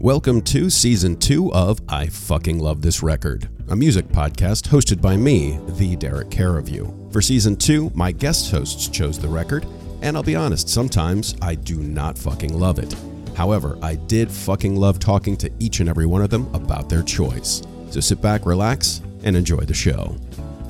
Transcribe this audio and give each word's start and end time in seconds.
Welcome 0.00 0.42
to 0.42 0.68
season 0.68 1.16
two 1.16 1.50
of 1.54 1.80
I 1.88 2.08
Fucking 2.08 2.58
Love 2.58 2.82
This 2.82 3.02
Record, 3.02 3.48
a 3.70 3.74
music 3.74 4.06
podcast 4.08 4.68
hosted 4.68 5.00
by 5.00 5.16
me, 5.16 5.58
the 5.78 5.96
Derek 5.96 6.28
Caraview. 6.28 7.10
For 7.10 7.22
season 7.22 7.56
two, 7.56 7.90
my 7.94 8.12
guest 8.12 8.50
hosts 8.50 8.88
chose 8.88 9.18
the 9.18 9.26
record, 9.26 9.66
and 10.02 10.14
I'll 10.14 10.22
be 10.22 10.36
honest, 10.36 10.68
sometimes 10.68 11.34
I 11.40 11.54
do 11.54 11.76
not 11.78 12.18
fucking 12.18 12.52
love 12.58 12.78
it. 12.78 12.94
However, 13.34 13.78
I 13.80 13.94
did 13.94 14.30
fucking 14.30 14.76
love 14.76 14.98
talking 14.98 15.34
to 15.38 15.50
each 15.58 15.80
and 15.80 15.88
every 15.88 16.06
one 16.06 16.20
of 16.20 16.28
them 16.28 16.54
about 16.54 16.90
their 16.90 17.02
choice. 17.02 17.62
So 17.90 18.00
sit 18.00 18.20
back, 18.20 18.44
relax, 18.44 19.00
and 19.24 19.34
enjoy 19.34 19.60
the 19.60 19.72
show. 19.74 20.14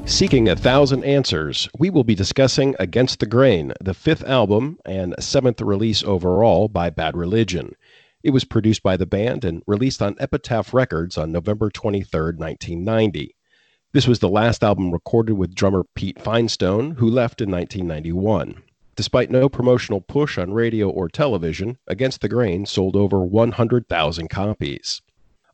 Seeking 0.04 0.50
a 0.50 0.54
Thousand 0.54 1.02
Answers, 1.02 1.68
we 1.76 1.90
will 1.90 2.04
be 2.04 2.14
discussing 2.14 2.76
Against 2.78 3.18
the 3.18 3.26
Grain, 3.26 3.72
the 3.80 3.92
fifth 3.92 4.22
album 4.22 4.78
and 4.84 5.16
seventh 5.18 5.60
release 5.60 6.04
overall 6.04 6.68
by 6.68 6.90
Bad 6.90 7.16
Religion. 7.16 7.74
It 8.26 8.32
was 8.32 8.44
produced 8.44 8.82
by 8.82 8.96
the 8.96 9.06
band 9.06 9.44
and 9.44 9.62
released 9.68 10.02
on 10.02 10.16
Epitaph 10.18 10.74
Records 10.74 11.16
on 11.16 11.30
November 11.30 11.70
23, 11.70 12.32
1990. 12.36 13.36
This 13.92 14.08
was 14.08 14.18
the 14.18 14.28
last 14.28 14.64
album 14.64 14.90
recorded 14.90 15.34
with 15.34 15.54
drummer 15.54 15.84
Pete 15.94 16.18
Finestone, 16.18 16.96
who 16.96 17.08
left 17.08 17.40
in 17.40 17.52
1991. 17.52 18.64
Despite 18.96 19.30
no 19.30 19.48
promotional 19.48 20.00
push 20.00 20.38
on 20.38 20.52
radio 20.52 20.90
or 20.90 21.08
television, 21.08 21.78
Against 21.86 22.20
the 22.20 22.28
Grain 22.28 22.66
sold 22.66 22.96
over 22.96 23.20
100,000 23.20 24.28
copies. 24.28 25.02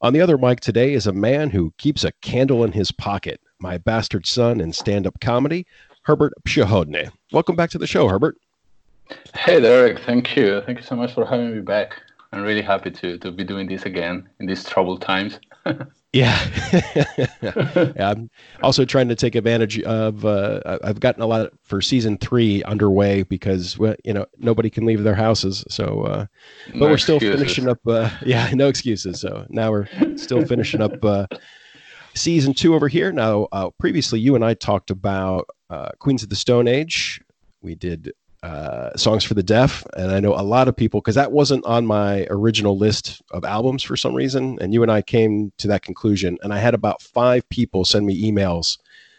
On 0.01 0.15
the 0.15 0.23
other 0.23 0.39
mic 0.39 0.61
today 0.61 0.95
is 0.95 1.07
a 1.07 1.13
man 1.13 1.51
who 1.51 1.75
keeps 1.77 2.05
a 2.05 2.13
candle 2.23 2.65
in 2.65 2.73
his 2.73 2.91
pocket, 2.91 3.39
my 3.61 3.77
bastard 3.77 4.25
son 4.25 4.63
in 4.63 4.73
stand 4.73 5.07
up 5.07 5.21
comedy, 5.21 5.67
Herbert 6.05 6.33
Przechodny. 6.45 7.11
Welcome 7.33 7.55
back 7.55 7.69
to 7.69 7.79
the 7.79 7.87
show, 7.87 8.09
Herbert. 8.09 8.39
Hey, 9.35 9.61
Derek. 9.61 9.99
Thank 10.07 10.37
you. 10.37 10.63
Thank 10.63 10.79
you 10.79 10.85
so 10.87 10.97
much 10.97 11.13
for 11.13 11.27
having 11.27 11.55
me 11.55 11.61
back. 11.61 12.01
I'm 12.33 12.43
really 12.43 12.63
happy 12.63 12.91
to, 12.91 13.19
to 13.19 13.31
be 13.31 13.45
doing 13.45 13.69
this 13.69 13.85
again 13.85 14.29
in 14.41 14.47
these 14.47 14.65
troubled 14.65 15.03
times. 15.03 15.39
Yeah. 16.13 16.39
yeah. 17.17 18.11
I'm 18.11 18.29
also 18.63 18.85
trying 18.85 19.09
to 19.09 19.15
take 19.15 19.35
advantage 19.35 19.81
of. 19.81 20.27
Uh, 20.27 20.61
I've 20.85 21.01
gotten 21.01 21.23
a 21.23 21.27
lot 21.27 21.51
for 21.63 21.81
season 21.81 22.19
three 22.19 22.63
underway 22.65 23.23
because 23.23 23.79
well, 23.79 23.95
you 24.05 24.13
know 24.13 24.27
nobody 24.37 24.69
can 24.69 24.85
leave 24.85 25.05
their 25.05 25.15
houses. 25.15 25.65
So, 25.71 26.03
uh, 26.03 26.27
but 26.67 26.77
No 26.77 26.87
we're 26.89 26.99
still 26.99 27.17
excuses. 27.17 27.41
finishing 27.41 27.69
up. 27.69 27.79
Uh, 27.87 28.11
yeah, 28.27 28.51
no 28.53 28.69
excuses. 28.69 29.21
So 29.23 29.47
now 29.49 29.71
we're 29.71 29.89
still 30.17 30.45
finishing 30.45 30.83
up 30.83 31.03
uh, 31.03 31.27
season 32.15 32.53
two 32.53 32.75
over 32.75 32.89
here. 32.89 33.11
Now, 33.11 33.49
uh, 33.51 33.71
previously 33.81 34.21
you 34.21 34.35
and 34.35 34.45
I 34.45 34.53
talked 34.53 34.91
about 34.91 35.49
uh, 35.71 35.93
Queens 35.99 36.23
of 36.23 36.29
the 36.29 36.37
Stone 36.37 36.69
Age. 36.69 37.23
We 37.63 37.75
did 37.75 38.13
uh, 38.43 38.97
songs 38.97 39.23
for 39.25 39.35
the 39.35 39.43
deaf, 39.43 39.87
and 39.97 40.11
I 40.11 40.19
know 40.19 40.35
a 40.35 40.43
lot 40.43 40.67
of 40.67 40.77
people 40.77 41.01
because 41.01 41.15
that 41.15 41.31
wasn't 41.31 41.65
on 41.65 41.87
my 41.87 42.27
original 42.29 42.77
list 42.77 43.23
of 43.31 43.45
albums 43.45 43.83
for 43.85 43.97
some 43.97 44.15
reason. 44.15 44.59
And 44.61 44.75
you 44.75 44.83
and 44.83 44.91
I 44.91 45.01
came 45.03 45.53
to 45.59 45.69
that 45.69 45.83
conclusion, 45.83 46.39
and 46.43 46.53
I 46.53 46.59
had 46.59 46.75
about 46.75 47.01
five 47.03 47.49
people 47.51 47.85
send 47.85 48.05
me 48.05 48.31
emails 48.31 48.79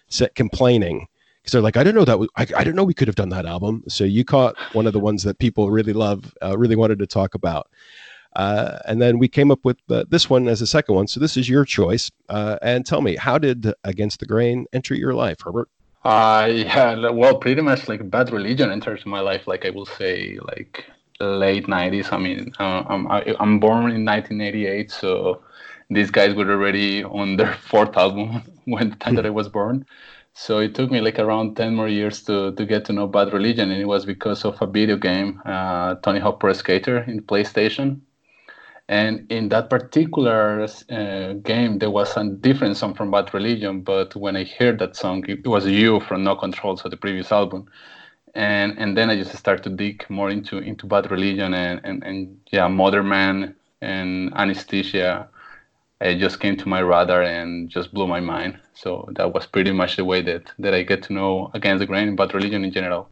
set, 0.09 0.35
complaining 0.35 1.07
because 1.41 1.53
they're 1.53 1.61
like, 1.61 1.77
"I 1.77 1.83
didn't 1.83 1.95
know 1.95 2.05
that. 2.05 2.27
I, 2.35 2.41
I 2.59 2.63
didn't 2.63 2.75
know 2.75 2.83
we 2.83 2.93
could 2.93 3.07
have 3.07 3.15
done 3.15 3.29
that 3.29 3.45
album." 3.45 3.83
So 3.87 4.03
you 4.03 4.25
caught 4.25 4.57
one 4.73 4.87
of 4.87 4.93
the 4.93 4.99
ones 4.99 5.23
that 5.23 5.39
people 5.39 5.71
really 5.71 5.93
love, 5.93 6.33
uh, 6.43 6.57
really 6.57 6.75
wanted 6.75 6.99
to 6.99 7.07
talk 7.07 7.33
about. 7.33 7.69
Uh, 8.35 8.79
and 8.87 9.01
then 9.01 9.19
we 9.19 9.27
came 9.27 9.51
up 9.51 9.63
with 9.63 9.77
this 10.09 10.29
one 10.29 10.47
as 10.47 10.61
a 10.61 10.67
second 10.67 10.95
one. 10.95 11.07
So 11.07 11.19
this 11.19 11.37
is 11.37 11.47
your 11.47 11.65
choice. 11.65 12.11
Uh, 12.29 12.57
and 12.61 12.85
tell 12.85 13.01
me, 13.01 13.15
how 13.15 13.37
did 13.37 13.73
Against 13.83 14.19
the 14.19 14.25
Grain 14.25 14.65
enter 14.73 14.95
your 14.95 15.13
life, 15.13 15.41
Herbert? 15.41 15.69
Uh, 16.03 16.49
yeah, 16.51 17.09
well, 17.09 17.37
pretty 17.37 17.61
much 17.61 17.87
like 17.87 18.09
Bad 18.09 18.31
Religion 18.31 18.71
enters 18.71 19.05
my 19.05 19.21
life, 19.21 19.47
like 19.47 19.65
I 19.65 19.69
will 19.69 19.85
say, 19.85 20.37
like 20.41 20.85
late 21.19 21.67
90s. 21.67 22.11
I 22.11 22.17
mean, 22.17 22.51
uh, 22.59 22.83
I'm, 22.87 23.07
I, 23.09 23.35
I'm 23.39 23.59
born 23.59 23.91
in 23.91 24.03
1988, 24.03 24.91
so 24.91 25.41
these 25.89 26.11
guys 26.11 26.35
were 26.35 26.49
already 26.51 27.03
on 27.03 27.37
their 27.37 27.53
fourth 27.69 27.95
album 27.95 28.43
when 28.65 28.89
the 28.89 28.95
time 28.97 29.15
that 29.15 29.25
I 29.25 29.29
was 29.29 29.47
born. 29.47 29.85
So 30.33 30.59
it 30.59 30.75
took 30.75 30.91
me 30.91 30.99
like 30.99 31.19
around 31.19 31.55
10 31.55 31.75
more 31.75 31.87
years 31.87 32.23
to, 32.23 32.53
to 32.53 32.65
get 32.65 32.85
to 32.85 32.93
know 32.93 33.07
Bad 33.07 33.31
Religion, 33.33 33.71
and 33.71 33.81
it 33.81 33.85
was 33.85 34.05
because 34.05 34.43
of 34.45 34.61
a 34.61 34.67
video 34.67 34.97
game, 34.97 35.41
uh, 35.45 35.95
Tony 35.95 36.19
Hawk 36.19 36.39
Pro 36.39 36.53
Skater 36.53 36.99
in 37.03 37.21
PlayStation. 37.21 38.01
And 38.89 39.31
in 39.31 39.49
that 39.49 39.69
particular 39.69 40.67
uh, 40.89 41.33
game, 41.33 41.79
there 41.79 41.89
was 41.89 42.17
a 42.17 42.25
different 42.25 42.75
song 42.75 42.93
from 42.93 43.11
Bad 43.11 43.33
Religion, 43.33 43.81
but 43.81 44.15
when 44.15 44.35
I 44.35 44.43
heard 44.43 44.79
that 44.79 44.97
song, 44.97 45.23
it 45.29 45.47
was 45.47 45.65
You 45.65 46.01
from 46.01 46.23
No 46.23 46.35
Control, 46.35 46.75
so 46.75 46.89
the 46.89 46.97
previous 46.97 47.31
album. 47.31 47.67
And 48.35 48.77
and 48.77 48.97
then 48.97 49.09
I 49.09 49.15
just 49.15 49.35
started 49.37 49.63
to 49.63 49.69
dig 49.69 50.09
more 50.09 50.29
into 50.29 50.57
into 50.57 50.87
Bad 50.87 51.11
Religion 51.11 51.53
and, 51.53 51.79
and, 51.83 52.03
and 52.03 52.39
yeah, 52.51 52.67
Modern 52.67 53.07
Man 53.07 53.55
and 53.81 54.33
Anesthesia. 54.35 55.29
It 56.01 56.17
just 56.17 56.41
came 56.41 56.57
to 56.57 56.67
my 56.67 56.79
radar 56.79 57.21
and 57.21 57.69
just 57.69 57.93
blew 57.93 58.07
my 58.07 58.19
mind. 58.19 58.59
So 58.73 59.07
that 59.15 59.33
was 59.33 59.45
pretty 59.45 59.71
much 59.71 59.95
the 59.95 60.03
way 60.03 60.21
that, 60.23 60.51
that 60.59 60.73
I 60.73 60.83
get 60.83 61.03
to 61.03 61.13
know 61.13 61.49
Against 61.53 61.79
the 61.79 61.85
Grain 61.85 62.09
and 62.09 62.17
Bad 62.17 62.33
Religion 62.33 62.65
in 62.65 62.71
general. 62.73 63.07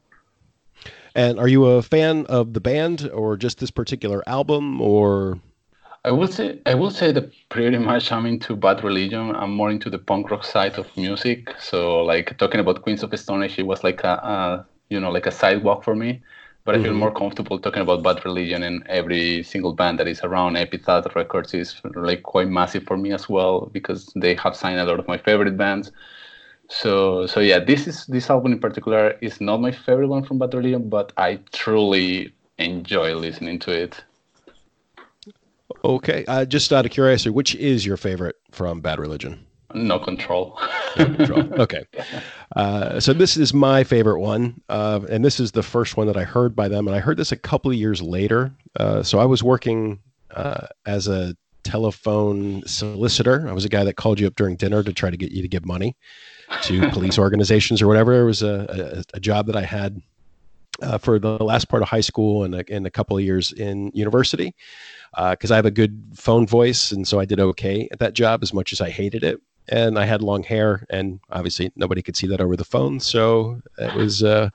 And 1.16 1.40
are 1.40 1.48
you 1.48 1.66
a 1.66 1.82
fan 1.82 2.26
of 2.26 2.54
the 2.54 2.60
band 2.60 3.10
or 3.14 3.38
just 3.38 3.60
this 3.60 3.72
particular 3.72 4.24
album 4.28 4.82
or 4.82 5.40
I 6.04 6.12
will 6.12 6.28
say 6.28 6.60
I 6.66 6.74
will 6.76 6.90
say 6.90 7.12
that 7.12 7.32
pretty 7.50 7.78
much 7.78 8.12
I'm 8.12 8.26
into 8.26 8.56
Bad 8.56 8.84
Religion. 8.84 9.36
I'm 9.36 9.52
more 9.54 9.70
into 9.70 9.90
the 9.90 10.00
punk 10.00 10.32
rock 10.32 10.44
side 10.44 10.78
of 10.80 10.96
music. 10.98 11.54
So 11.60 12.02
like 12.04 12.38
talking 12.38 12.60
about 12.60 12.82
Queens 12.82 13.04
of 13.04 13.18
Stone 13.20 13.44
Age, 13.44 13.60
it 13.60 13.68
was 13.68 13.84
like 13.84 14.04
a, 14.04 14.14
a 14.36 14.68
you 14.90 15.00
know 15.00 15.12
like 15.12 15.28
a 15.28 15.32
sidewalk 15.32 15.84
for 15.84 15.96
me. 15.96 16.22
But 16.66 16.76
I 16.76 16.80
feel 16.80 16.94
Mhm. 16.94 17.00
more 17.04 17.12
comfortable 17.12 17.60
talking 17.60 17.82
about 17.84 18.04
Bad 18.04 18.24
Religion 18.26 18.64
and 18.64 18.84
every 18.88 19.44
single 19.44 19.74
band 19.74 20.00
that 20.00 20.08
is 20.08 20.22
around. 20.24 20.56
Epitaph 20.58 21.16
Records 21.16 21.54
is 21.54 21.80
like 21.96 22.24
quite 22.24 22.48
massive 22.50 22.84
for 22.84 22.98
me 22.98 23.12
as 23.12 23.28
well 23.30 23.68
because 23.72 24.12
they 24.16 24.36
have 24.36 24.56
signed 24.56 24.80
a 24.80 24.86
lot 24.86 25.00
of 25.00 25.08
my 25.08 25.18
favorite 25.18 25.58
bands. 25.58 25.92
So 26.70 27.28
so 27.28 27.40
yeah, 27.42 27.60
this 27.60 27.88
is 27.88 28.06
this 28.08 28.30
album 28.30 28.54
in 28.54 28.60
particular 28.60 29.18
is 29.22 29.42
not 29.42 29.62
my 29.62 29.72
favorite 29.72 30.08
one 30.10 30.24
from 30.24 30.40
Bad 30.40 30.54
Religion, 30.56 30.90
but 30.90 31.14
I 31.18 31.40
truly 31.54 32.34
enjoy 32.60 33.16
listening 33.16 33.60
to 33.62 33.72
it. 33.72 34.04
Okay? 35.84 36.26
Uh, 36.28 36.46
just 36.46 36.72
out 36.74 36.86
of 36.86 36.92
curiosity, 36.92 37.30
which 37.30 37.56
is 37.56 37.86
your 37.86 37.98
favorite 37.98 38.36
from 38.52 38.82
Bad 38.82 39.00
Religion? 39.00 39.46
No 39.74 40.00
control. 40.00 40.60
okay. 41.00 41.86
Uh, 42.56 43.00
so 43.00 43.14
this 43.14 43.38
is 43.38 43.54
my 43.54 43.84
favorite 43.84 44.20
one, 44.20 44.62
uh, 44.70 45.00
and 45.10 45.24
this 45.24 45.40
is 45.40 45.54
the 45.54 45.64
first 45.64 45.96
one 45.96 46.08
that 46.08 46.18
I 46.18 46.24
heard 46.24 46.56
by 46.56 46.68
them, 46.68 46.88
and 46.88 46.96
I 46.96 47.00
heard 47.00 47.18
this 47.18 47.32
a 47.32 47.38
couple 47.38 47.72
of 47.72 47.78
years 47.78 48.02
later. 48.02 48.52
Uh, 48.78 49.04
so 49.04 49.20
I 49.20 49.26
was 49.26 49.44
working 49.44 50.00
uh, 50.32 50.68
as 50.86 51.08
a 51.08 51.36
telephone 51.64 52.64
solicitor. 52.66 53.48
I 53.48 53.54
was 53.54 53.66
a 53.66 53.70
guy 53.70 53.84
that 53.84 53.96
called 53.96 54.20
you 54.20 54.28
up 54.28 54.36
during 54.36 54.56
dinner 54.56 54.84
to 54.84 54.94
try 54.94 55.10
to 55.10 55.18
get 55.18 55.32
you 55.32 55.42
to 55.42 55.48
give 55.48 55.66
money 55.66 55.96
to 56.64 56.90
police 56.90 57.18
organizations 57.20 57.82
or 57.82 57.88
whatever. 57.88 58.20
It 58.20 58.26
was 58.26 58.42
a, 58.42 59.04
a, 59.14 59.18
a 59.18 59.20
job 59.20 59.46
that 59.48 59.56
I 59.56 59.64
had 59.64 60.02
uh, 60.82 60.98
for 60.98 61.20
the 61.20 61.44
last 61.44 61.70
part 61.70 61.84
of 61.84 61.90
high 61.90 62.02
school 62.02 62.44
and 62.44 62.56
a, 62.56 62.64
and 62.72 62.86
a 62.86 62.92
couple 62.92 63.18
of 63.18 63.24
years 63.24 63.52
in 63.52 63.92
university 63.94 64.56
because 65.32 65.52
I 65.52 65.56
have 65.58 65.66
a 65.66 65.72
good 65.72 66.02
phone 66.16 66.48
voice, 66.48 66.92
and 66.92 67.08
so 67.08 67.20
I 67.20 67.26
did 67.26 67.40
okay 67.40 67.88
at 67.92 68.00
that 68.00 68.14
job 68.14 68.44
as 68.44 68.54
much 68.54 68.72
as 68.72 68.82
I 68.82 68.90
hated 68.90 69.24
it 69.24 69.42
and 69.72 69.98
I 69.98 70.06
had 70.06 70.22
long 70.22 70.44
hair, 70.44 70.86
and 70.90 71.20
obviously 71.30 71.72
nobody 71.76 72.02
could 72.02 72.18
see 72.18 72.28
that 72.28 72.42
over 72.42 72.56
the 72.56 72.66
phone. 72.66 73.00
So 73.00 73.62
it 73.78 73.96
was 73.96 74.24
uh, 74.24 74.50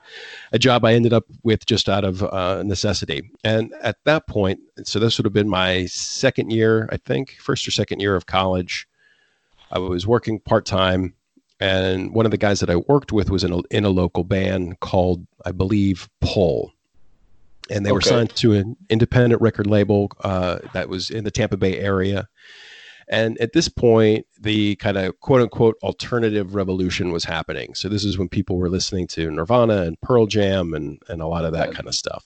a 0.51 0.59
job 0.59 0.85
I 0.85 0.93
ended 0.93 1.13
up 1.13 1.25
with 1.43 1.65
just 1.65 1.89
out 1.89 2.03
of 2.03 2.23
uh, 2.23 2.61
necessity. 2.63 3.31
And 3.43 3.73
at 3.81 3.97
that 4.03 4.27
point, 4.27 4.59
so 4.83 4.99
this 4.99 5.17
would 5.17 5.25
have 5.25 5.33
been 5.33 5.49
my 5.49 5.85
second 5.87 6.51
year, 6.51 6.87
I 6.91 6.97
think, 6.97 7.37
first 7.39 7.67
or 7.67 7.71
second 7.71 7.99
year 7.99 8.15
of 8.15 8.25
college. 8.25 8.87
I 9.71 9.79
was 9.79 10.05
working 10.05 10.39
part 10.39 10.65
time, 10.65 11.13
and 11.59 12.13
one 12.13 12.25
of 12.25 12.31
the 12.31 12.37
guys 12.37 12.59
that 12.59 12.69
I 12.69 12.75
worked 12.75 13.11
with 13.11 13.29
was 13.29 13.43
in 13.43 13.51
a, 13.51 13.59
in 13.71 13.83
a 13.85 13.89
local 13.89 14.23
band 14.23 14.79
called, 14.79 15.25
I 15.45 15.51
believe, 15.51 16.07
Pull. 16.21 16.71
And 17.69 17.85
they 17.85 17.91
were 17.91 18.01
signed 18.01 18.33
to 18.37 18.53
an 18.53 18.77
independent 18.89 19.41
record 19.41 19.67
label 19.67 20.09
uh, 20.23 20.59
that 20.73 20.87
was 20.87 21.09
in 21.09 21.25
the 21.25 21.31
Tampa 21.31 21.57
Bay 21.57 21.77
area. 21.77 22.27
And 23.09 23.37
at 23.39 23.53
this 23.53 23.67
point, 23.69 24.25
the 24.39 24.75
kind 24.77 24.97
of 24.97 25.19
quote 25.19 25.41
unquote 25.41 25.75
alternative 25.83 26.55
revolution 26.55 27.11
was 27.11 27.23
happening. 27.23 27.73
So 27.73 27.89
this 27.89 28.05
is 28.05 28.17
when 28.17 28.29
people 28.29 28.57
were 28.57 28.69
listening 28.69 29.07
to 29.07 29.31
Nirvana 29.31 29.81
and 29.83 29.99
Pearl 30.01 30.27
Jam 30.27 30.73
and, 30.73 31.01
and 31.09 31.21
a 31.21 31.27
lot 31.27 31.45
of 31.45 31.53
that 31.53 31.69
Yeah. 31.69 31.73
kind 31.73 31.87
of 31.87 31.95
stuff. 31.95 32.25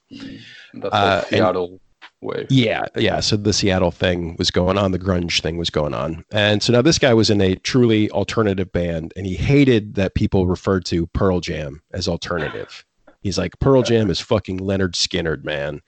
That's 0.74 0.94
Uh, 0.94 1.19
like 1.22 1.28
Seattle 1.28 1.80
way. 2.21 2.45
Yeah, 2.50 2.85
yeah. 2.95 3.19
So 3.19 3.38
the 3.38 3.53
Seattle 3.53 3.91
thing 3.91 4.35
was 4.38 4.51
going 4.51 4.77
on, 4.77 4.91
the 4.91 5.00
grunge 5.00 5.41
thing 5.41 5.57
was 5.57 5.69
going 5.69 5.94
on. 5.94 6.23
And 6.31 6.62
so 6.62 6.73
now 6.73 6.81
this 6.81 7.00
guy 7.00 7.13
was 7.13 7.29
in 7.29 7.41
a 7.41 7.56
truly 7.56 8.09
alternative 8.12 8.71
band 8.71 9.13
and 9.15 9.25
he 9.25 9.35
hated 9.35 9.95
that 9.95 10.15
people 10.15 10.47
referred 10.47 10.85
to 10.85 11.07
Pearl 11.07 11.39
Jam 11.39 11.81
as 11.91 12.07
alternative. 12.07 12.85
He's 13.21 13.38
like, 13.38 13.59
Pearl 13.59 13.83
Jam 13.83 14.09
is 14.09 14.19
fucking 14.19 14.59
Lynyrd 14.59 14.94
Skynyrd, 14.94 15.44
man. 15.44 15.81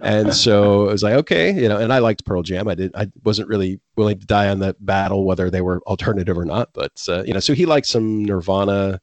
And 0.00 0.34
so 0.34 0.88
it 0.88 0.92
was 0.92 1.02
like, 1.02 1.14
okay, 1.14 1.52
you 1.52 1.68
know, 1.68 1.76
and 1.76 1.92
I 1.92 1.98
liked 1.98 2.24
Pearl 2.24 2.42
Jam. 2.42 2.68
I 2.68 2.74
did 2.74 2.94
I 2.96 3.10
wasn't 3.22 3.48
really 3.48 3.80
willing 3.96 4.18
to 4.18 4.26
die 4.26 4.48
on 4.48 4.60
that 4.60 4.84
battle, 4.84 5.24
whether 5.24 5.50
they 5.50 5.60
were 5.60 5.82
alternative 5.86 6.38
or 6.38 6.46
not. 6.46 6.70
But 6.72 7.04
uh, 7.06 7.22
you 7.24 7.34
know, 7.34 7.40
so 7.40 7.52
he 7.52 7.66
liked 7.66 7.86
some 7.86 8.24
Nirvana, 8.24 9.02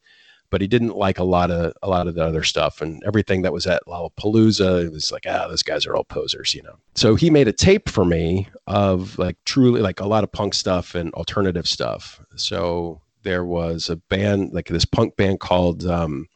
but 0.51 0.61
he 0.61 0.67
didn't 0.67 0.95
like 0.95 1.17
a 1.17 1.23
lot 1.23 1.49
of 1.49 1.73
a 1.81 1.89
lot 1.89 2.07
of 2.07 2.13
the 2.13 2.23
other 2.23 2.43
stuff 2.43 2.81
and 2.81 3.01
everything 3.07 3.41
that 3.41 3.53
was 3.53 3.65
at 3.65 3.81
Lollapalooza. 3.87 4.85
It 4.85 4.91
was 4.91 5.11
like, 5.11 5.23
ah, 5.27 5.47
those 5.47 5.63
guys 5.63 5.87
are 5.87 5.95
all 5.95 6.03
posers, 6.03 6.53
you 6.53 6.61
know. 6.61 6.75
So 6.93 7.15
he 7.15 7.31
made 7.31 7.47
a 7.47 7.53
tape 7.53 7.89
for 7.89 8.05
me 8.05 8.47
of 8.67 9.17
like 9.17 9.37
truly 9.45 9.81
like 9.81 9.99
a 9.99 10.05
lot 10.05 10.23
of 10.23 10.31
punk 10.31 10.53
stuff 10.53 10.93
and 10.93 11.11
alternative 11.15 11.67
stuff. 11.67 12.21
So 12.35 13.01
there 13.23 13.45
was 13.45 13.89
a 13.89 13.95
band 13.95 14.53
like 14.53 14.67
this 14.67 14.85
punk 14.85 15.15
band 15.15 15.39
called 15.39 15.85
um, 15.85 16.27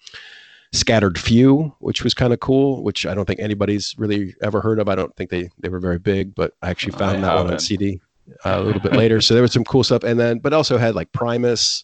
Scattered 0.72 1.20
Few, 1.20 1.76
which 1.80 2.04
was 2.04 2.14
kind 2.14 2.34
of 2.34 2.40
cool, 2.40 2.84
which 2.84 3.06
I 3.06 3.14
don't 3.14 3.26
think 3.26 3.40
anybody's 3.40 3.96
really 3.98 4.34
ever 4.42 4.62
heard 4.62 4.80
of. 4.80 4.90
I 4.90 4.96
don't 4.96 5.16
think 5.16 5.30
they 5.30 5.50
they 5.60 5.70
were 5.70 5.80
very 5.80 6.00
big, 6.00 6.34
but 6.34 6.54
I 6.62 6.70
actually 6.70 6.94
found 6.94 7.18
I 7.18 7.22
that 7.22 7.28
haven't. 7.28 7.46
one 7.46 7.54
on 7.54 7.60
CD 7.60 8.00
uh, 8.46 8.56
a 8.56 8.62
little 8.62 8.82
bit 8.82 8.94
later. 8.94 9.20
So 9.22 9.34
there 9.34 9.44
was 9.44 9.52
some 9.52 9.66
cool 9.66 9.84
stuff, 9.84 10.04
and 10.04 10.20
then 10.20 10.40
but 10.40 10.54
also 10.54 10.78
had 10.78 10.96
like 10.96 11.12
Primus. 11.12 11.84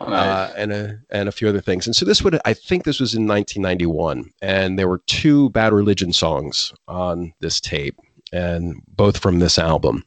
Oh, 0.00 0.08
nice. 0.08 0.50
uh, 0.50 0.54
and 0.56 0.72
a 0.72 0.98
and 1.10 1.28
a 1.28 1.32
few 1.32 1.48
other 1.48 1.60
things, 1.60 1.86
and 1.86 1.96
so 1.96 2.04
this 2.04 2.22
would 2.22 2.38
I 2.44 2.54
think 2.54 2.84
this 2.84 3.00
was 3.00 3.14
in 3.14 3.26
1991, 3.26 4.32
and 4.40 4.78
there 4.78 4.88
were 4.88 4.98
two 5.06 5.50
Bad 5.50 5.72
Religion 5.72 6.12
songs 6.12 6.72
on 6.86 7.32
this 7.40 7.60
tape, 7.60 7.98
and 8.32 8.80
both 8.96 9.18
from 9.18 9.40
this 9.40 9.58
album 9.58 10.04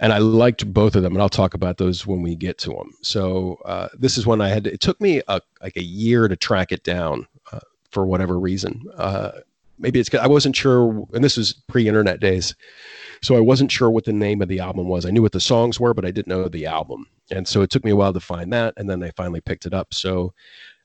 and 0.00 0.12
I 0.12 0.18
liked 0.18 0.72
both 0.72 0.96
of 0.96 1.02
them, 1.02 1.12
and 1.12 1.22
I'll 1.22 1.28
talk 1.28 1.54
about 1.54 1.78
those 1.78 2.06
when 2.06 2.22
we 2.22 2.34
get 2.34 2.58
to 2.58 2.70
them. 2.70 2.92
So 3.02 3.58
uh, 3.64 3.88
this 3.98 4.18
is 4.18 4.26
one 4.26 4.40
I 4.40 4.48
had. 4.48 4.64
To, 4.64 4.72
it 4.72 4.80
took 4.80 5.00
me 5.00 5.22
a, 5.28 5.40
like 5.62 5.76
a 5.76 5.82
year 5.82 6.28
to 6.28 6.36
track 6.36 6.72
it 6.72 6.82
down 6.84 7.26
uh, 7.52 7.60
for 7.90 8.06
whatever 8.06 8.38
reason. 8.38 8.82
Uh, 8.96 9.32
maybe 9.78 10.00
it's 10.00 10.12
I 10.14 10.26
wasn't 10.26 10.56
sure, 10.56 11.06
and 11.12 11.22
this 11.22 11.36
was 11.36 11.52
pre-internet 11.68 12.20
days, 12.20 12.54
so 13.22 13.36
I 13.36 13.40
wasn't 13.40 13.70
sure 13.70 13.90
what 13.90 14.04
the 14.04 14.12
name 14.12 14.42
of 14.42 14.48
the 14.48 14.60
album 14.60 14.88
was. 14.88 15.06
I 15.06 15.10
knew 15.10 15.22
what 15.22 15.32
the 15.32 15.40
songs 15.40 15.78
were, 15.78 15.94
but 15.94 16.04
I 16.04 16.10
didn't 16.10 16.28
know 16.28 16.48
the 16.48 16.66
album, 16.66 17.06
and 17.30 17.46
so 17.46 17.62
it 17.62 17.70
took 17.70 17.84
me 17.84 17.90
a 17.90 17.96
while 17.96 18.12
to 18.12 18.20
find 18.20 18.52
that, 18.52 18.74
and 18.76 18.88
then 18.88 19.02
I 19.02 19.10
finally 19.16 19.40
picked 19.40 19.66
it 19.66 19.74
up. 19.74 19.92
So. 19.94 20.32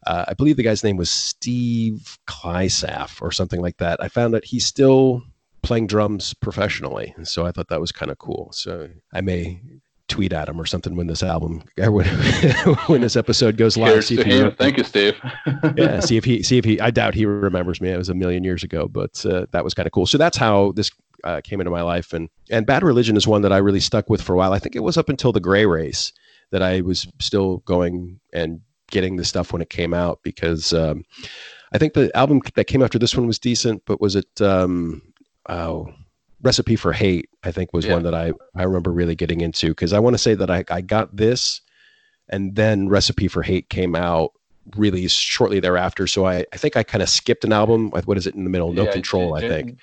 Uh, 0.07 0.24
I 0.30 0.33
believe 0.33 0.56
the 0.56 0.63
guy's 0.63 0.81
name 0.81 0.95
was 0.95 1.12
Steve 1.12 2.18
Kleisaf 2.25 3.21
or 3.21 3.33
something 3.33 3.59
like 3.59 3.75
that. 3.80 4.01
I 4.01 4.07
found 4.07 4.33
that 4.33 4.45
he's 4.45 4.65
still 4.65 5.24
playing 5.62 5.88
drums 5.88 6.33
professionally. 6.33 7.13
And 7.18 7.27
so 7.27 7.45
I 7.45 7.51
thought 7.51 7.68
that 7.69 7.81
was 7.81 7.91
kind 7.91 8.12
of 8.12 8.18
cool. 8.18 8.50
So 8.53 8.89
I 9.13 9.21
may 9.21 9.62
tweet 10.07 10.33
at 10.33 10.50
him 10.50 10.59
or 10.59 10.65
something 10.65 10.95
when 10.95 11.07
this 11.07 11.21
album 11.21 11.63
when 12.88 13.01
this 13.01 13.15
episode 13.15 13.57
goes 13.57 13.77
live. 13.77 14.03
See 14.03 14.19
if 14.19 14.25
he, 14.25 14.50
Thank 14.51 14.77
you, 14.77 14.83
Steve. 14.83 15.19
yeah, 15.77 16.00
see 16.00 16.18
if 16.18 16.25
he 16.25 16.44
see 16.44 16.57
if 16.57 16.65
he. 16.65 16.80
I 16.80 16.91
doubt 16.91 17.13
he 17.13 17.25
remembers 17.25 17.80
me. 17.80 17.89
It 17.89 17.97
was 17.97 18.09
a 18.09 18.13
million 18.13 18.44
years 18.44 18.63
ago, 18.63 18.88
but 18.88 19.24
uh, 19.25 19.45
that 19.51 19.63
was 19.63 19.74
kind 19.74 19.86
of 19.86 19.91
cool. 19.91 20.06
So 20.06 20.18
that's 20.18 20.38
how 20.38 20.71
this 20.74 20.91
uh, 21.24 21.41
came 21.41 21.62
into 21.62 21.71
my 21.71 21.83
life. 21.83 22.13
And 22.13 22.30
and 22.50 22.65
Bad 22.65 22.83
Religion 22.83 23.15
is 23.15 23.27
one 23.27 23.44
that 23.44 23.53
I 23.53 23.57
really 23.57 23.80
stuck 23.80 24.09
with 24.09 24.21
for 24.21 24.33
a 24.33 24.38
while. 24.38 24.53
I 24.53 24.59
think 24.59 24.75
it 24.75 24.83
was 24.83 24.97
up 24.97 25.09
until 25.09 25.31
the 25.31 25.39
Gray 25.39 25.65
Race 25.65 26.12
that 26.51 26.63
I 26.63 26.81
was 26.81 27.07
still 27.19 27.57
going 27.60 28.19
and 28.34 28.62
getting 28.92 29.16
the 29.16 29.25
stuff 29.25 29.54
when 29.54 29.62
it 29.62 29.69
came 29.69 29.94
out 29.94 30.19
because. 30.24 30.74
Um, 30.74 31.04
I 31.72 31.78
think 31.78 31.94
the 31.94 32.10
album 32.18 32.42
that 32.56 32.66
came 32.66 32.81
after 32.81 32.98
this 32.98 33.16
one 33.16 33.28
was 33.28 33.38
decent, 33.38 33.84
but 33.86 34.01
was 34.01 34.16
it 34.16 34.42
um, 34.42 35.04
oh, 35.50 35.94
Recipe 36.42 36.75
for 36.75 36.94
Hate, 36.94 37.30
I 37.44 37.51
think 37.51 37.74
was 37.74 37.86
yeah. 37.86 37.94
one 37.94 38.04
that 38.04 38.16
I, 38.16 38.34
I 38.56 38.63
remember 38.63 38.92
really 38.92 39.16
getting 39.16 39.42
into 39.42 39.69
because 39.69 39.94
I 39.94 40.00
want 40.00 40.13
to 40.13 40.18
say 40.18 40.36
that 40.36 40.50
I, 40.50 40.63
I 40.69 40.81
got 40.81 41.16
this 41.16 41.62
and 42.30 42.56
then 42.56 42.88
Recipe 42.88 43.28
for 43.28 43.42
Hate 43.42 43.69
came 43.69 43.96
out 43.96 44.31
really 44.75 45.07
shortly 45.07 45.60
thereafter. 45.60 46.07
So 46.07 46.25
I, 46.25 46.46
I 46.54 46.57
think 46.57 46.78
I 46.78 46.84
kind 46.84 47.01
of 47.01 47.10
skipped 47.10 47.44
an 47.44 47.51
album. 47.51 47.90
What 47.90 48.18
is 48.18 48.28
it 48.28 48.36
in 48.36 48.44
the 48.44 48.50
middle? 48.50 48.72
No 48.72 48.86
yeah, 48.86 48.92
Control, 48.92 49.36
I 49.36 49.42
think. 49.42 49.80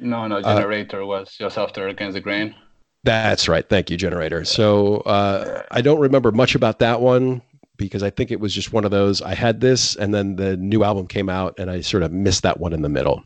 No, 0.00 0.26
no, 0.26 0.38
uh, 0.38 0.56
Generator 0.56 1.02
uh, 1.02 1.06
was 1.06 1.36
just 1.36 1.58
after 1.58 1.88
Against 1.88 2.14
the 2.14 2.20
Grain. 2.20 2.54
That's 3.04 3.48
right. 3.48 3.68
Thank 3.68 3.90
you, 3.90 3.96
Generator. 3.96 4.44
So 4.44 4.98
uh, 4.98 5.62
I 5.70 5.80
don't 5.80 6.00
remember 6.00 6.30
much 6.30 6.54
about 6.54 6.78
that 6.78 7.00
one 7.00 7.42
because 7.76 8.02
I 8.02 8.10
think 8.10 8.30
it 8.30 8.38
was 8.38 8.54
just 8.54 8.72
one 8.72 8.84
of 8.84 8.90
those. 8.90 9.20
I 9.22 9.34
had 9.34 9.60
this, 9.60 9.96
and 9.96 10.14
then 10.14 10.36
the 10.36 10.56
new 10.56 10.84
album 10.84 11.08
came 11.08 11.28
out, 11.28 11.58
and 11.58 11.70
I 11.70 11.80
sort 11.80 12.04
of 12.04 12.12
missed 12.12 12.44
that 12.44 12.60
one 12.60 12.72
in 12.72 12.82
the 12.82 12.88
middle. 12.88 13.24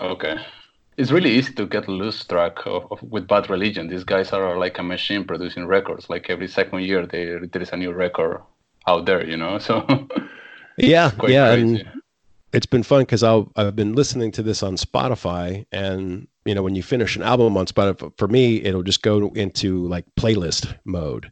Okay 0.00 0.36
it's 0.96 1.10
really 1.10 1.30
easy 1.30 1.52
to 1.54 1.66
get 1.66 1.88
loose 1.88 2.24
track 2.24 2.66
of, 2.66 2.86
of, 2.90 3.02
with 3.02 3.26
bad 3.26 3.48
religion 3.48 3.88
these 3.88 4.04
guys 4.04 4.32
are 4.32 4.58
like 4.58 4.78
a 4.78 4.82
machine 4.82 5.24
producing 5.24 5.66
records 5.66 6.10
like 6.10 6.28
every 6.28 6.48
second 6.48 6.80
year 6.82 7.06
they, 7.06 7.38
there 7.50 7.62
is 7.62 7.70
a 7.72 7.76
new 7.76 7.92
record 7.92 8.40
out 8.86 9.06
there 9.06 9.24
you 9.24 9.36
know 9.36 9.58
so 9.68 9.84
yeah 10.76 11.10
yeah 11.26 11.52
and 11.52 11.84
it's 12.52 12.66
been 12.66 12.82
fun 12.82 13.02
because 13.02 13.22
i've 13.22 13.76
been 13.76 13.94
listening 13.94 14.30
to 14.30 14.42
this 14.42 14.62
on 14.62 14.76
spotify 14.76 15.64
and 15.72 16.26
you 16.44 16.54
know 16.54 16.62
when 16.62 16.74
you 16.74 16.82
finish 16.82 17.16
an 17.16 17.22
album 17.22 17.56
on 17.56 17.66
spotify 17.66 18.12
for 18.18 18.28
me 18.28 18.62
it'll 18.62 18.82
just 18.82 19.02
go 19.02 19.28
into 19.34 19.86
like 19.88 20.04
playlist 20.16 20.74
mode 20.84 21.30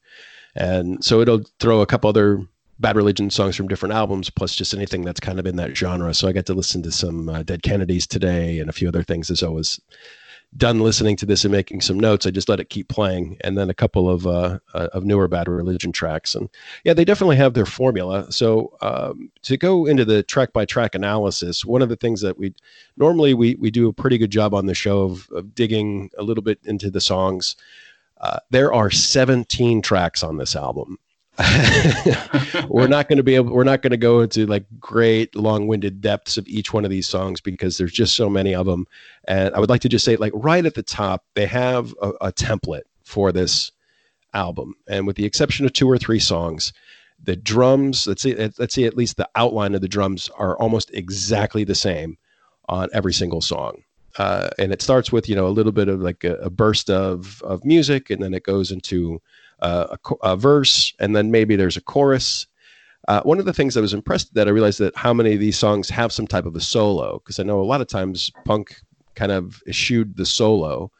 and 0.57 1.05
so 1.05 1.21
it'll 1.21 1.43
throw 1.59 1.81
a 1.81 1.87
couple 1.87 2.11
other 2.11 2.41
Bad 2.81 2.97
Religion 2.97 3.29
songs 3.29 3.57
from 3.57 3.69
different 3.69 3.95
albums, 3.95 4.31
plus 4.31 4.55
just 4.55 4.73
anything 4.73 5.03
that's 5.03 5.21
kind 5.21 5.39
of 5.39 5.47
in 5.47 5.57
that 5.57 5.77
genre. 5.77 6.15
So 6.15 6.27
I 6.27 6.33
got 6.33 6.47
to 6.47 6.55
listen 6.55 6.83
to 6.83 6.91
some 6.91 7.29
uh, 7.29 7.43
Dead 7.43 7.63
Kennedys 7.63 8.07
today 8.07 8.59
and 8.59 8.71
a 8.71 8.73
few 8.73 8.89
other 8.89 9.03
things 9.03 9.31
as 9.31 9.43
I 9.43 9.49
was 9.49 9.79
done 10.57 10.81
listening 10.81 11.17
to 11.17 11.27
this 11.27 11.45
and 11.45 11.53
making 11.53 11.81
some 11.81 11.99
notes. 11.99 12.27
I 12.27 12.31
just 12.31 12.49
let 12.49 12.61
it 12.61 12.71
keep 12.71 12.89
playing, 12.89 13.37
and 13.43 13.57
then 13.57 13.71
a 13.71 13.75
couple 13.75 14.09
of 14.09 14.27
uh, 14.27 14.59
uh, 14.75 14.89
of 14.93 15.05
newer 15.05 15.29
Bad 15.29 15.49
Religion 15.49 15.93
tracks. 15.93 16.35
And 16.35 16.49
yeah, 16.85 16.93
they 16.93 17.05
definitely 17.05 17.37
have 17.37 17.55
their 17.55 17.67
formula. 17.67 18.31
So 18.33 18.77
um, 18.81 19.31
to 19.43 19.57
go 19.57 19.87
into 19.87 20.05
the 20.05 20.23
track 20.23 20.53
by 20.53 20.65
track 20.65 20.95
analysis, 20.95 21.65
one 21.65 21.83
of 21.83 21.89
the 21.89 21.97
things 21.97 22.21
that 22.23 22.39
we 22.39 22.55
normally 22.97 23.35
we 23.35 23.55
we 23.57 23.71
do 23.71 23.89
a 23.89 23.93
pretty 23.93 24.19
good 24.19 24.31
job 24.31 24.55
on 24.55 24.67
the 24.67 24.75
show 24.75 25.03
of, 25.03 25.29
of 25.31 25.55
digging 25.55 26.11
a 26.19 26.23
little 26.23 26.43
bit 26.43 26.59
into 26.65 26.91
the 26.91 27.01
songs. 27.01 27.57
Uh, 28.21 28.39
there 28.51 28.71
are 28.73 28.91
17 28.91 29.81
tracks 29.81 30.23
on 30.23 30.37
this 30.37 30.55
album 30.55 30.99
we're 32.69 32.87
not 32.87 33.09
going 33.09 33.17
to 33.17 33.23
be 33.23 33.35
able 33.35 33.53
we're 33.53 33.65
not 33.65 33.81
going 33.81 33.93
to 33.93 33.97
go 33.97 34.21
into 34.21 34.45
like 34.47 34.65
great 34.79 35.35
long-winded 35.35 36.01
depths 36.01 36.37
of 36.37 36.47
each 36.47 36.73
one 36.73 36.85
of 36.85 36.91
these 36.91 37.09
songs 37.09 37.41
because 37.41 37.79
there's 37.79 37.93
just 37.93 38.15
so 38.15 38.29
many 38.29 38.55
of 38.55 38.67
them 38.67 38.87
and 39.27 39.55
i 39.55 39.59
would 39.61 39.71
like 39.71 39.81
to 39.81 39.89
just 39.89 40.05
say 40.05 40.17
like 40.17 40.33
right 40.35 40.67
at 40.67 40.75
the 40.75 40.83
top 40.83 41.25
they 41.35 41.47
have 41.47 41.95
a, 42.03 42.09
a 42.21 42.33
template 42.33 42.83
for 43.05 43.33
this 43.33 43.73
album. 44.33 44.75
And 44.89 45.07
with 45.07 45.17
the 45.17 45.25
exception 45.25 45.67
of 45.67 45.73
two 45.73 45.91
or 45.91 45.99
three 45.99 46.21
songs 46.21 46.73
the 47.23 47.37
drums 47.37 48.07
let's 48.07 48.23
see 48.23 48.35
let's 48.35 48.75
see 48.75 48.87
at 48.87 48.97
least 48.97 49.19
the 49.19 49.29
outline 49.35 49.75
of 49.75 49.83
the 49.83 49.89
drums 49.89 50.31
are 50.39 50.57
almost 50.59 50.91
exactly 50.95 51.65
the 51.65 51.75
same 51.75 52.17
on 52.67 52.89
every 52.95 53.13
single 53.13 53.43
song. 53.43 53.83
Uh, 54.17 54.49
and 54.59 54.73
it 54.73 54.81
starts 54.81 55.13
with 55.13 55.29
you 55.29 55.37
know 55.37 55.47
a 55.47 55.49
little 55.49 55.73
bit 55.73 55.89
of 55.89 56.01
like 56.01 56.25
a, 56.25 56.37
a 56.37 56.49
burst 56.49 56.89
of 56.89 57.43
of 57.43 57.63
music 57.63 58.09
and 58.09 58.23
then 58.23 58.33
it 58.33 58.43
goes 58.43 58.71
into 58.71 59.21
a, 59.61 59.99
a, 60.23 60.37
verse, 60.37 60.93
and 60.99 61.15
then 61.15 61.31
maybe 61.31 61.57
there's 61.57 61.77
a 61.77 61.83
chorus. 61.83 62.47
Uh, 63.09 63.23
one 63.23 63.39
of 63.39 63.45
the 63.45 63.53
things 63.53 63.77
I 63.77 63.81
was 63.81 63.95
impressed 63.95 64.35
that 64.35 64.47
I 64.47 64.51
realized 64.51 64.79
that 64.81 64.97
how 64.97 65.13
many 65.13 65.35
of 65.35 65.41
these 65.41 65.59
songs 65.59 65.89
have 65.91 66.13
some 66.13 66.27
type 66.27 66.47
of 66.47 66.55
a 66.55 66.61
solo 66.61 67.19
because 67.19 67.39
I 67.39 67.43
know 67.43 67.61
a 67.61 67.65
lot 67.65 67.81
of 67.81 67.89
times 67.89 68.31
punk 68.45 68.77
kind 69.15 69.33
of 69.33 69.63
eschewed 69.67 70.17
the 70.17 70.27
solo, 70.27 70.91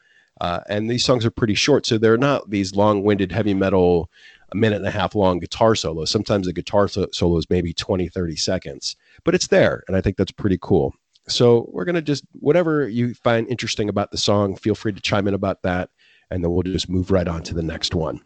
uh, 0.41 0.61
and 0.67 0.89
these 0.89 1.05
songs 1.05 1.25
are 1.25 1.31
pretty 1.31 1.55
short, 1.55 1.85
so 1.85 1.97
they're 1.97 2.17
not 2.17 2.49
these 2.49 2.75
long-winded 2.75 3.31
heavy 3.31 3.53
metal, 3.53 4.09
a 4.51 4.55
minute 4.57 4.77
and 4.77 4.87
a 4.87 4.91
half 4.91 5.15
long 5.15 5.39
guitar 5.39 5.75
solos. 5.75 6.09
Sometimes 6.09 6.47
the 6.47 6.53
guitar 6.53 6.87
so- 6.87 7.07
solo 7.13 7.37
is 7.37 7.49
maybe 7.49 7.73
20, 7.73 8.09
30 8.09 8.35
seconds, 8.35 8.95
but 9.23 9.35
it's 9.35 9.47
there, 9.47 9.83
and 9.87 9.95
I 9.95 10.01
think 10.01 10.17
that's 10.17 10.31
pretty 10.31 10.57
cool. 10.61 10.93
So 11.27 11.69
we're 11.71 11.85
gonna 11.85 12.01
just 12.01 12.25
whatever 12.33 12.87
you 12.87 13.13
find 13.13 13.47
interesting 13.47 13.89
about 13.89 14.11
the 14.11 14.17
song, 14.17 14.55
feel 14.55 14.75
free 14.75 14.91
to 14.91 15.01
chime 15.01 15.27
in 15.27 15.33
about 15.33 15.61
that, 15.61 15.89
and 16.31 16.43
then 16.43 16.51
we'll 16.51 16.63
just 16.63 16.89
move 16.89 17.11
right 17.11 17.27
on 17.27 17.43
to 17.43 17.53
the 17.53 17.61
next 17.61 17.93
one. 17.93 18.21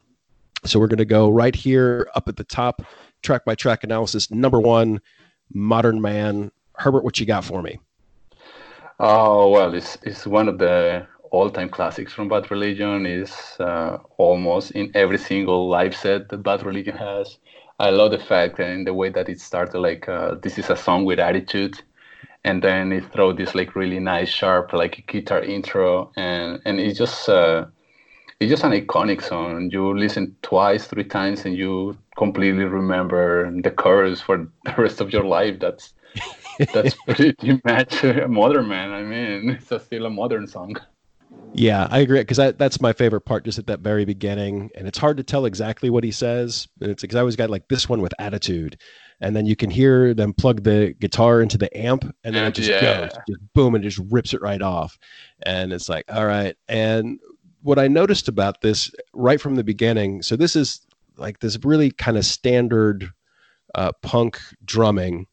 So 0.65 0.79
we're 0.79 0.88
going 0.88 0.98
to 0.98 1.05
go 1.05 1.29
right 1.29 1.55
here 1.55 2.10
up 2.15 2.27
at 2.27 2.38
the 2.38 2.43
top, 2.43 2.81
track 3.22 3.45
by 3.45 3.53
track 3.53 3.84
analysis. 3.84 4.31
Number 4.31 4.60
one, 4.60 5.00
Modern 5.53 6.01
Man. 6.01 6.51
Herbert, 6.77 7.03
what 7.03 7.19
you 7.19 7.25
got 7.25 7.45
for 7.45 7.62
me? 7.62 7.79
Oh 9.00 9.50
well, 9.50 9.74
it's 9.74 9.98
it's 10.03 10.25
one 10.25 10.48
of 10.48 10.57
the 10.57 11.05
all-time 11.31 11.69
classics 11.69 12.13
from 12.13 12.29
Bad 12.29 12.50
Religion. 12.50 13.05
Is 13.05 13.31
uh, 13.60 14.00
almost 14.17 14.72
in 14.72 14.91
every 14.95 15.17
single 15.17 15.69
live 15.69 15.95
set 15.95 16.29
that 16.29 16.43
Bad 16.43 16.65
Religion 16.65 16.98
has. 16.98 17.38
I 17.79 17.89
love 17.91 18.12
the 18.12 18.19
fact 18.19 18.60
and 18.60 18.88
the 18.88 18.93
way 18.93 19.10
that 19.10 19.29
it 19.29 19.39
started. 19.39 19.79
Like 19.79 20.10
uh, 20.10 20.36
this 20.41 20.57
is 20.57 20.69
a 20.69 20.75
song 20.75 21.05
with 21.05 21.19
attitude, 21.19 21.79
and 22.43 22.62
then 22.63 22.91
it 22.91 23.12
throw 23.13 23.34
this 23.34 23.53
like 23.53 23.75
really 23.75 24.00
nice, 24.00 24.29
sharp 24.29 24.74
like 24.74 25.05
guitar 25.07 25.41
intro, 25.43 26.12
and 26.15 26.60
and 26.65 26.79
it 26.79 26.95
just. 26.95 27.29
Uh, 27.29 27.65
it's 28.45 28.61
just 28.61 28.63
an 28.63 28.79
iconic 28.79 29.23
song. 29.23 29.69
You 29.71 29.97
listen 29.97 30.35
twice, 30.43 30.85
three 30.85 31.03
times, 31.03 31.45
and 31.45 31.57
you 31.57 31.97
completely 32.15 32.63
remember 32.63 33.51
the 33.61 33.71
chorus 33.71 34.21
for 34.21 34.47
the 34.65 34.73
rest 34.77 35.01
of 35.01 35.11
your 35.11 35.23
life. 35.23 35.59
That's 35.59 35.93
that's 36.73 36.95
pretty 37.07 37.59
much 37.65 38.03
a 38.03 38.27
modern 38.27 38.67
man. 38.67 38.91
I 38.91 39.01
mean, 39.01 39.49
it's 39.49 39.71
a 39.71 39.79
still 39.79 40.05
a 40.05 40.09
modern 40.11 40.45
song. 40.45 40.75
Yeah, 41.53 41.87
I 41.89 41.99
agree 41.99 42.19
because 42.19 42.37
that's 42.37 42.81
my 42.81 42.93
favorite 42.93 43.21
part, 43.21 43.45
just 43.45 43.57
at 43.57 43.65
that 43.67 43.79
very 43.79 44.05
beginning, 44.05 44.69
and 44.75 44.87
it's 44.87 44.99
hard 44.99 45.17
to 45.17 45.23
tell 45.23 45.45
exactly 45.45 45.89
what 45.89 46.03
he 46.03 46.11
says. 46.11 46.67
But 46.77 46.89
it's 46.91 47.01
because 47.01 47.15
I 47.15 47.21
always 47.21 47.35
got 47.35 47.49
like 47.49 47.67
this 47.67 47.89
one 47.89 48.01
with 48.01 48.13
attitude, 48.19 48.79
and 49.21 49.35
then 49.35 49.47
you 49.47 49.55
can 49.55 49.71
hear 49.71 50.13
them 50.13 50.33
plug 50.33 50.63
the 50.63 50.93
guitar 50.99 51.41
into 51.41 51.57
the 51.57 51.75
amp, 51.75 52.03
and 52.23 52.35
then 52.35 52.45
it 52.45 52.53
just 52.53 52.69
yeah. 52.69 52.81
goes, 52.81 53.11
just 53.27 53.53
boom, 53.53 53.73
and 53.73 53.83
just 53.83 53.99
rips 54.11 54.35
it 54.35 54.41
right 54.41 54.61
off, 54.61 54.99
and 55.43 55.73
it's 55.73 55.89
like, 55.89 56.05
all 56.09 56.27
right. 56.27 56.55
And 56.67 57.19
what 57.65 57.79
I 57.79 57.88
noticed 57.88 58.27
about 58.27 58.62
this 58.62 58.91
right 59.13 59.41
from 59.41 59.55
the 59.55 59.63
beginning, 59.63 60.22
so 60.22 60.36
this 60.36 60.55
is 60.55 60.81
like 61.17 61.39
this 61.39 61.57
really 61.63 61.89
kind 61.89 62.15
of 62.15 62.24
standard 62.24 63.12
uh, 63.74 63.91
punk 64.03 64.39
drumming 64.63 65.25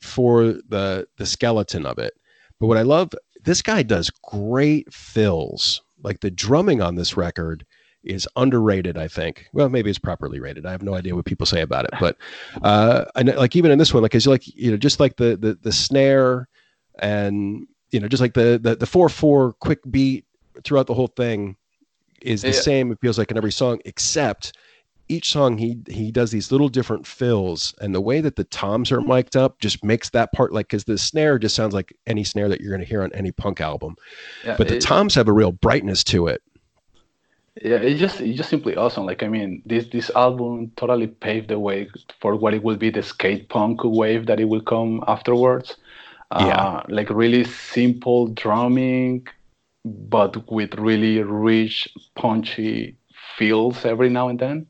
for 0.00 0.42
the 0.44 1.06
the 1.18 1.24
skeleton 1.24 1.86
of 1.86 1.98
it. 1.98 2.14
But 2.58 2.66
what 2.66 2.78
I 2.78 2.82
love, 2.82 3.10
this 3.44 3.62
guy 3.62 3.84
does 3.84 4.10
great 4.24 4.92
fills. 4.92 5.80
Like 6.02 6.18
the 6.18 6.32
drumming 6.32 6.82
on 6.82 6.96
this 6.96 7.16
record 7.16 7.64
is 8.02 8.28
underrated. 8.34 8.98
I 8.98 9.06
think. 9.06 9.46
Well, 9.52 9.68
maybe 9.68 9.88
it's 9.88 10.00
properly 10.00 10.40
rated. 10.40 10.66
I 10.66 10.72
have 10.72 10.82
no 10.82 10.94
idea 10.94 11.14
what 11.14 11.26
people 11.26 11.46
say 11.46 11.60
about 11.60 11.84
it. 11.84 11.92
But 12.00 12.16
uh, 12.62 13.04
know, 13.22 13.38
like 13.38 13.54
even 13.54 13.70
in 13.70 13.78
this 13.78 13.94
one, 13.94 14.02
like 14.02 14.16
it's 14.16 14.26
like 14.26 14.44
you 14.48 14.72
know, 14.72 14.76
just 14.76 14.98
like 14.98 15.16
the 15.16 15.36
the 15.36 15.56
the 15.62 15.72
snare 15.72 16.48
and 16.98 17.68
you 17.92 18.00
know, 18.00 18.08
just 18.08 18.20
like 18.20 18.34
the 18.34 18.58
the 18.60 18.74
the 18.74 18.86
four 18.86 19.08
four 19.08 19.52
quick 19.52 19.78
beat 19.88 20.24
throughout 20.64 20.86
the 20.86 20.94
whole 20.94 21.08
thing 21.08 21.56
is 22.22 22.42
the 22.42 22.48
yeah. 22.48 22.54
same. 22.54 22.92
It 22.92 22.98
feels 23.00 23.18
like 23.18 23.30
in 23.30 23.36
every 23.36 23.52
song, 23.52 23.80
except 23.84 24.56
each 25.08 25.30
song 25.30 25.56
he 25.56 25.78
he 25.88 26.10
does 26.10 26.30
these 26.30 26.50
little 26.50 26.68
different 26.68 27.06
fills 27.06 27.74
and 27.80 27.94
the 27.94 28.00
way 28.00 28.20
that 28.20 28.36
the 28.36 28.44
toms 28.44 28.90
are 28.90 29.00
mic'd 29.00 29.36
up 29.36 29.60
just 29.60 29.84
makes 29.84 30.10
that 30.10 30.32
part 30.32 30.52
like 30.52 30.66
because 30.66 30.84
the 30.84 30.98
snare 30.98 31.38
just 31.38 31.54
sounds 31.54 31.74
like 31.74 31.96
any 32.06 32.24
snare 32.24 32.48
that 32.48 32.60
you're 32.60 32.72
going 32.72 32.80
to 32.80 32.86
hear 32.86 33.02
on 33.02 33.12
any 33.12 33.30
punk 33.30 33.60
album. 33.60 33.96
Yeah, 34.44 34.56
but 34.58 34.68
the 34.68 34.76
it, 34.76 34.80
toms 34.80 35.14
have 35.14 35.28
a 35.28 35.32
real 35.32 35.52
brightness 35.52 36.02
to 36.04 36.26
it. 36.26 36.42
Yeah 37.62 37.76
it's 37.76 38.00
just 38.00 38.20
it's 38.20 38.36
just 38.36 38.50
simply 38.50 38.76
awesome. 38.76 39.06
Like 39.06 39.22
i 39.22 39.28
mean 39.28 39.62
this 39.64 39.86
this 39.88 40.10
album 40.10 40.72
totally 40.76 41.06
paved 41.06 41.48
the 41.48 41.58
way 41.58 41.88
for 42.20 42.34
what 42.34 42.52
it 42.54 42.62
will 42.62 42.76
be 42.76 42.90
the 42.90 43.02
skate 43.02 43.48
punk 43.48 43.80
wave 43.84 44.26
that 44.26 44.40
it 44.40 44.46
will 44.46 44.62
come 44.62 45.04
afterwards. 45.06 45.76
Yeah. 46.32 46.48
Uh, 46.48 46.82
like 46.88 47.08
really 47.10 47.44
simple 47.44 48.26
drumming 48.26 49.28
but 49.86 50.50
with 50.50 50.74
really 50.74 51.22
rich 51.22 51.88
punchy 52.16 52.96
feels 53.36 53.84
every 53.84 54.08
now 54.08 54.28
and 54.28 54.38
then. 54.38 54.66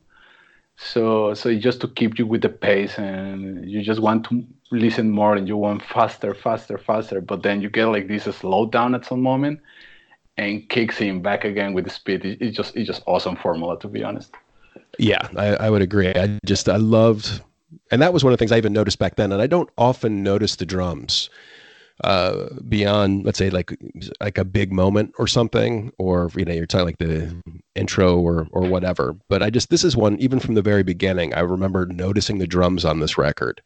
So 0.77 1.33
so 1.33 1.55
just 1.57 1.81
to 1.81 1.87
keep 1.87 2.19
you 2.19 2.27
with 2.27 2.41
the 2.41 2.49
pace 2.49 2.99
and 2.99 3.67
you 3.69 3.81
just 3.81 3.99
want 3.99 4.25
to 4.29 4.45
listen 4.71 5.09
more 5.09 5.35
and 5.35 5.47
you 5.47 5.57
want 5.57 5.81
faster 5.81 6.35
faster 6.35 6.77
faster 6.77 7.21
but 7.21 7.41
then 7.41 7.61
you 7.61 7.69
get 7.69 7.85
like 7.85 8.07
this 8.07 8.25
slowdown 8.25 8.93
at 8.93 9.05
some 9.05 9.21
moment 9.21 9.59
and 10.37 10.69
kicks 10.69 11.01
in 11.01 11.21
back 11.21 11.45
again 11.45 11.73
with 11.73 11.85
the 11.85 11.89
speed 11.89 12.23
it's 12.25 12.55
just 12.55 12.75
it's 12.75 12.85
just 12.85 13.01
awesome 13.07 13.35
formula 13.35 13.79
to 13.79 13.87
be 13.87 14.03
honest. 14.03 14.35
Yeah 14.99 15.27
I, 15.35 15.55
I 15.55 15.69
would 15.71 15.81
agree. 15.81 16.13
I 16.13 16.37
just 16.45 16.69
i 16.69 16.75
loved 16.75 17.41
and 17.89 17.99
that 18.01 18.13
was 18.13 18.23
one 18.23 18.31
of 18.31 18.37
the 18.37 18.41
things 18.41 18.51
i 18.51 18.57
even 18.57 18.73
noticed 18.73 18.99
back 18.99 19.15
then 19.15 19.31
and 19.31 19.41
i 19.41 19.47
don't 19.47 19.69
often 19.77 20.21
notice 20.21 20.57
the 20.57 20.65
drums 20.65 21.29
uh, 22.03 22.49
beyond, 22.69 23.25
let's 23.25 23.39
say, 23.39 23.49
like 23.49 23.75
like 24.19 24.37
a 24.37 24.45
big 24.45 24.71
moment 24.71 25.13
or 25.17 25.25
something, 25.25 25.91
or 25.97 26.29
you 26.35 26.45
know, 26.45 26.53
you're 26.53 26.67
talking 26.67 26.85
like 26.85 26.99
the 26.99 27.35
intro 27.75 28.19
or 28.19 28.47
or 28.51 28.61
whatever. 28.67 29.15
But 29.29 29.41
I 29.41 29.49
just 29.49 29.69
this 29.69 29.83
is 29.83 29.97
one 29.97 30.17
even 30.19 30.39
from 30.39 30.53
the 30.53 30.61
very 30.61 30.83
beginning. 30.83 31.33
I 31.33 31.39
remember 31.39 31.87
noticing 31.87 32.37
the 32.37 32.47
drums 32.47 32.85
on 32.85 32.99
this 32.99 33.17
record, 33.17 33.61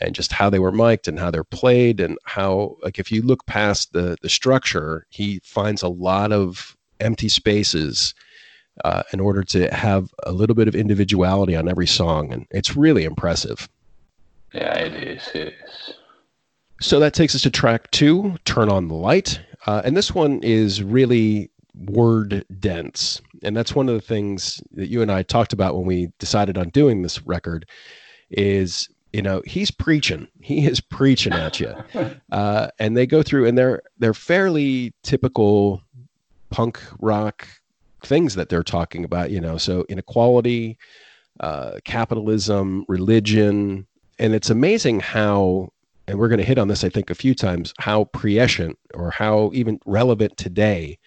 and 0.00 0.14
just 0.14 0.32
how 0.32 0.50
they 0.50 0.58
were 0.58 0.72
mic'd 0.72 1.06
and 1.06 1.18
how 1.18 1.30
they're 1.30 1.44
played, 1.44 2.00
and 2.00 2.18
how 2.24 2.76
like 2.82 2.98
if 2.98 3.12
you 3.12 3.22
look 3.22 3.46
past 3.46 3.92
the 3.92 4.16
the 4.20 4.28
structure, 4.28 5.06
he 5.10 5.40
finds 5.44 5.82
a 5.82 5.88
lot 5.88 6.32
of 6.32 6.76
empty 7.00 7.28
spaces. 7.28 8.14
Uh, 8.84 9.02
in 9.12 9.20
order 9.20 9.42
to 9.42 9.68
have 9.74 10.08
a 10.22 10.32
little 10.32 10.54
bit 10.54 10.66
of 10.66 10.74
individuality 10.74 11.54
on 11.54 11.68
every 11.68 11.88
song, 11.88 12.32
and 12.32 12.46
it's 12.50 12.76
really 12.76 13.04
impressive. 13.04 13.68
Yeah, 14.54 14.72
it 14.74 14.94
is. 14.94 15.28
It 15.34 15.54
is. 15.66 15.94
So 16.80 16.98
that 17.00 17.12
takes 17.12 17.34
us 17.34 17.42
to 17.42 17.50
track 17.50 17.90
two, 17.90 18.36
Turn 18.46 18.70
on 18.70 18.88
the 18.88 18.94
Light. 18.94 19.38
Uh, 19.66 19.82
and 19.84 19.94
this 19.94 20.14
one 20.14 20.42
is 20.42 20.82
really 20.82 21.50
word 21.74 22.44
dense. 22.58 23.20
And 23.42 23.54
that's 23.54 23.74
one 23.74 23.88
of 23.88 23.94
the 23.94 24.00
things 24.00 24.62
that 24.72 24.88
you 24.88 25.02
and 25.02 25.12
I 25.12 25.22
talked 25.22 25.52
about 25.52 25.76
when 25.76 25.84
we 25.84 26.10
decided 26.18 26.56
on 26.56 26.70
doing 26.70 27.02
this 27.02 27.20
record 27.26 27.66
is, 28.30 28.88
you 29.12 29.20
know, 29.20 29.42
he's 29.46 29.70
preaching. 29.70 30.26
He 30.40 30.66
is 30.66 30.80
preaching 30.80 31.34
at 31.34 31.60
you. 31.60 31.74
Uh, 32.32 32.68
and 32.78 32.96
they 32.96 33.06
go 33.06 33.24
through 33.24 33.44
and 33.46 33.58
they're 33.58 33.82
they're 33.98 34.14
fairly 34.14 34.94
typical 35.02 35.82
punk 36.50 36.80
rock 37.00 37.48
things 38.04 38.36
that 38.36 38.48
they're 38.48 38.62
talking 38.62 39.04
about, 39.04 39.32
you 39.32 39.40
know, 39.40 39.58
so 39.58 39.84
inequality, 39.88 40.78
uh, 41.40 41.72
capitalism, 41.84 42.84
religion, 42.86 43.84
and 44.20 44.32
it's 44.32 44.48
amazing 44.48 45.00
how 45.00 45.70
and 46.06 46.18
we're 46.18 46.28
going 46.28 46.40
to 46.40 46.44
hit 46.44 46.58
on 46.58 46.68
this, 46.68 46.84
I 46.84 46.88
think, 46.88 47.10
a 47.10 47.14
few 47.14 47.34
times, 47.34 47.72
how 47.78 48.04
prescient 48.04 48.78
or 48.94 49.10
how 49.10 49.50
even 49.54 49.78
relevant 49.86 50.36
today 50.36 50.98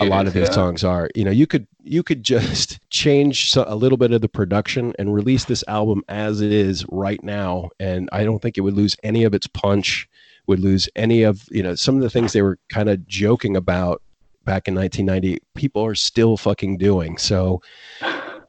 a 0.00 0.06
lot 0.06 0.26
of 0.26 0.32
his 0.32 0.48
yeah. 0.48 0.54
songs 0.54 0.82
are. 0.82 1.10
You 1.14 1.24
know, 1.24 1.30
you 1.30 1.46
could 1.46 1.66
you 1.82 2.02
could 2.02 2.22
just 2.22 2.78
change 2.90 3.54
a 3.56 3.74
little 3.74 3.98
bit 3.98 4.12
of 4.12 4.20
the 4.20 4.28
production 4.28 4.94
and 4.98 5.14
release 5.14 5.44
this 5.44 5.62
album 5.68 6.02
as 6.08 6.40
it 6.40 6.52
is 6.52 6.84
right 6.90 7.22
now, 7.22 7.70
and 7.78 8.08
I 8.12 8.24
don't 8.24 8.40
think 8.40 8.56
it 8.56 8.62
would 8.62 8.74
lose 8.74 8.96
any 9.02 9.24
of 9.24 9.34
its 9.34 9.46
punch. 9.46 10.08
Would 10.46 10.60
lose 10.60 10.88
any 10.96 11.22
of 11.22 11.46
you 11.50 11.62
know 11.62 11.74
some 11.74 11.96
of 11.96 12.02
the 12.02 12.10
things 12.10 12.32
they 12.32 12.42
were 12.42 12.58
kind 12.70 12.88
of 12.88 13.06
joking 13.06 13.56
about 13.56 14.02
back 14.44 14.66
in 14.66 14.74
1990. 14.74 15.38
People 15.54 15.84
are 15.84 15.94
still 15.94 16.36
fucking 16.36 16.78
doing 16.78 17.18
so, 17.18 17.60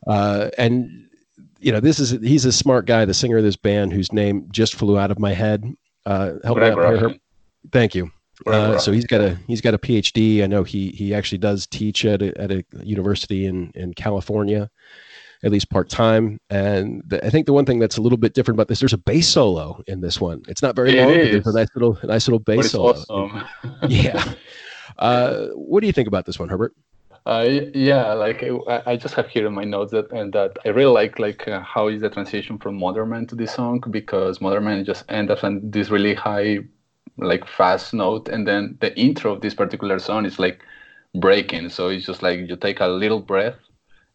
uh, 0.08 0.50
and 0.58 0.90
you 1.60 1.72
know 1.72 1.80
this 1.80 2.00
is 2.00 2.12
he's 2.12 2.46
a 2.46 2.52
smart 2.52 2.86
guy, 2.86 3.06
the 3.06 3.14
singer 3.14 3.38
of 3.38 3.44
this 3.44 3.58
band 3.58 3.94
whose 3.94 4.12
name 4.14 4.48
just 4.52 4.74
flew 4.74 4.98
out 4.98 5.12
of 5.12 5.20
my 5.20 5.34
head 5.34 5.66
uh, 6.06 6.34
help 6.44 6.58
me 6.58 6.66
out 6.66 7.00
here. 7.00 7.16
Thank 7.72 7.96
you. 7.96 8.12
Uh, 8.48 8.78
so 8.78 8.92
he's 8.92 9.06
got 9.06 9.22
a 9.22 9.38
he's 9.48 9.62
got 9.62 9.74
a 9.74 9.78
PhD. 9.78 10.44
I 10.44 10.48
know 10.48 10.64
he 10.64 10.90
he 10.90 11.14
actually 11.14 11.38
does 11.38 11.68
teach 11.68 12.06
at 12.06 12.22
a, 12.22 12.40
at 12.42 12.52
a 12.52 12.64
university 12.82 13.46
in 13.46 13.72
in 13.76 13.94
California, 13.94 14.70
at 15.44 15.52
least 15.52 15.70
part 15.70 15.90
time. 15.90 16.40
And 16.50 17.04
the, 17.06 17.24
I 17.26 17.30
think 17.30 17.46
the 17.46 17.54
one 17.54 17.66
thing 17.66 17.80
that's 17.80 17.98
a 17.98 18.02
little 18.02 18.18
bit 18.18 18.34
different 18.34 18.56
about 18.56 18.68
this, 18.68 18.80
there's 18.80 18.94
a 18.94 18.98
bass 18.98 19.28
solo 19.28 19.84
in 19.88 20.02
this 20.02 20.20
one. 20.20 20.42
It's 20.48 20.62
not 20.62 20.76
very 20.76 20.98
it 20.98 21.04
long, 21.04 21.12
is. 21.12 21.26
but 21.26 21.32
there's 21.32 21.56
a 21.56 21.60
nice 21.60 21.70
little 21.76 22.00
nice 22.04 22.28
little 22.28 22.40
bass 22.40 22.72
solo. 22.72 22.94
Awesome. 23.10 23.44
yeah. 23.88 24.34
Uh, 25.00 25.48
what 25.56 25.80
do 25.80 25.88
you 25.88 25.94
think 25.94 26.08
about 26.08 26.26
this 26.26 26.38
one, 26.38 26.50
Herbert? 26.50 26.76
Uh, 27.26 27.46
yeah, 27.76 28.14
like 28.14 28.44
I, 28.44 28.82
I, 28.88 28.98
just 28.98 29.14
have 29.14 29.28
here 29.28 29.46
in 29.46 29.54
my 29.54 29.64
notes 29.64 29.92
that 29.92 30.12
and 30.12 30.34
that 30.34 30.58
I 30.66 30.70
really 30.70 30.92
like 30.92 31.20
like 31.20 31.48
uh, 31.48 31.62
how 31.62 31.88
is 31.88 32.02
the 32.02 32.10
transition 32.10 32.58
from 32.58 32.80
Modern 32.80 33.10
Man 33.10 33.28
to 33.28 33.36
this 33.36 33.54
song 33.54 33.84
because 33.92 34.42
Modern 34.42 34.64
Man 34.64 34.84
just 34.84 35.06
ends 35.08 35.32
up 35.32 35.44
on 35.44 35.62
this 35.70 35.92
really 35.92 36.16
high, 36.16 36.60
like 37.18 37.48
fast 37.48 37.94
note, 37.94 38.28
and 38.28 38.48
then 38.48 38.76
the 38.82 38.98
intro 39.00 39.34
of 39.34 39.42
this 39.42 39.54
particular 39.54 40.00
song 40.00 40.26
is 40.26 40.40
like 40.40 40.64
breaking. 41.14 41.70
So 41.70 41.90
it's 41.90 42.08
just 42.08 42.24
like 42.24 42.40
you 42.50 42.56
take 42.56 42.80
a 42.80 42.88
little 42.88 43.20
breath 43.20 43.60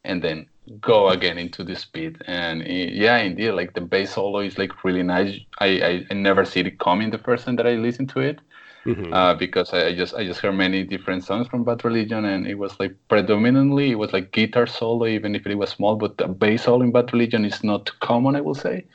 and 0.03 0.21
then 0.21 0.47
go 0.81 1.11
again 1.11 1.39
into 1.39 1.63
the 1.63 1.77
speed. 1.77 2.21
And 2.27 2.63
it, 2.63 2.93
yeah, 2.93 3.19
indeed, 3.19 3.53
like 3.53 3.75
the 3.75 3.83
bass 3.83 4.15
solo 4.15 4.41
is 4.41 4.59
like 4.59 4.85
really 4.85 5.05
nice. 5.05 5.39
I, 5.59 5.67
I, 5.67 6.07
I 6.11 6.15
never 6.15 6.45
see 6.45 6.61
it 6.61 6.81
coming 6.81 7.11
the 7.11 7.19
first 7.19 7.45
time 7.45 7.55
that 7.57 7.69
I 7.69 7.77
listen 7.77 8.09
to 8.09 8.21
it 8.21 8.41
mm-hmm. 8.87 9.13
uh, 9.13 9.35
because 9.35 9.73
I, 9.73 9.87
I, 9.87 9.95
just 9.95 10.15
I 10.15 10.25
just 10.25 10.41
heard 10.41 10.53
many 10.53 10.85
different 10.85 11.25
songs 11.25 11.49
from 11.49 11.65
Bad 11.65 11.85
Religion, 11.85 12.25
and 12.25 12.47
it 12.47 12.55
was 12.55 12.79
like 12.79 12.95
predominantly 13.09 13.91
it 13.91 13.97
was 13.97 14.13
like 14.13 14.33
guitar 14.33 14.67
solo, 14.67 15.07
even 15.07 15.35
if 15.35 15.47
it 15.47 15.55
was 15.55 15.71
small. 15.71 15.97
But 15.97 16.19
the 16.19 16.29
bass 16.29 16.65
solo 16.65 16.83
in 16.83 16.93
Bad 16.93 17.13
Religion 17.13 17.45
is 17.45 17.63
not 17.63 17.99
common, 18.01 18.37
I 18.37 18.41
will 18.41 18.55
say. 18.55 18.87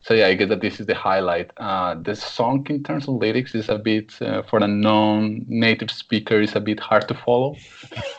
So 0.00 0.14
yeah, 0.14 0.28
I 0.28 0.34
guess 0.34 0.48
that 0.48 0.60
this 0.60 0.80
is 0.80 0.86
the 0.86 0.94
highlight. 0.94 1.50
Uh, 1.56 1.94
the 1.94 2.14
song, 2.14 2.66
in 2.70 2.82
terms 2.82 3.08
of 3.08 3.14
lyrics, 3.14 3.54
is 3.54 3.68
a 3.68 3.78
bit 3.78 4.20
uh, 4.22 4.42
for 4.42 4.60
a 4.60 4.68
non-native 4.68 5.90
speaker 5.90 6.40
is 6.40 6.54
a 6.54 6.60
bit 6.60 6.78
hard 6.78 7.08
to 7.08 7.14
follow. 7.14 7.56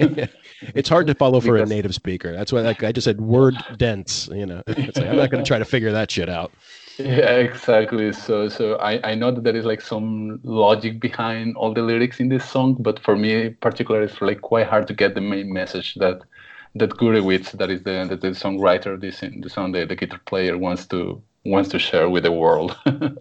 it's 0.62 0.90
hard 0.90 1.08
to 1.08 1.16
follow 1.16 1.40
for 1.40 1.54
because, 1.54 1.70
a 1.70 1.74
native 1.74 1.96
speaker. 1.96 2.34
That's 2.34 2.52
why, 2.52 2.62
like 2.62 2.84
I 2.84 2.92
just 2.92 3.06
said, 3.06 3.22
word 3.22 3.56
dense. 3.78 4.28
You 4.32 4.46
know, 4.46 4.62
like, 4.68 4.98
I'm 4.98 5.16
not 5.16 5.32
going 5.32 5.44
to 5.44 5.48
try 5.48 5.58
to 5.58 5.66
figure 5.66 5.92
that 5.94 6.12
shit 6.12 6.30
out. 6.30 6.52
Yeah, 7.00 7.32
exactly. 7.38 8.12
So, 8.14 8.50
so 8.50 8.76
I, 8.76 9.12
I 9.12 9.16
know 9.16 9.32
that 9.32 9.44
there 9.44 9.56
is 9.56 9.66
like 9.66 9.82
some 9.82 10.40
logic 10.44 11.00
behind 11.00 11.56
all 11.56 11.74
the 11.74 11.82
lyrics 11.82 12.20
in 12.20 12.30
this 12.30 12.48
song, 12.48 12.76
but 12.80 13.00
for 13.00 13.16
me, 13.16 13.50
particularly, 13.50 14.08
it's 14.08 14.22
like 14.22 14.42
quite 14.42 14.68
hard 14.68 14.88
to 14.88 14.94
get 14.94 15.16
the 15.16 15.22
main 15.22 15.52
message 15.54 15.96
that 15.96 16.22
that 16.76 16.92
Gurewitz, 16.92 17.52
that 17.54 17.70
is 17.72 17.84
the 17.84 18.06
the, 18.10 18.16
the 18.18 18.28
songwriter, 18.30 19.00
this 19.00 19.22
the 19.22 19.50
song, 19.50 19.72
the, 19.72 19.86
the 19.86 19.96
guitar 19.96 20.20
player, 20.26 20.58
wants 20.58 20.86
to 20.88 21.22
wants 21.46 21.70
to 21.70 21.80
share 21.80 22.10
with 22.10 22.24
the 22.24 22.32
world. 22.32 22.78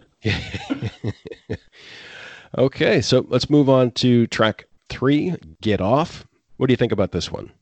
okay, 2.58 3.00
so 3.00 3.25
let's 3.28 3.49
move 3.49 3.68
on 3.68 3.92
to 3.92 4.26
track 4.26 4.66
three, 4.88 5.35
"Get 5.61 5.80
Off." 5.80 6.26
What 6.56 6.66
do 6.66 6.73
you 6.73 6.76
think 6.76 6.92
about 6.92 7.12
this 7.12 7.30
one? 7.30 7.52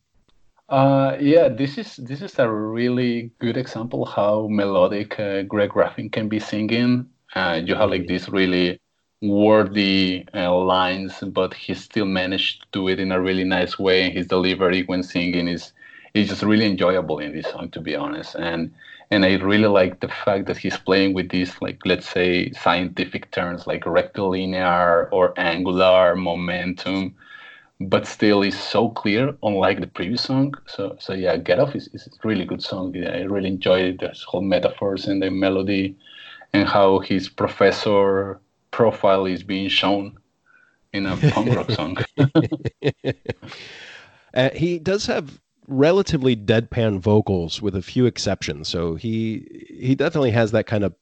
Uh, 0.69 1.17
yeah, 1.21 1.49
this 1.49 1.79
is 1.79 1.97
this 1.97 2.23
is 2.23 2.39
a 2.41 2.51
really 2.51 3.31
good 3.39 3.57
example 3.57 4.05
how 4.05 4.49
melodic 4.51 5.19
uh, 5.21 5.43
Greg 5.43 5.71
Graffin 5.71 6.11
can 6.11 6.29
be 6.29 6.41
singing. 6.41 7.09
Uh, 7.35 7.61
you 7.65 7.75
have 7.77 7.91
like 7.91 8.07
these 8.09 8.29
really 8.29 8.81
wordy 9.23 10.27
uh, 10.35 10.53
lines, 10.57 11.21
but 11.21 11.55
he 11.55 11.73
still 11.75 12.05
managed 12.07 12.63
to 12.63 12.67
do 12.73 12.89
it 12.89 12.99
in 12.99 13.13
a 13.13 13.21
really 13.21 13.45
nice 13.45 13.79
way. 13.79 14.11
His 14.11 14.27
delivery 14.27 14.83
when 14.83 15.05
singing 15.05 15.47
is 15.47 15.73
is 16.15 16.29
just 16.29 16.43
really 16.43 16.67
enjoyable 16.67 17.21
in 17.21 17.33
this 17.33 17.47
song, 17.47 17.71
to 17.71 17.81
be 17.81 17.95
honest. 17.95 18.35
And 18.35 18.75
and 19.13 19.25
I 19.25 19.35
really 19.37 19.69
like 19.69 20.01
the 20.01 20.09
fact 20.09 20.47
that 20.47 20.57
he's 20.57 20.77
playing 20.79 21.15
with 21.15 21.29
these 21.29 21.55
like 21.63 21.79
let's 21.85 22.09
say 22.09 22.51
scientific 22.53 23.31
terms 23.31 23.69
like 23.69 23.87
rectilinear 23.87 25.09
or 25.13 25.33
angular 25.39 26.17
momentum 26.17 27.15
but 27.81 28.07
still 28.07 28.43
is 28.43 28.59
so 28.59 28.89
clear, 28.89 29.37
unlike 29.43 29.81
the 29.81 29.87
previous 29.87 30.23
song. 30.23 30.55
So, 30.67 30.97
so 30.99 31.13
yeah, 31.13 31.37
Get 31.37 31.59
Off 31.59 31.75
is, 31.75 31.89
is 31.89 32.07
a 32.07 32.11
really 32.27 32.45
good 32.45 32.63
song. 32.63 32.95
Yeah, 32.95 33.11
I 33.11 33.23
really 33.23 33.49
enjoyed 33.49 34.01
the 34.01 34.15
whole 34.27 34.43
metaphors 34.43 35.07
and 35.07 35.23
the 35.23 35.31
melody, 35.31 35.97
and 36.53 36.67
how 36.67 37.01
his 37.01 37.29
professor 37.29 38.41
profile 38.71 39.27
is 39.27 39.43
being 39.43 39.69
shown 39.69 40.19
in 40.93 41.07
a 41.07 41.17
punk 41.17 41.55
rock 41.55 41.71
song. 41.71 41.97
uh, 44.35 44.51
he 44.55 44.79
does 44.79 45.07
have 45.07 45.41
relatively 45.69 46.37
deadpan 46.37 46.99
vocals 46.99 47.61
with 47.61 47.75
a 47.75 47.83
few 47.83 48.07
exceptions. 48.07 48.69
So 48.69 48.95
he 48.95 49.67
he 49.69 49.95
definitely 49.95 50.31
has 50.31 50.53
that 50.53 50.67
kind 50.67 50.85
of 50.85 50.95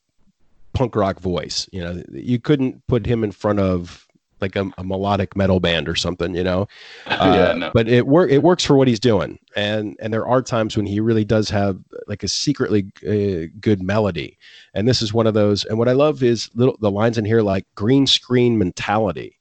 punk 0.73 0.97
rock 0.97 1.21
voice. 1.21 1.69
You 1.73 1.85
know, 1.85 2.03
you 2.11 2.41
couldn't 2.41 2.85
put 2.87 3.07
him 3.07 3.23
in 3.23 3.31
front 3.31 3.61
of 3.61 4.04
like 4.45 4.57
a, 4.57 4.71
a 4.77 4.85
melodic 4.85 5.35
metal 5.35 5.59
band 5.59 5.89
or 5.89 5.95
something, 5.95 6.35
you 6.35 6.45
know. 6.45 6.69
Uh, 7.07 7.33
yeah, 7.35 7.53
no. 7.53 7.71
But 7.73 7.89
it 7.89 8.07
work 8.07 8.31
it 8.31 8.43
works 8.43 8.65
for 8.65 8.77
what 8.77 8.89
he's 8.89 8.99
doing, 8.99 9.39
and 9.55 9.97
and 10.01 10.13
there 10.13 10.27
are 10.27 10.43
times 10.43 10.77
when 10.77 10.85
he 10.85 11.01
really 11.01 11.25
does 11.25 11.49
have 11.51 11.79
like 12.09 12.23
a 12.23 12.29
secretly 12.29 12.91
uh, 13.07 13.49
good 13.61 13.83
melody, 13.83 14.37
and 14.75 14.89
this 14.89 15.01
is 15.01 15.15
one 15.15 15.27
of 15.27 15.35
those. 15.35 15.65
And 15.65 15.79
what 15.79 15.89
I 15.89 15.93
love 15.93 16.23
is 16.23 16.51
little 16.55 16.77
the 16.81 16.91
lines 16.91 17.17
in 17.17 17.25
here 17.25 17.41
like 17.41 17.67
green 17.77 18.07
screen 18.07 18.59
mentality. 18.59 19.39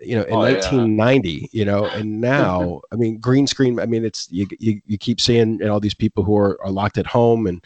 You 0.00 0.16
know, 0.16 0.22
in 0.24 0.34
oh, 0.34 0.38
1990, 0.38 1.30
yeah. 1.30 1.46
you 1.52 1.64
know, 1.64 1.86
and 1.98 2.20
now, 2.20 2.80
I 2.92 2.96
mean, 2.96 3.18
green 3.18 3.46
screen. 3.46 3.78
I 3.78 3.86
mean, 3.86 4.04
it's 4.04 4.30
you, 4.30 4.46
you, 4.58 4.80
you 4.86 4.98
keep 4.98 5.20
seeing 5.20 5.58
you 5.60 5.66
know, 5.66 5.72
all 5.72 5.80
these 5.80 5.94
people 5.94 6.24
who 6.24 6.36
are, 6.36 6.60
are 6.62 6.70
locked 6.70 6.98
at 6.98 7.06
home 7.06 7.46
and 7.46 7.64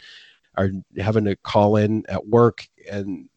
are 0.55 0.69
having 0.97 1.25
to 1.25 1.35
call 1.37 1.77
in 1.77 2.05
at 2.07 2.27
work 2.27 2.67
and 2.89 3.29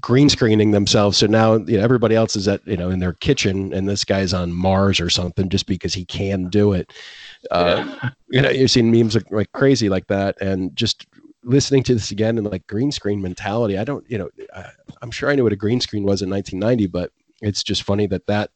green 0.00 0.28
screening 0.28 0.70
themselves. 0.70 1.18
So 1.18 1.26
now 1.26 1.56
you 1.56 1.78
know 1.78 1.84
everybody 1.84 2.14
else 2.14 2.36
is 2.36 2.48
at 2.48 2.66
you 2.66 2.76
know 2.76 2.90
in 2.90 2.98
their 3.00 3.14
kitchen, 3.14 3.72
and 3.72 3.88
this 3.88 4.04
guy's 4.04 4.32
on 4.32 4.52
Mars 4.52 5.00
or 5.00 5.10
something 5.10 5.48
just 5.48 5.66
because 5.66 5.94
he 5.94 6.04
can 6.04 6.48
do 6.48 6.72
it. 6.72 6.92
Uh, 7.50 7.84
yeah. 7.86 8.10
You 8.28 8.42
know, 8.42 8.50
you've 8.50 8.70
seen 8.70 8.90
memes 8.90 9.14
like, 9.14 9.30
like 9.30 9.52
crazy 9.52 9.88
like 9.88 10.06
that, 10.06 10.40
and 10.40 10.74
just 10.76 11.06
listening 11.44 11.82
to 11.82 11.94
this 11.94 12.10
again 12.10 12.38
and 12.38 12.46
like 12.50 12.66
green 12.66 12.92
screen 12.92 13.20
mentality. 13.20 13.78
I 13.78 13.84
don't, 13.84 14.08
you 14.08 14.18
know, 14.18 14.30
I, 14.54 14.66
I'm 15.02 15.10
sure 15.10 15.30
I 15.30 15.34
knew 15.34 15.42
what 15.42 15.52
a 15.52 15.56
green 15.56 15.80
screen 15.80 16.04
was 16.04 16.22
in 16.22 16.30
1990, 16.30 16.86
but 16.86 17.10
it's 17.40 17.62
just 17.62 17.82
funny 17.82 18.06
that 18.06 18.26
that 18.26 18.50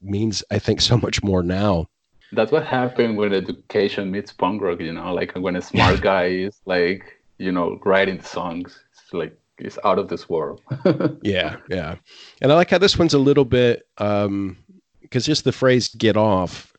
means 0.00 0.44
I 0.50 0.58
think 0.58 0.80
so 0.80 0.96
much 0.96 1.22
more 1.22 1.42
now. 1.42 1.86
That's 2.32 2.52
what 2.52 2.64
happened 2.64 3.16
when 3.16 3.32
education 3.32 4.10
meets 4.10 4.32
punk 4.32 4.60
rock. 4.62 4.80
You 4.80 4.92
know, 4.92 5.14
like 5.14 5.32
when 5.32 5.56
a 5.56 5.62
smart 5.62 6.00
guy 6.02 6.26
is 6.26 6.60
like 6.66 7.20
you 7.38 7.52
know 7.52 7.80
writing 7.84 8.20
songs. 8.20 8.84
It's 8.92 9.12
like 9.12 9.38
is 9.58 9.78
out 9.84 9.98
of 9.98 10.08
this 10.08 10.28
world. 10.28 10.60
yeah, 11.22 11.56
yeah. 11.68 11.96
And 12.40 12.52
I 12.52 12.54
like 12.54 12.70
how 12.70 12.78
this 12.78 12.98
one's 12.98 13.14
a 13.14 13.18
little 13.18 13.44
bit 13.44 13.86
um 13.98 14.56
because 15.02 15.24
just 15.24 15.44
the 15.44 15.52
phrase 15.52 15.88
get 15.94 16.16
off, 16.16 16.72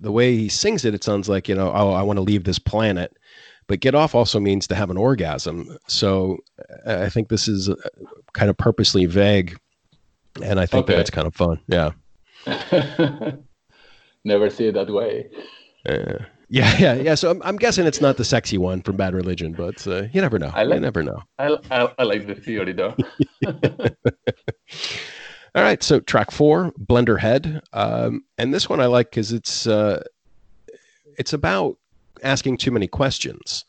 the 0.00 0.12
way 0.12 0.36
he 0.36 0.48
sings 0.48 0.84
it, 0.84 0.94
it 0.94 1.02
sounds 1.02 1.28
like, 1.28 1.48
you 1.48 1.54
know, 1.54 1.72
oh, 1.74 1.92
I 1.92 2.02
want 2.02 2.16
to 2.16 2.22
leave 2.22 2.44
this 2.44 2.58
planet. 2.58 3.16
But 3.68 3.80
get 3.80 3.94
off 3.94 4.14
also 4.14 4.40
means 4.40 4.66
to 4.68 4.74
have 4.74 4.90
an 4.90 4.96
orgasm. 4.96 5.76
So 5.86 6.38
I 6.86 7.08
think 7.08 7.28
this 7.28 7.48
is 7.48 7.68
uh, 7.68 7.74
kind 8.34 8.50
of 8.50 8.56
purposely 8.56 9.06
vague. 9.06 9.56
And 10.42 10.58
I 10.58 10.66
think 10.66 10.84
okay. 10.84 10.96
that's 10.96 11.10
kind 11.10 11.26
of 11.26 11.34
fun. 11.34 11.60
Yeah. 11.68 11.92
Never 14.24 14.50
see 14.50 14.66
it 14.66 14.74
that 14.74 14.90
way. 14.90 15.28
Yeah. 15.86 16.26
Yeah, 16.52 16.76
yeah, 16.78 16.94
yeah. 16.94 17.14
So 17.14 17.30
I'm, 17.30 17.42
I'm 17.42 17.56
guessing 17.56 17.86
it's 17.86 18.02
not 18.02 18.18
the 18.18 18.24
sexy 18.26 18.58
one 18.58 18.82
from 18.82 18.96
Bad 18.96 19.14
Religion, 19.14 19.52
but 19.52 19.84
uh, 19.86 20.02
you 20.12 20.20
never 20.20 20.38
know. 20.38 20.50
I 20.54 20.64
like, 20.64 20.76
you 20.76 20.80
never 20.80 21.02
know. 21.02 21.22
I, 21.38 21.56
I, 21.70 21.88
I 21.98 22.02
like 22.02 22.26
the 22.26 22.34
theory 22.34 22.74
though. 22.74 22.94
All 25.54 25.62
right, 25.62 25.82
so 25.82 26.00
track 26.00 26.30
four, 26.30 26.72
Blender 26.72 27.18
Head, 27.18 27.62
um, 27.72 28.24
and 28.38 28.54
this 28.54 28.68
one 28.68 28.80
I 28.80 28.86
like 28.86 29.10
because 29.10 29.32
it's 29.32 29.66
uh, 29.66 30.02
it's 31.18 31.32
about 31.32 31.78
asking 32.22 32.58
too 32.58 32.70
many 32.70 32.86
questions, 32.86 33.64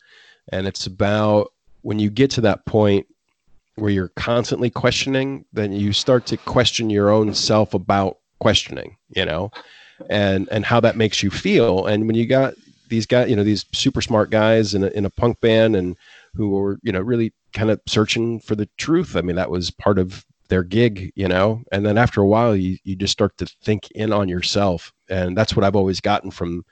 and 0.52 0.68
it's 0.68 0.86
about 0.86 1.54
when 1.82 2.00
you 2.00 2.10
get 2.10 2.32
to 2.32 2.42
that 2.42 2.66
point 2.66 3.08
where 3.76 3.92
you're 3.92 4.12
constantly 4.16 4.70
questioning, 4.70 5.46
then 5.54 5.72
you 5.72 5.94
start 5.94 6.26
to 6.28 6.38
question 6.38 6.90
your 6.90 7.10
own 7.10 7.34
self 7.34 7.74
about 7.74 8.18
questioning, 8.40 8.98
you 9.16 9.26
know, 9.26 9.52
and 10.10 10.50
and 10.52 10.66
how 10.66 10.82
that 10.82 10.98
makes 10.98 11.24
you 11.24 11.30
feel. 11.30 11.86
And 11.86 12.08
when 12.08 12.16
you 12.16 12.26
got 12.26 12.54
these 12.90 13.06
guys, 13.06 13.30
you 13.30 13.36
know, 13.36 13.44
these 13.44 13.66
super 13.74 14.02
smart 14.02 14.30
guys 14.30 14.74
in 14.74 14.84
a, 14.84 14.88
in 14.88 15.06
a 15.06 15.10
punk 15.10 15.40
band 15.42 15.76
and 15.76 15.96
who 16.36 16.50
were, 16.50 16.80
you 16.84 16.92
know, 16.92 17.02
really 17.02 17.34
kind 17.54 17.70
of 17.70 17.80
searching 17.88 18.40
for 18.40 18.56
the 18.56 18.68
truth. 18.78 19.16
I 19.16 19.22
mean, 19.22 19.36
that 19.36 19.52
was 19.52 19.72
part 19.72 20.00
of 20.00 20.26
their 20.50 20.64
gig, 20.64 21.12
you 21.16 21.28
know, 21.28 21.64
and 21.72 21.86
then 21.86 21.98
after 21.98 22.22
a 22.22 22.28
while, 22.28 22.56
you, 22.56 22.78
you 22.84 22.96
just 22.96 23.14
start 23.14 23.38
to 23.38 23.46
think 23.64 23.90
in 23.92 24.12
on 24.12 24.30
yourself. 24.30 24.92
And 25.10 25.38
that's 25.38 25.56
what 25.56 25.64
I've 25.64 25.76
always 25.76 26.02
gotten 26.02 26.32
from, 26.32 26.66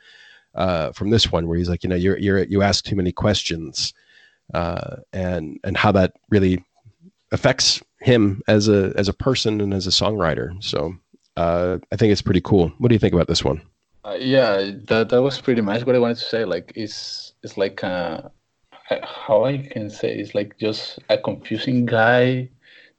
uh, 0.55 0.91
from 0.91 1.09
this 1.09 1.31
one, 1.31 1.47
where 1.47 1.57
he's 1.57 1.69
like, 1.69 1.83
you 1.83 1.89
know, 1.89 1.95
you're, 1.95 2.17
you're, 2.17 2.43
you 2.43 2.61
ask 2.61 2.83
too 2.83 2.95
many 2.95 3.11
questions, 3.11 3.93
uh, 4.53 4.97
and, 5.13 5.59
and 5.63 5.77
how 5.77 5.91
that 5.93 6.13
really 6.29 6.63
affects 7.31 7.81
him 8.01 8.41
as 8.47 8.67
a, 8.67 8.93
as 8.97 9.07
a 9.07 9.13
person 9.13 9.61
and 9.61 9.73
as 9.73 9.87
a 9.87 9.91
songwriter. 9.91 10.61
So, 10.63 10.93
uh, 11.37 11.77
I 11.91 11.95
think 11.95 12.11
it's 12.11 12.21
pretty 12.21 12.41
cool. 12.41 12.73
What 12.77 12.89
do 12.89 12.95
you 12.95 12.99
think 12.99 13.13
about 13.13 13.27
this 13.27 13.43
one? 13.43 13.61
Uh, 14.03 14.17
yeah, 14.19 14.71
that 14.87 15.09
that 15.09 15.21
was 15.21 15.39
pretty 15.41 15.61
much 15.61 15.85
what 15.85 15.95
I 15.95 15.99
wanted 15.99 16.17
to 16.17 16.23
say. 16.23 16.45
Like, 16.45 16.71
it's 16.75 17.33
it's 17.43 17.57
like 17.57 17.83
uh, 17.83 18.29
how 19.03 19.45
I 19.45 19.57
can 19.59 19.89
say 19.89 20.15
it's 20.17 20.35
like 20.35 20.57
just 20.57 20.99
a 21.09 21.17
confusing 21.17 21.85
guy 21.85 22.49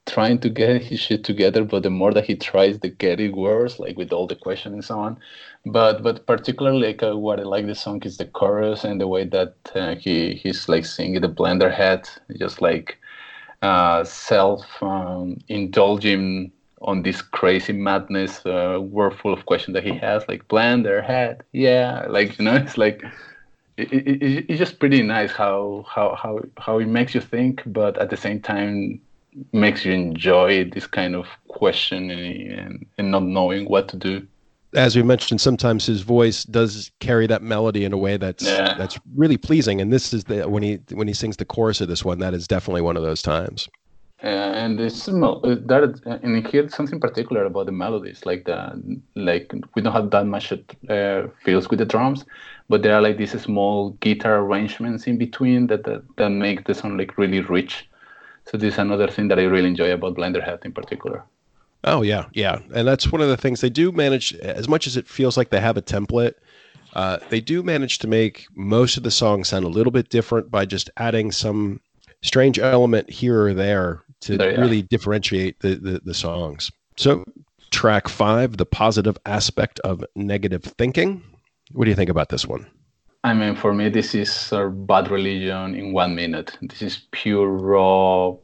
trying 0.07 0.39
to 0.41 0.51
get 0.51 0.83
his 0.83 1.01
shit 1.01 1.25
together, 1.25 1.65
but 1.65 1.83
the 1.85 1.91
more 1.91 2.13
that 2.15 2.27
he 2.27 2.37
tries, 2.37 2.79
the 2.81 2.89
get 2.91 3.21
it 3.21 3.35
worse. 3.37 3.79
Like 3.81 3.97
with 3.99 4.13
all 4.13 4.27
the 4.29 4.37
questions 4.37 4.75
and 4.75 4.85
so 4.85 4.99
on. 5.01 5.19
But 5.67 6.03
but 6.03 6.27
particularly 6.27 6.87
like 6.89 7.03
uh, 7.03 7.17
what 7.19 7.41
I 7.41 7.45
like 7.45 7.67
the 7.67 7.75
song 7.75 8.03
is 8.05 8.19
the 8.19 8.27
chorus 8.27 8.85
and 8.85 9.01
the 9.01 9.09
way 9.09 9.25
that 9.27 9.55
uh, 9.75 9.97
he 9.97 10.35
he's 10.35 10.69
like 10.69 10.85
singing 10.87 11.21
the 11.23 11.29
blender 11.29 11.73
head, 11.75 12.09
just 12.39 12.63
like 12.63 12.99
uh, 13.63 14.05
self 14.05 14.65
um, 14.83 15.39
indulging 15.49 16.53
on 16.83 17.03
this 17.03 17.23
crazy 17.23 17.73
madness 17.73 18.45
uh, 18.45 18.79
world 18.81 19.19
full 19.19 19.33
of 19.33 19.47
questions 19.47 19.75
that 19.75 19.85
he 19.85 19.97
has, 19.97 20.27
like 20.29 20.47
plan 20.49 20.83
their 20.83 21.03
head, 21.03 21.43
yeah, 21.53 22.07
like 22.09 22.39
you 22.39 22.45
know, 22.45 22.55
it's 22.65 22.79
like 22.79 23.05
it, 23.77 23.93
it, 23.93 24.47
it's 24.49 24.59
just 24.59 24.79
pretty 24.79 25.03
nice 25.03 25.33
how 25.33 25.85
how 25.89 26.15
how 26.15 26.41
how 26.59 26.79
it 26.79 26.89
makes 26.89 27.15
you 27.15 27.21
think, 27.21 27.63
but 27.67 27.99
at 27.99 28.11
the 28.11 28.17
same 28.17 28.41
time 28.41 29.01
makes 29.53 29.85
you 29.85 29.93
enjoy 29.93 30.65
this 30.65 30.87
kind 30.87 31.15
of 31.15 31.27
questioning 31.49 32.51
and, 32.53 32.87
and 32.99 33.11
not 33.11 33.23
knowing 33.23 33.65
what 33.67 33.89
to 33.89 33.97
do. 33.97 34.27
As 34.75 34.97
we 34.97 35.03
mentioned, 35.03 35.41
sometimes 35.41 35.87
his 35.87 36.03
voice 36.03 36.45
does 36.45 36.91
carry 37.01 37.27
that 37.27 37.43
melody 37.43 37.85
in 37.85 37.93
a 37.93 37.99
way 37.99 38.17
that's 38.17 38.45
yeah. 38.45 38.75
that's 38.79 38.99
really 39.15 39.37
pleasing, 39.37 39.81
and 39.81 39.93
this 39.93 40.15
is 40.15 40.25
the 40.25 40.49
when 40.49 40.63
he 40.63 40.79
when 40.93 41.09
he 41.09 41.15
sings 41.15 41.37
the 41.37 41.45
chorus 41.45 41.81
of 41.81 41.89
this 41.89 42.05
one, 42.05 42.19
that 42.21 42.33
is 42.33 42.49
definitely 42.49 42.81
one 42.81 42.97
of 42.97 43.03
those 43.03 43.21
times. 43.21 43.69
Uh, 44.23 44.53
and 44.55 44.81
it's 44.81 45.07
that 45.07 46.21
and 46.23 46.47
here 46.47 46.69
something 46.69 47.01
particular 47.01 47.45
about 47.45 47.67
the 47.67 47.73
melodies 47.73 48.25
like 48.25 48.45
the 48.45 49.01
like 49.17 49.53
we 49.75 49.83
don't 49.83 49.93
have 49.93 50.11
that 50.11 50.27
much 50.27 50.53
uh, 50.53 51.27
feels 51.45 51.69
with 51.69 51.81
the 51.81 51.85
drums 51.85 52.25
but 52.69 52.83
there 52.83 52.95
are 52.95 53.03
like 53.03 53.17
these 53.17 53.39
small 53.41 53.91
guitar 53.99 54.39
arrangements 54.39 55.09
in 55.09 55.19
between 55.19 55.67
that 55.67 55.83
that, 55.83 56.05
that 56.19 56.29
make 56.29 56.65
the 56.65 56.75
song 56.75 56.97
like 56.97 57.19
really 57.19 57.41
rich. 57.41 57.89
So 58.47 58.57
this 58.57 58.75
is 58.75 58.79
another 58.79 59.09
thing 59.09 59.29
that 59.29 59.39
i 59.39 59.43
really 59.43 59.69
enjoy 59.69 59.93
about 59.93 60.17
blenderhead 60.17 60.65
in 60.65 60.73
particular. 60.73 61.25
Oh 61.83 62.03
yeah 62.03 62.27
yeah. 62.33 62.61
And 62.73 62.87
that's 62.87 63.11
one 63.11 63.23
of 63.23 63.29
the 63.29 63.37
things 63.37 63.61
they 63.61 63.71
do 63.71 63.91
manage 63.91 64.35
as 64.37 64.69
much 64.69 64.87
as 64.87 64.97
it 64.97 65.09
feels 65.09 65.37
like 65.37 65.51
they 65.51 65.61
have 65.61 65.77
a 65.77 65.83
template 65.83 66.35
uh, 66.95 67.19
they 67.31 67.41
do 67.41 67.63
manage 67.63 67.99
to 67.99 68.07
make 68.07 68.47
most 68.55 68.97
of 68.97 69.03
the 69.03 69.11
songs 69.11 69.49
sound 69.49 69.65
a 69.65 69.69
little 69.69 69.91
bit 69.91 70.11
different 70.11 70.51
by 70.51 70.65
just 70.65 70.91
adding 70.97 71.33
some 71.33 71.81
strange 72.23 72.59
element 72.59 73.11
here 73.11 73.47
or 73.47 73.55
there 73.55 74.03
to 74.23 74.39
there, 74.39 74.59
really 74.59 74.83
differentiate 74.83 75.61
the, 75.61 75.75
the, 75.77 76.01
the 76.05 76.15
songs. 76.15 76.71
So, 76.97 77.25
track 77.71 78.09
five, 78.09 78.57
the 78.57 78.67
positive 78.67 79.19
aspect 79.27 79.81
of 79.81 80.05
negative 80.15 80.63
thinking. 80.63 81.23
What 81.73 81.85
do 81.85 81.91
you 81.91 81.97
think 81.97 82.11
about 82.11 82.29
this 82.29 82.47
one? 82.47 82.67
I 83.25 83.35
mean, 83.35 83.55
for 83.55 83.73
me, 83.73 83.89
this 83.89 84.15
is 84.15 84.53
a 84.53 84.69
bad 84.69 85.11
religion 85.11 85.75
in 85.75 85.93
one 85.93 86.15
minute. 86.15 86.57
This 86.61 86.83
is 86.83 87.03
pure 87.13 87.49
raw 87.49 88.35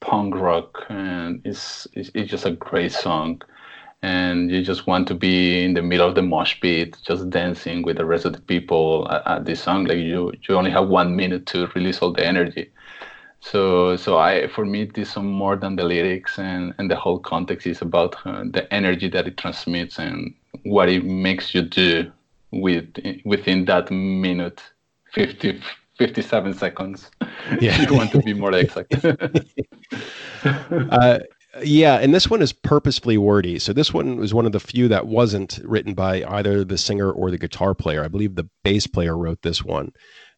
punk 0.00 0.34
rock, 0.36 0.86
and 0.88 1.42
it's, 1.44 1.88
it's, 1.92 2.10
it's 2.14 2.30
just 2.30 2.46
a 2.46 2.52
great 2.52 2.92
song. 2.92 3.42
And 4.00 4.48
you 4.48 4.62
just 4.62 4.86
want 4.86 5.08
to 5.08 5.14
be 5.14 5.64
in 5.64 5.74
the 5.74 5.82
middle 5.82 6.08
of 6.08 6.14
the 6.14 6.22
mosh 6.22 6.60
pit, 6.60 6.96
just 7.04 7.28
dancing 7.30 7.82
with 7.82 7.96
the 7.96 8.04
rest 8.04 8.24
of 8.26 8.32
the 8.32 8.40
people 8.40 9.08
at, 9.10 9.26
at 9.26 9.44
this 9.44 9.60
song. 9.60 9.86
Like 9.86 9.98
you, 9.98 10.32
you 10.48 10.54
only 10.54 10.70
have 10.70 10.88
one 10.88 11.16
minute 11.16 11.46
to 11.46 11.66
release 11.74 11.98
all 11.98 12.12
the 12.12 12.24
energy 12.24 12.70
so 13.40 13.96
so 13.96 14.18
i 14.18 14.48
for 14.48 14.64
me 14.64 14.84
this 14.84 15.10
is 15.10 15.16
more 15.16 15.56
than 15.56 15.76
the 15.76 15.84
lyrics 15.84 16.38
and 16.38 16.74
and 16.78 16.90
the 16.90 16.96
whole 16.96 17.18
context 17.18 17.66
is 17.66 17.82
about 17.82 18.16
uh, 18.26 18.42
the 18.50 18.72
energy 18.72 19.08
that 19.08 19.26
it 19.26 19.36
transmits 19.36 19.98
and 19.98 20.34
what 20.64 20.88
it 20.88 21.04
makes 21.04 21.54
you 21.54 21.62
do 21.62 22.10
with 22.50 22.86
within 23.24 23.64
that 23.64 23.90
minute 23.90 24.62
50 25.12 25.60
57 25.98 26.54
seconds 26.54 27.10
yeah 27.60 27.80
you 27.80 27.94
want 27.94 28.10
to 28.10 28.22
be 28.22 28.34
more 28.34 28.52
exact 28.52 28.92
uh, 30.90 31.18
Yeah, 31.64 31.96
and 31.96 32.14
this 32.14 32.28
one 32.28 32.42
is 32.42 32.52
purposefully 32.52 33.18
wordy. 33.18 33.58
So 33.58 33.72
this 33.72 33.92
one 33.92 34.16
was 34.16 34.34
one 34.34 34.46
of 34.46 34.52
the 34.52 34.60
few 34.60 34.88
that 34.88 35.06
wasn't 35.06 35.58
written 35.64 35.94
by 35.94 36.24
either 36.24 36.64
the 36.64 36.78
singer 36.78 37.10
or 37.10 37.30
the 37.30 37.38
guitar 37.38 37.74
player. 37.74 38.04
I 38.04 38.08
believe 38.08 38.34
the 38.34 38.48
bass 38.64 38.86
player 38.86 39.16
wrote 39.16 39.42
this 39.42 39.64
one. 39.64 39.92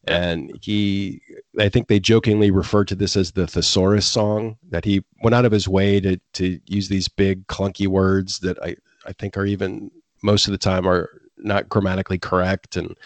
And 0.05 0.57
he, 0.61 1.21
I 1.59 1.69
think 1.69 1.87
they 1.87 1.99
jokingly 1.99 2.49
referred 2.49 2.87
to 2.87 2.95
this 2.95 3.15
as 3.15 3.31
the 3.31 3.45
thesaurus 3.45 4.07
song, 4.07 4.57
that 4.69 4.83
he 4.83 5.03
went 5.21 5.35
out 5.35 5.45
of 5.45 5.51
his 5.51 5.67
way 5.67 5.99
to, 5.99 6.17
to 6.33 6.59
use 6.65 6.89
these 6.89 7.07
big, 7.07 7.45
clunky 7.47 7.87
words 7.87 8.39
that 8.39 8.57
I, 8.63 8.75
I 9.05 9.13
think 9.13 9.37
are 9.37 9.45
even 9.45 9.91
most 10.23 10.47
of 10.47 10.51
the 10.51 10.57
time 10.57 10.87
are 10.87 11.21
not 11.37 11.69
grammatically 11.69 12.17
correct. 12.17 12.77
And 12.77 12.97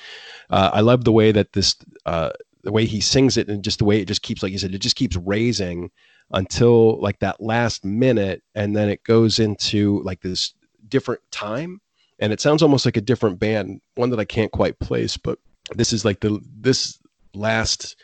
uh, 0.50 0.72
I 0.74 0.82
love 0.82 1.04
the 1.04 1.12
way 1.12 1.32
that 1.32 1.54
this, 1.54 1.76
uh, 2.06 2.32
the 2.64 2.72
way 2.72 2.86
he 2.86 3.02
sings 3.02 3.38
it 3.38 3.50
and 3.50 3.64
just 3.64 3.80
the 3.80 3.86
way 3.86 4.00
it 4.00 4.08
just 4.08 4.22
keeps, 4.22 4.42
like 4.42 4.52
you 4.52 4.58
said, 4.58 4.74
it 4.74 4.80
just 4.80 4.96
keeps 4.96 5.18
raising 5.18 5.92
until 6.32 7.00
like 7.02 7.20
that 7.20 7.42
last 7.42 7.84
minute. 7.84 8.42
And 8.56 8.76
then 8.76 8.90
it 8.90 9.04
goes 9.04 9.38
into 9.38 10.02
like 10.04 10.22
this 10.22 10.54
different 10.88 11.22
time. 11.32 11.82
And 12.20 12.32
it 12.32 12.40
sounds 12.40 12.64
almost 12.64 12.86
like 12.86 12.98
a 12.98 13.02
different 13.02 13.40
band 13.40 13.82
one 13.96 14.10
that 14.10 14.20
i 14.20 14.26
can't 14.26 14.52
quite 14.54 14.80
place 14.80 15.18
but 15.18 15.38
this 15.74 15.94
is 15.94 16.06
like 16.06 16.20
the 16.20 16.40
this 16.60 17.00
last 17.34 17.96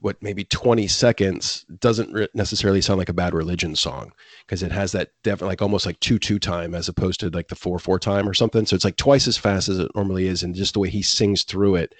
what 0.00 0.22
maybe 0.22 0.44
20 0.44 0.86
seconds 0.88 1.64
doesn't 1.80 2.12
re- 2.12 2.28
necessarily 2.34 2.82
sound 2.82 2.98
like 2.98 3.08
a 3.08 3.14
bad 3.14 3.32
religion 3.32 3.74
song 3.74 4.12
because 4.44 4.62
it 4.62 4.72
has 4.72 4.92
that 4.92 5.10
definitely 5.22 5.48
like 5.48 5.62
almost 5.62 5.86
like 5.86 5.98
two 6.00 6.18
two 6.18 6.38
time 6.38 6.74
as 6.74 6.88
opposed 6.88 7.20
to 7.20 7.30
like 7.30 7.48
the 7.48 7.54
four 7.54 7.78
four 7.78 7.98
time 7.98 8.28
or 8.28 8.34
something 8.34 8.66
so 8.66 8.74
it's 8.74 8.84
like 8.84 8.96
twice 8.96 9.26
as 9.26 9.38
fast 9.38 9.68
as 9.68 9.78
it 9.78 9.90
normally 9.94 10.26
is 10.26 10.42
and 10.42 10.54
just 10.54 10.74
the 10.74 10.80
way 10.80 10.90
he 10.90 11.02
sings 11.02 11.44
through 11.44 11.76
it 11.76 11.94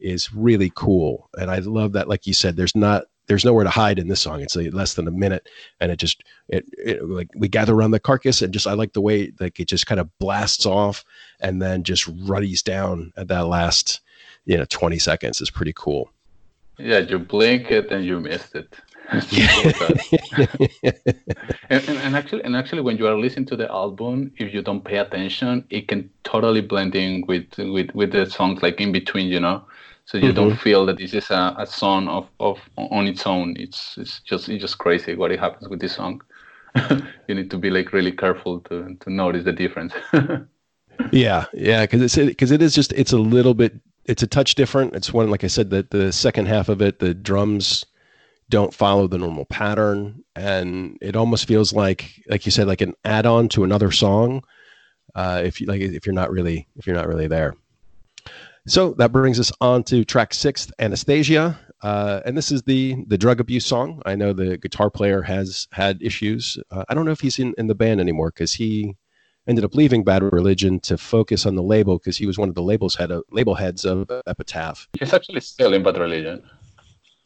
is 0.00 0.32
really 0.32 0.72
cool 0.74 1.28
and 1.36 1.50
i 1.50 1.58
love 1.58 1.92
that 1.92 2.08
like 2.08 2.26
you 2.26 2.32
said 2.32 2.56
there's 2.56 2.76
not 2.76 3.04
there's 3.26 3.44
nowhere 3.44 3.64
to 3.64 3.70
hide 3.70 3.98
in 3.98 4.08
this 4.08 4.20
song. 4.20 4.40
It's 4.40 4.56
like 4.56 4.74
less 4.74 4.94
than 4.94 5.06
a 5.06 5.12
minute, 5.12 5.48
and 5.80 5.92
it 5.92 5.96
just 5.96 6.22
it, 6.48 6.64
it, 6.72 7.08
like 7.08 7.28
we 7.36 7.48
gather 7.48 7.74
around 7.74 7.92
the 7.92 8.00
carcass, 8.00 8.42
and 8.42 8.52
just 8.52 8.66
I 8.66 8.72
like 8.72 8.92
the 8.92 9.00
way 9.00 9.32
like 9.38 9.60
it 9.60 9.68
just 9.68 9.86
kind 9.86 10.00
of 10.00 10.10
blasts 10.18 10.66
off, 10.66 11.04
and 11.40 11.62
then 11.62 11.84
just 11.84 12.08
ruddies 12.24 12.62
down 12.62 13.12
at 13.16 13.28
that 13.28 13.46
last 13.46 14.00
you 14.44 14.56
know 14.56 14.64
20 14.68 14.98
seconds 14.98 15.40
is 15.40 15.50
pretty 15.50 15.72
cool. 15.74 16.10
Yeah, 16.78 16.98
you 16.98 17.18
blink 17.18 17.70
it 17.70 17.90
and 17.90 18.04
you 18.04 18.20
missed 18.20 18.54
it. 18.54 18.74
and, 19.12 19.22
and, 21.70 21.98
and, 21.98 22.16
actually, 22.16 22.44
and 22.44 22.56
actually, 22.56 22.80
when 22.80 22.96
you 22.96 23.06
are 23.06 23.18
listening 23.18 23.44
to 23.46 23.56
the 23.56 23.70
album, 23.70 24.32
if 24.38 24.54
you 24.54 24.62
don't 24.62 24.82
pay 24.82 24.98
attention, 24.98 25.64
it 25.70 25.88
can 25.88 26.08
totally 26.24 26.62
blend 26.62 26.94
in 26.94 27.24
with 27.26 27.46
with 27.58 27.90
with 27.94 28.12
the 28.12 28.24
songs 28.26 28.62
like 28.62 28.80
in 28.80 28.92
between, 28.92 29.26
you 29.26 29.40
know 29.40 29.64
so 30.04 30.18
you 30.18 30.24
mm-hmm. 30.24 30.34
don't 30.34 30.56
feel 30.56 30.84
that 30.86 30.98
this 30.98 31.14
is 31.14 31.30
a, 31.30 31.54
a 31.58 31.66
song 31.66 32.08
of, 32.08 32.28
of 32.40 32.58
on 32.76 33.06
its 33.06 33.26
own 33.26 33.56
it's 33.58 33.96
it's 33.98 34.20
just 34.20 34.48
it's 34.48 34.60
just 34.60 34.78
crazy 34.78 35.14
what 35.14 35.30
happens 35.30 35.68
with 35.68 35.80
this 35.80 35.94
song 35.94 36.20
you 37.28 37.34
need 37.34 37.50
to 37.50 37.58
be 37.58 37.70
like 37.70 37.92
really 37.92 38.12
careful 38.12 38.60
to 38.60 38.96
to 39.00 39.10
notice 39.10 39.44
the 39.44 39.52
difference 39.52 39.92
yeah 41.12 41.46
yeah 41.52 41.82
because 41.82 42.02
it's 42.02 42.16
because 42.16 42.50
it 42.50 42.62
is 42.62 42.74
just 42.74 42.92
it's 42.92 43.12
a 43.12 43.18
little 43.18 43.54
bit 43.54 43.74
it's 44.04 44.22
a 44.22 44.26
touch 44.26 44.54
different 44.54 44.94
it's 44.94 45.12
one 45.12 45.30
like 45.30 45.44
i 45.44 45.48
said 45.48 45.70
that 45.70 45.90
the 45.90 46.12
second 46.12 46.46
half 46.46 46.68
of 46.68 46.82
it 46.82 46.98
the 46.98 47.14
drums 47.14 47.84
don't 48.48 48.74
follow 48.74 49.06
the 49.06 49.18
normal 49.18 49.44
pattern 49.46 50.22
and 50.36 50.98
it 51.00 51.16
almost 51.16 51.46
feels 51.46 51.72
like 51.72 52.20
like 52.28 52.44
you 52.44 52.52
said 52.52 52.66
like 52.66 52.80
an 52.80 52.94
add-on 53.04 53.48
to 53.48 53.64
another 53.64 53.90
song 53.90 54.42
uh, 55.14 55.42
if 55.44 55.60
you 55.60 55.66
like 55.66 55.80
if 55.80 56.06
you're 56.06 56.14
not 56.14 56.30
really 56.30 56.66
if 56.76 56.86
you're 56.86 56.96
not 56.96 57.08
really 57.08 57.26
there 57.26 57.54
so 58.66 58.94
that 58.94 59.10
brings 59.10 59.40
us 59.40 59.50
on 59.60 59.82
to 59.84 60.04
track 60.04 60.32
six, 60.32 60.70
Anesthesia. 60.78 61.58
Uh, 61.82 62.20
and 62.24 62.36
this 62.36 62.52
is 62.52 62.62
the 62.62 63.04
the 63.08 63.18
drug 63.18 63.40
abuse 63.40 63.66
song. 63.66 64.00
I 64.06 64.14
know 64.14 64.32
the 64.32 64.56
guitar 64.56 64.88
player 64.88 65.20
has 65.22 65.66
had 65.72 66.00
issues. 66.00 66.56
Uh, 66.70 66.84
I 66.88 66.94
don't 66.94 67.04
know 67.04 67.10
if 67.10 67.20
he's 67.20 67.40
in, 67.40 67.54
in 67.58 67.66
the 67.66 67.74
band 67.74 68.00
anymore 68.00 68.28
because 68.28 68.52
he 68.52 68.94
ended 69.46 69.64
up 69.64 69.74
leaving 69.74 70.04
Bad 70.04 70.22
Religion 70.22 70.80
to 70.80 70.96
focus 70.96 71.46
on 71.46 71.54
the 71.54 71.62
label 71.62 71.98
because 71.98 72.16
he 72.16 72.26
was 72.26 72.38
one 72.38 72.48
of 72.48 72.54
the 72.54 72.62
labels 72.62 72.94
head 72.94 73.10
of, 73.10 73.24
label 73.30 73.54
heads 73.54 73.84
of 73.84 74.10
Epitaph. 74.26 74.88
He's 74.98 75.12
actually 75.12 75.40
still 75.40 75.72
in 75.74 75.82
Bad 75.82 75.98
Religion. 75.98 76.42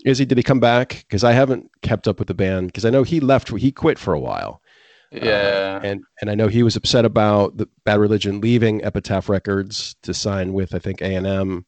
Is 0.05 0.19
he? 0.19 0.25
Did 0.25 0.39
he 0.39 0.45
come 0.45 0.61
back? 0.61 1.05
Because 1.09 1.25
I 1.25 1.33
haven't 1.33 1.71
kept 1.83 2.07
up 2.07 2.19
with 2.19 2.29
the 2.29 2.35
band 2.35 2.69
because 2.69 2.85
I 2.85 2.91
know 2.91 3.03
he 3.03 3.21
left. 3.21 3.51
He 3.57 3.73
quit 3.73 3.99
for 3.99 4.15
a 4.15 4.21
while. 4.21 4.63
Yeah. 5.11 5.81
Uh, 5.83 5.87
and 5.87 6.05
and 6.21 6.31
I 6.31 6.35
know 6.35 6.49
he 6.49 6.63
was 6.63 6.77
upset 6.77 7.05
about 7.05 7.57
the 7.57 7.69
Bad 7.85 7.99
Religion 7.99 8.41
leaving 8.41 8.85
Epitaph 8.85 9.29
Records 9.29 9.97
to 10.03 10.15
sign 10.15 10.53
with 10.53 10.75
I 10.75 10.79
think 10.79 11.01
A 11.01 11.15
and 11.15 11.27
M. 11.27 11.67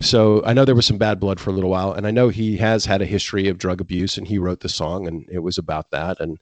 So 0.00 0.42
I 0.44 0.52
know 0.52 0.64
there 0.64 0.74
was 0.74 0.86
some 0.86 0.98
bad 0.98 1.20
blood 1.20 1.40
for 1.40 1.50
a 1.50 1.52
little 1.52 1.70
while, 1.70 1.92
and 1.92 2.06
I 2.06 2.10
know 2.10 2.28
he 2.28 2.56
has 2.56 2.84
had 2.84 3.00
a 3.00 3.06
history 3.06 3.48
of 3.48 3.58
drug 3.58 3.80
abuse, 3.80 4.18
and 4.18 4.26
he 4.26 4.38
wrote 4.38 4.60
the 4.60 4.68
song, 4.68 5.06
and 5.06 5.24
it 5.30 5.38
was 5.38 5.56
about 5.56 5.90
that. 5.92 6.20
And 6.20 6.38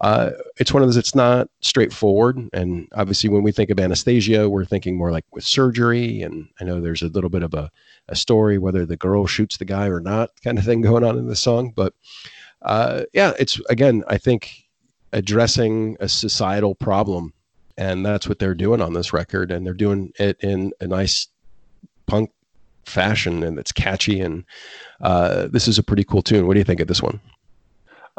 uh, 0.00 0.30
it's 0.56 0.72
one 0.72 0.82
of 0.82 0.88
those. 0.88 0.96
It's 0.96 1.14
not 1.14 1.48
straightforward, 1.60 2.48
and 2.52 2.88
obviously, 2.94 3.28
when 3.28 3.42
we 3.42 3.52
think 3.52 3.70
of 3.70 3.78
anesthesia, 3.78 4.48
we're 4.48 4.64
thinking 4.64 4.96
more 4.96 5.12
like 5.12 5.24
with 5.32 5.44
surgery. 5.44 6.22
And 6.22 6.48
I 6.60 6.64
know 6.64 6.80
there's 6.80 7.02
a 7.02 7.08
little 7.08 7.30
bit 7.30 7.42
of 7.42 7.54
a, 7.54 7.70
a 8.08 8.16
story 8.16 8.58
whether 8.58 8.86
the 8.86 8.96
girl 8.96 9.26
shoots 9.26 9.56
the 9.56 9.64
guy 9.64 9.88
or 9.88 10.00
not, 10.00 10.30
kind 10.42 10.58
of 10.58 10.64
thing 10.64 10.80
going 10.80 11.04
on 11.04 11.18
in 11.18 11.26
the 11.26 11.36
song. 11.36 11.72
But 11.74 11.94
uh, 12.62 13.04
yeah, 13.12 13.32
it's 13.38 13.60
again, 13.68 14.02
I 14.08 14.16
think 14.18 14.64
addressing 15.12 15.96
a 16.00 16.08
societal 16.08 16.74
problem 16.74 17.32
and 17.76 18.04
that's 18.04 18.28
what 18.28 18.38
they're 18.38 18.54
doing 18.54 18.80
on 18.80 18.92
this 18.92 19.12
record 19.12 19.50
and 19.50 19.66
they're 19.66 19.74
doing 19.74 20.12
it 20.18 20.36
in 20.40 20.72
a 20.80 20.86
nice 20.86 21.28
punk 22.06 22.30
fashion 22.84 23.42
and 23.42 23.58
it's 23.58 23.72
catchy 23.72 24.20
and 24.20 24.44
uh, 25.00 25.48
this 25.48 25.66
is 25.66 25.78
a 25.78 25.82
pretty 25.82 26.04
cool 26.04 26.22
tune 26.22 26.46
what 26.46 26.54
do 26.54 26.60
you 26.60 26.64
think 26.64 26.80
of 26.80 26.88
this 26.88 27.02
one 27.02 27.20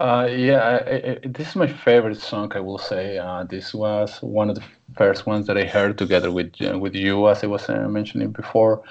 uh, 0.02 0.26
yeah 0.26 0.62
I, 0.86 0.94
I, 1.12 1.20
this 1.24 1.50
is 1.50 1.56
my 1.56 1.68
favorite 1.68 2.22
song 2.22 2.52
i 2.56 2.60
will 2.60 2.78
say 2.92 3.18
uh, 3.18 3.44
this 3.44 3.74
was 3.74 4.10
one 4.22 4.50
of 4.50 4.56
the 4.56 4.64
first 4.98 5.26
ones 5.26 5.48
that 5.48 5.58
i 5.58 5.66
heard 5.76 5.98
together 5.98 6.32
with 6.32 6.52
uh, 6.62 6.78
with 6.78 6.96
you 6.96 7.30
as 7.30 7.44
i 7.44 7.48
was 7.48 7.70
uh, 7.70 7.88
mentioning 7.88 8.32
before 8.32 8.84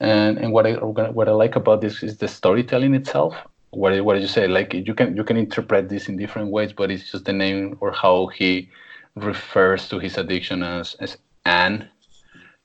and 0.00 0.38
and 0.38 0.52
what 0.52 0.66
i 0.66 0.72
what 1.18 1.28
i 1.28 1.32
like 1.32 1.56
about 1.56 1.80
this 1.80 2.02
is 2.02 2.16
the 2.18 2.28
storytelling 2.28 2.94
itself 2.94 3.34
what 3.74 4.04
what 4.04 4.14
did 4.14 4.22
you 4.22 4.28
say? 4.28 4.46
Like 4.46 4.72
you 4.74 4.94
can 4.94 5.16
you 5.16 5.24
can 5.24 5.36
interpret 5.36 5.88
this 5.88 6.08
in 6.08 6.16
different 6.16 6.50
ways, 6.50 6.72
but 6.72 6.90
it's 6.90 7.10
just 7.10 7.24
the 7.24 7.32
name 7.32 7.76
or 7.80 7.92
how 7.92 8.28
he 8.28 8.70
refers 9.16 9.88
to 9.88 9.98
his 9.98 10.16
addiction 10.16 10.62
as 10.62 10.94
as 11.00 11.18
Anne. 11.44 11.88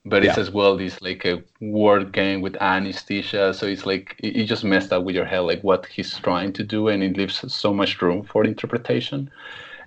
But 0.05 0.23
yeah. 0.23 0.29
it's 0.29 0.37
as 0.37 0.51
well 0.51 0.77
this 0.77 1.01
like 1.01 1.25
a 1.25 1.43
word 1.59 2.13
game 2.13 2.41
with 2.41 2.55
anesthesia, 2.61 3.53
so 3.53 3.67
it's 3.67 3.85
like 3.85 4.15
it, 4.19 4.35
it 4.37 4.45
just 4.45 4.63
messed 4.63 4.93
up 4.93 5.03
with 5.03 5.15
your 5.15 5.25
head, 5.25 5.39
like 5.39 5.61
what 5.61 5.85
he's 5.85 6.17
trying 6.19 6.53
to 6.53 6.63
do, 6.63 6.87
and 6.87 7.03
it 7.03 7.17
leaves 7.17 7.43
so 7.53 7.73
much 7.73 8.01
room 8.01 8.23
for 8.23 8.45
interpretation. 8.45 9.29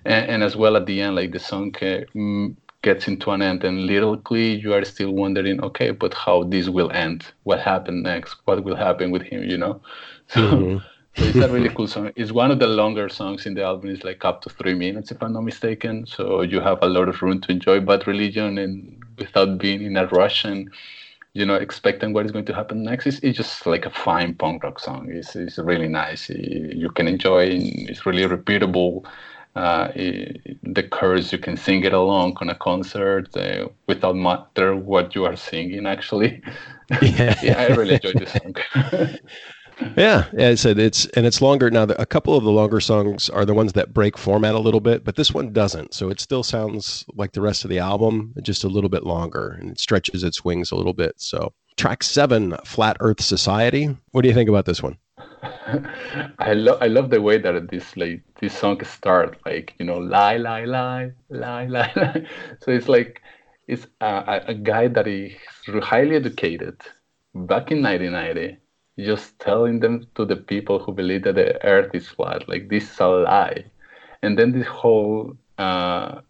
And, 0.04 0.30
and 0.30 0.42
as 0.42 0.54
well 0.54 0.76
at 0.76 0.86
the 0.86 1.00
end, 1.00 1.16
like 1.16 1.32
the 1.32 1.38
song 1.38 1.74
uh, 1.80 2.52
gets 2.82 3.08
into 3.08 3.30
an 3.30 3.40
end, 3.40 3.64
and 3.64 3.86
literally 3.86 4.54
you 4.56 4.74
are 4.74 4.84
still 4.84 5.12
wondering, 5.12 5.62
okay, 5.62 5.92
but 5.92 6.12
how 6.12 6.44
this 6.44 6.68
will 6.68 6.90
end? 6.92 7.24
What 7.44 7.60
happened 7.60 8.02
next? 8.02 8.36
What 8.44 8.64
will 8.64 8.76
happen 8.76 9.10
with 9.12 9.22
him? 9.22 9.44
You 9.44 9.58
know. 9.58 9.80
So, 10.28 10.40
mm-hmm. 10.40 10.91
So 11.16 11.24
it's 11.24 11.36
a 11.36 11.48
really 11.48 11.68
cool 11.68 11.86
song. 11.86 12.10
It's 12.16 12.32
one 12.32 12.50
of 12.50 12.58
the 12.58 12.66
longer 12.66 13.08
songs 13.10 13.44
in 13.44 13.54
the 13.54 13.62
album. 13.62 13.90
It's 13.90 14.02
like 14.02 14.24
up 14.24 14.40
to 14.42 14.48
three 14.48 14.74
minutes, 14.74 15.10
if 15.10 15.22
I'm 15.22 15.34
not 15.34 15.42
mistaken. 15.42 16.06
So 16.06 16.40
you 16.40 16.60
have 16.60 16.78
a 16.80 16.86
lot 16.86 17.08
of 17.08 17.20
room 17.20 17.40
to 17.42 17.52
enjoy 17.52 17.80
Bad 17.80 18.06
Religion 18.06 18.56
and 18.56 19.02
without 19.18 19.58
being 19.58 19.82
in 19.82 19.96
a 19.96 20.06
rush 20.06 20.44
and 20.44 20.72
you 21.34 21.46
know 21.46 21.54
expecting 21.54 22.12
what 22.12 22.24
is 22.24 22.32
going 22.32 22.46
to 22.46 22.54
happen 22.54 22.82
next. 22.82 23.06
It's, 23.06 23.18
it's 23.18 23.36
just 23.36 23.66
like 23.66 23.84
a 23.84 23.90
fine 23.90 24.34
punk 24.34 24.64
rock 24.64 24.80
song. 24.80 25.10
It's, 25.10 25.36
it's 25.36 25.58
really 25.58 25.88
nice. 25.88 26.30
You 26.30 26.90
can 26.90 27.08
enjoy. 27.08 27.44
It. 27.44 27.90
It's 27.90 28.06
really 28.06 28.24
repeatable. 28.24 29.04
Uh, 29.54 29.92
it, 29.94 30.56
the 30.62 30.82
chorus 30.82 31.30
you 31.30 31.38
can 31.38 31.58
sing 31.58 31.84
it 31.84 31.92
along 31.92 32.38
on 32.40 32.48
a 32.48 32.54
concert 32.54 33.28
uh, 33.36 33.68
without 33.86 34.16
matter 34.16 34.74
what 34.74 35.14
you 35.14 35.26
are 35.26 35.36
singing. 35.36 35.84
Actually, 35.84 36.40
yeah, 37.02 37.38
yeah 37.42 37.58
I 37.58 37.66
really 37.66 37.96
enjoyed 37.96 38.18
this 38.18 38.32
song. 38.32 38.54
yeah, 39.96 40.26
yeah, 40.32 40.48
I 40.48 40.54
said 40.54 40.78
it's 40.78 41.06
and 41.06 41.26
it's 41.26 41.40
longer 41.40 41.70
now. 41.70 41.84
A 41.84 42.06
couple 42.06 42.36
of 42.36 42.44
the 42.44 42.50
longer 42.50 42.80
songs 42.80 43.28
are 43.28 43.44
the 43.44 43.54
ones 43.54 43.72
that 43.74 43.92
break 43.92 44.16
format 44.16 44.54
a 44.54 44.58
little 44.58 44.80
bit, 44.80 45.04
but 45.04 45.16
this 45.16 45.32
one 45.32 45.52
doesn't. 45.52 45.94
So 45.94 46.08
it 46.08 46.20
still 46.20 46.42
sounds 46.42 47.04
like 47.14 47.32
the 47.32 47.40
rest 47.40 47.64
of 47.64 47.70
the 47.70 47.78
album, 47.78 48.34
just 48.42 48.64
a 48.64 48.68
little 48.68 48.90
bit 48.90 49.04
longer, 49.04 49.56
and 49.60 49.70
it 49.70 49.80
stretches 49.80 50.22
its 50.22 50.44
wings 50.44 50.70
a 50.70 50.76
little 50.76 50.92
bit. 50.92 51.14
So 51.18 51.52
track 51.76 52.02
seven, 52.02 52.56
Flat 52.64 52.96
Earth 53.00 53.20
Society. 53.20 53.96
What 54.12 54.22
do 54.22 54.28
you 54.28 54.34
think 54.34 54.48
about 54.48 54.66
this 54.66 54.82
one? 54.82 54.98
I 56.38 56.52
love 56.54 56.78
I 56.80 56.86
love 56.86 57.10
the 57.10 57.20
way 57.20 57.38
that 57.38 57.70
this 57.70 57.96
like 57.96 58.22
this 58.40 58.56
song 58.56 58.82
starts 58.84 59.38
like 59.44 59.74
you 59.78 59.86
know 59.86 59.98
lie 59.98 60.36
lie 60.36 60.64
lie 60.64 61.12
lie 61.28 61.66
lie 61.66 61.92
lie. 61.96 62.26
So 62.60 62.70
it's 62.70 62.88
like 62.88 63.20
it's 63.66 63.86
a, 64.00 64.42
a 64.48 64.54
guy 64.54 64.88
that 64.88 65.06
is 65.06 65.32
highly 65.82 66.16
educated 66.16 66.80
back 67.34 67.70
in 67.70 67.82
1990 67.82 68.58
just 68.98 69.38
telling 69.38 69.80
them 69.80 70.06
to 70.14 70.24
the 70.24 70.36
people 70.36 70.78
who 70.78 70.92
believe 70.92 71.24
that 71.24 71.34
the 71.34 71.64
earth 71.64 71.94
is 71.94 72.08
flat, 72.08 72.48
like 72.48 72.68
this 72.68 72.90
is 72.90 73.00
a 73.00 73.08
lie. 73.08 73.64
And 74.22 74.38
then 74.38 74.52
this 74.52 74.66
whole 74.66 75.36
uh, 75.58 76.20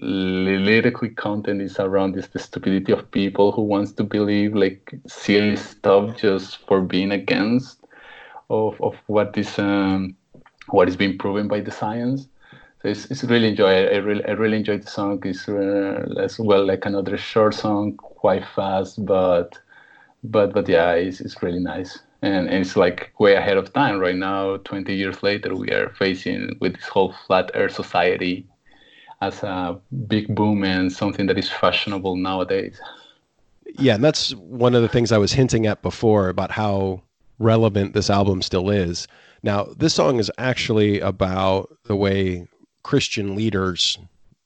lyrically 0.00 1.10
content 1.10 1.62
is 1.62 1.78
around 1.78 2.14
this 2.14 2.28
the 2.28 2.38
stupidity 2.38 2.92
of 2.92 3.10
people 3.10 3.52
who 3.52 3.62
wants 3.62 3.92
to 3.92 4.04
believe 4.04 4.54
like 4.54 4.94
silly 5.06 5.56
stuff 5.56 6.16
just 6.16 6.58
for 6.66 6.80
being 6.80 7.12
against 7.12 7.80
of, 8.50 8.80
of 8.80 8.94
what 9.06 9.36
is 9.36 9.58
um, 9.58 10.14
what 10.68 10.88
is 10.88 10.96
being 10.96 11.18
proven 11.18 11.48
by 11.48 11.60
the 11.60 11.70
science. 11.70 12.28
So 12.82 12.88
it's, 12.88 13.10
it's 13.10 13.24
really 13.24 13.48
enjoy. 13.48 13.86
I 13.86 13.96
really 13.96 14.24
I 14.24 14.32
really 14.32 14.56
enjoyed 14.58 14.82
the 14.82 14.90
song. 14.90 15.22
It's 15.24 15.48
uh, 15.48 16.06
as 16.18 16.38
well 16.38 16.66
like 16.66 16.84
another 16.84 17.16
short 17.16 17.54
song, 17.54 17.96
quite 17.96 18.44
fast, 18.54 19.04
but 19.04 19.58
but 20.22 20.52
but 20.52 20.68
yeah, 20.68 20.92
it's 20.92 21.20
it's 21.20 21.42
really 21.42 21.60
nice. 21.60 21.98
And, 22.22 22.48
and 22.48 22.60
it's 22.64 22.76
like 22.76 23.12
way 23.18 23.34
ahead 23.34 23.56
of 23.56 23.72
time 23.72 23.98
right 23.98 24.16
now. 24.16 24.58
Twenty 24.58 24.94
years 24.94 25.22
later, 25.22 25.54
we 25.54 25.70
are 25.70 25.90
facing 25.98 26.56
with 26.60 26.76
this 26.76 26.88
whole 26.88 27.14
flat 27.26 27.50
Earth 27.54 27.74
society 27.74 28.46
as 29.20 29.42
a 29.42 29.78
big 30.06 30.34
boom 30.34 30.64
and 30.64 30.92
something 30.92 31.26
that 31.26 31.38
is 31.38 31.48
fashionable 31.50 32.16
nowadays. 32.16 32.80
Yeah, 33.78 33.94
and 33.94 34.04
that's 34.04 34.34
one 34.34 34.74
of 34.74 34.82
the 34.82 34.88
things 34.88 35.12
I 35.12 35.18
was 35.18 35.32
hinting 35.32 35.66
at 35.66 35.80
before 35.82 36.28
about 36.28 36.50
how 36.50 37.02
relevant 37.38 37.94
this 37.94 38.10
album 38.10 38.42
still 38.42 38.68
is. 38.68 39.08
Now, 39.42 39.64
this 39.76 39.94
song 39.94 40.18
is 40.18 40.30
actually 40.38 41.00
about 41.00 41.76
the 41.84 41.96
way 41.96 42.46
Christian 42.82 43.34
leaders 43.34 43.98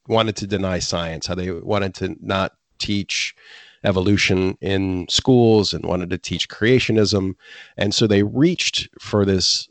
wanted 0.08 0.36
to 0.36 0.46
deny 0.46 0.78
science, 0.78 1.26
how 1.26 1.34
they 1.34 1.50
wanted 1.50 1.94
to 1.96 2.16
not 2.20 2.52
teach 2.78 3.34
evolution 3.86 4.58
in 4.60 5.06
schools 5.08 5.72
and 5.72 5.84
wanted 5.84 6.10
to 6.10 6.18
teach 6.18 6.48
creationism. 6.48 7.34
And 7.76 7.94
so 7.94 8.06
they 8.06 8.22
reached 8.22 8.88
for 9.00 9.24
this 9.24 9.68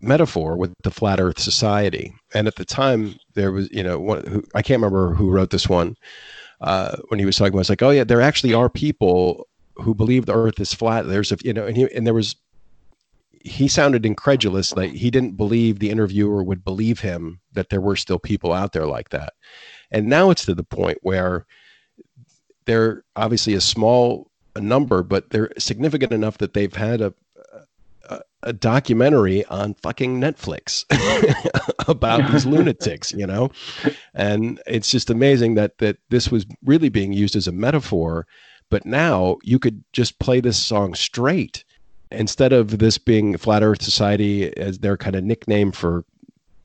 metaphor 0.00 0.56
with 0.56 0.72
the 0.82 0.90
flat 0.90 1.20
earth 1.20 1.38
society. 1.38 2.12
And 2.34 2.46
at 2.46 2.56
the 2.56 2.64
time, 2.64 3.14
there 3.34 3.52
was, 3.52 3.70
you 3.70 3.82
know, 3.82 3.98
one, 3.98 4.26
who, 4.26 4.44
I 4.54 4.62
can't 4.62 4.80
remember 4.80 5.14
who 5.14 5.30
wrote 5.30 5.50
this 5.50 5.68
one 5.68 5.96
uh, 6.60 6.96
when 7.08 7.18
he 7.18 7.26
was 7.26 7.36
talking 7.36 7.54
about, 7.54 7.60
it's 7.60 7.70
like, 7.70 7.82
oh, 7.82 7.90
yeah, 7.90 8.04
there 8.04 8.20
actually 8.20 8.54
are 8.54 8.68
people 8.68 9.46
who 9.76 9.94
believe 9.94 10.26
the 10.26 10.34
earth 10.34 10.60
is 10.60 10.74
flat. 10.74 11.06
There's 11.06 11.32
a, 11.32 11.36
you 11.42 11.52
know, 11.52 11.66
and, 11.66 11.76
he, 11.76 11.88
and 11.94 12.06
there 12.06 12.14
was 12.14 12.36
he 13.40 13.68
sounded 13.68 14.04
incredulous 14.04 14.74
like 14.74 14.90
he 14.90 15.10
didn't 15.10 15.36
believe 15.36 15.78
the 15.78 15.90
interviewer 15.90 16.42
would 16.42 16.64
believe 16.64 17.00
him 17.00 17.40
that 17.52 17.70
there 17.70 17.80
were 17.80 17.96
still 17.96 18.18
people 18.18 18.52
out 18.52 18.72
there 18.72 18.84
like 18.84 19.10
that 19.10 19.32
and 19.90 20.08
now 20.08 20.30
it's 20.30 20.44
to 20.44 20.54
the 20.54 20.64
point 20.64 20.98
where 21.02 21.46
they're 22.68 23.02
obviously 23.16 23.54
a 23.54 23.60
small 23.60 24.30
number 24.56 25.02
but 25.02 25.30
they're 25.30 25.50
significant 25.58 26.12
enough 26.12 26.38
that 26.38 26.52
they've 26.54 26.74
had 26.74 27.00
a 27.00 27.14
a, 28.08 28.20
a 28.42 28.52
documentary 28.52 29.44
on 29.46 29.74
fucking 29.74 30.20
Netflix 30.20 30.84
about 31.88 32.30
these 32.30 32.46
lunatics, 32.54 33.12
you 33.12 33.26
know, 33.26 33.50
and 34.14 34.60
it's 34.66 34.90
just 34.90 35.10
amazing 35.10 35.54
that 35.54 35.78
that 35.78 35.98
this 36.08 36.30
was 36.30 36.46
really 36.64 36.88
being 36.88 37.12
used 37.12 37.36
as 37.36 37.46
a 37.46 37.52
metaphor, 37.52 38.26
but 38.70 38.86
now 38.86 39.36
you 39.42 39.58
could 39.58 39.84
just 39.92 40.18
play 40.18 40.40
this 40.40 40.62
song 40.62 40.94
straight 40.94 41.64
instead 42.10 42.52
of 42.52 42.78
this 42.78 42.96
being 42.98 43.36
Flat 43.36 43.62
Earth 43.62 43.82
Society 43.82 44.56
as 44.56 44.78
their 44.78 44.96
kind 44.96 45.16
of 45.16 45.24
nickname 45.24 45.72
for 45.72 46.04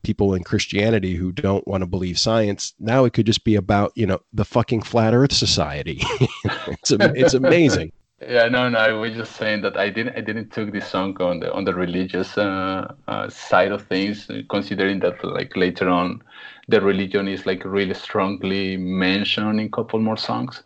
people 0.04 0.34
in 0.34 0.44
Christianity 0.44 1.16
who 1.16 1.32
don't 1.32 1.68
want 1.68 1.82
to 1.82 1.88
believe 1.88 2.20
science, 2.20 2.74
now 2.80 3.06
it 3.06 3.14
could 3.14 3.26
just 3.26 3.44
be 3.44 3.56
about 3.56 3.92
you 3.96 4.06
know 4.06 4.20
the 4.34 4.46
fucking 4.46 4.84
Flat 4.84 5.14
Earth 5.14 5.34
Society. 5.34 6.00
it's 6.68 6.92
it's 6.92 7.34
amazing. 7.34 7.92
Yeah, 8.26 8.48
no, 8.48 8.70
no. 8.70 8.80
I 8.80 8.94
was 8.94 9.14
just 9.16 9.36
saying 9.36 9.64
that 9.64 9.76
I 9.76 9.90
didn't, 9.90 10.16
I 10.16 10.22
didn't 10.22 10.50
took 10.50 10.72
this 10.72 10.88
song 10.88 11.20
on 11.20 11.42
the 11.42 11.52
on 11.52 11.66
the 11.66 11.74
religious 11.74 12.38
uh, 12.38 12.94
uh, 13.10 13.28
side 13.28 13.74
of 13.74 13.86
things, 13.88 14.32
considering 14.50 15.02
that 15.02 15.22
like 15.26 15.58
later 15.58 15.90
on, 15.90 16.24
the 16.70 16.80
religion 16.80 17.28
is 17.28 17.46
like 17.46 17.66
really 17.66 17.94
strongly 17.94 18.78
mentioned 18.78 19.60
in 19.60 19.70
couple 19.70 20.00
more 20.00 20.16
songs 20.16 20.64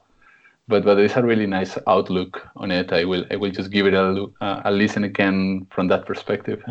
but 0.68 0.84
but 0.84 1.00
it's 1.00 1.16
a 1.16 1.24
really 1.24 1.48
nice 1.48 1.78
outlook 1.88 2.48
on 2.56 2.72
it. 2.72 2.92
I 2.92 3.06
will 3.06 3.26
I 3.32 3.36
will 3.36 3.52
just 3.52 3.72
give 3.72 3.88
it 3.88 3.94
a 3.94 4.10
look, 4.12 4.36
uh, 4.42 4.62
a 4.66 4.72
listen 4.72 5.04
again 5.04 5.66
from 5.70 5.88
that 5.88 6.06
perspective. 6.06 6.62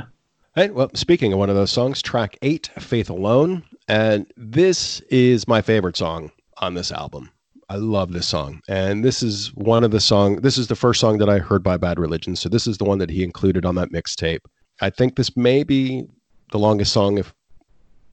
Well, 0.57 0.91
speaking 0.95 1.35
of 1.35 1.39
one 1.39 1.51
of 1.51 1.57
those 1.57 1.71
songs, 1.71 2.01
track 2.01 2.39
eight, 2.41 2.71
"Faith 2.79 3.11
Alone," 3.11 3.63
and 3.89 4.27
this 4.39 5.01
is 5.11 5.47
my 5.47 5.61
favorite 5.61 5.99
song 5.99 6.33
on 6.59 6.73
this 6.73 6.91
album. 6.91 7.31
I 7.69 7.77
love 7.77 8.13
this 8.13 8.27
song, 8.27 8.63
and 8.67 9.05
this 9.05 9.23
is 9.23 9.49
one 9.55 9.85
of 9.85 9.91
the 9.91 10.01
song. 10.01 10.37
This 10.37 10.57
is 10.57 10.69
the 10.69 10.75
first 10.75 10.99
song 10.99 11.19
that 11.19 11.29
I 11.29 11.41
heard 11.41 11.63
by 11.63 11.77
Bad 11.77 11.99
Religion, 11.99 12.37
so 12.37 12.49
this 12.49 12.67
is 12.67 12.79
the 12.79 12.85
one 12.85 12.97
that 13.01 13.11
he 13.11 13.23
included 13.23 13.67
on 13.67 13.75
that 13.75 13.91
mixtape. 13.93 14.41
I 14.81 14.89
think 14.89 15.17
this 15.17 15.37
may 15.37 15.63
be 15.63 16.05
the 16.53 16.59
longest 16.59 16.91
song, 16.91 17.19
if 17.19 17.35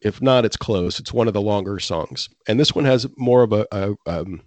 if 0.02 0.22
not, 0.22 0.44
it's 0.44 0.58
close. 0.58 1.00
It's 1.00 1.14
one 1.14 1.30
of 1.30 1.34
the 1.34 1.42
longer 1.42 1.80
songs, 1.80 2.28
and 2.46 2.60
this 2.60 2.76
one 2.76 2.84
has 2.84 3.08
more 3.16 3.44
of 3.44 3.54
a, 3.54 3.66
a 3.72 3.96
um, 4.06 4.42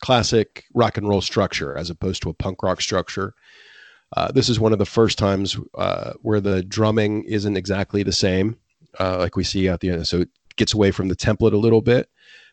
classic 0.00 0.64
rock 0.72 0.96
and 0.96 1.06
roll 1.06 1.20
structure 1.20 1.76
as 1.76 1.90
opposed 1.90 2.22
to 2.22 2.30
a 2.30 2.34
punk 2.34 2.62
rock 2.62 2.80
structure. 2.80 3.34
Uh, 4.16 4.30
this 4.32 4.48
is 4.48 4.60
one 4.60 4.72
of 4.72 4.78
the 4.78 4.86
first 4.86 5.18
times 5.18 5.56
uh, 5.76 6.12
where 6.22 6.40
the 6.40 6.62
drumming 6.62 7.24
isn't 7.24 7.56
exactly 7.56 8.02
the 8.02 8.12
same, 8.12 8.56
uh, 9.00 9.18
like 9.18 9.36
we 9.36 9.44
see 9.44 9.68
out 9.68 9.80
the 9.80 9.90
end. 9.90 10.06
So 10.06 10.20
it 10.20 10.28
gets 10.56 10.74
away 10.74 10.90
from 10.90 11.08
the 11.08 11.16
template 11.16 11.52
a 11.52 11.58
little 11.58 11.80
bit, 11.80 12.08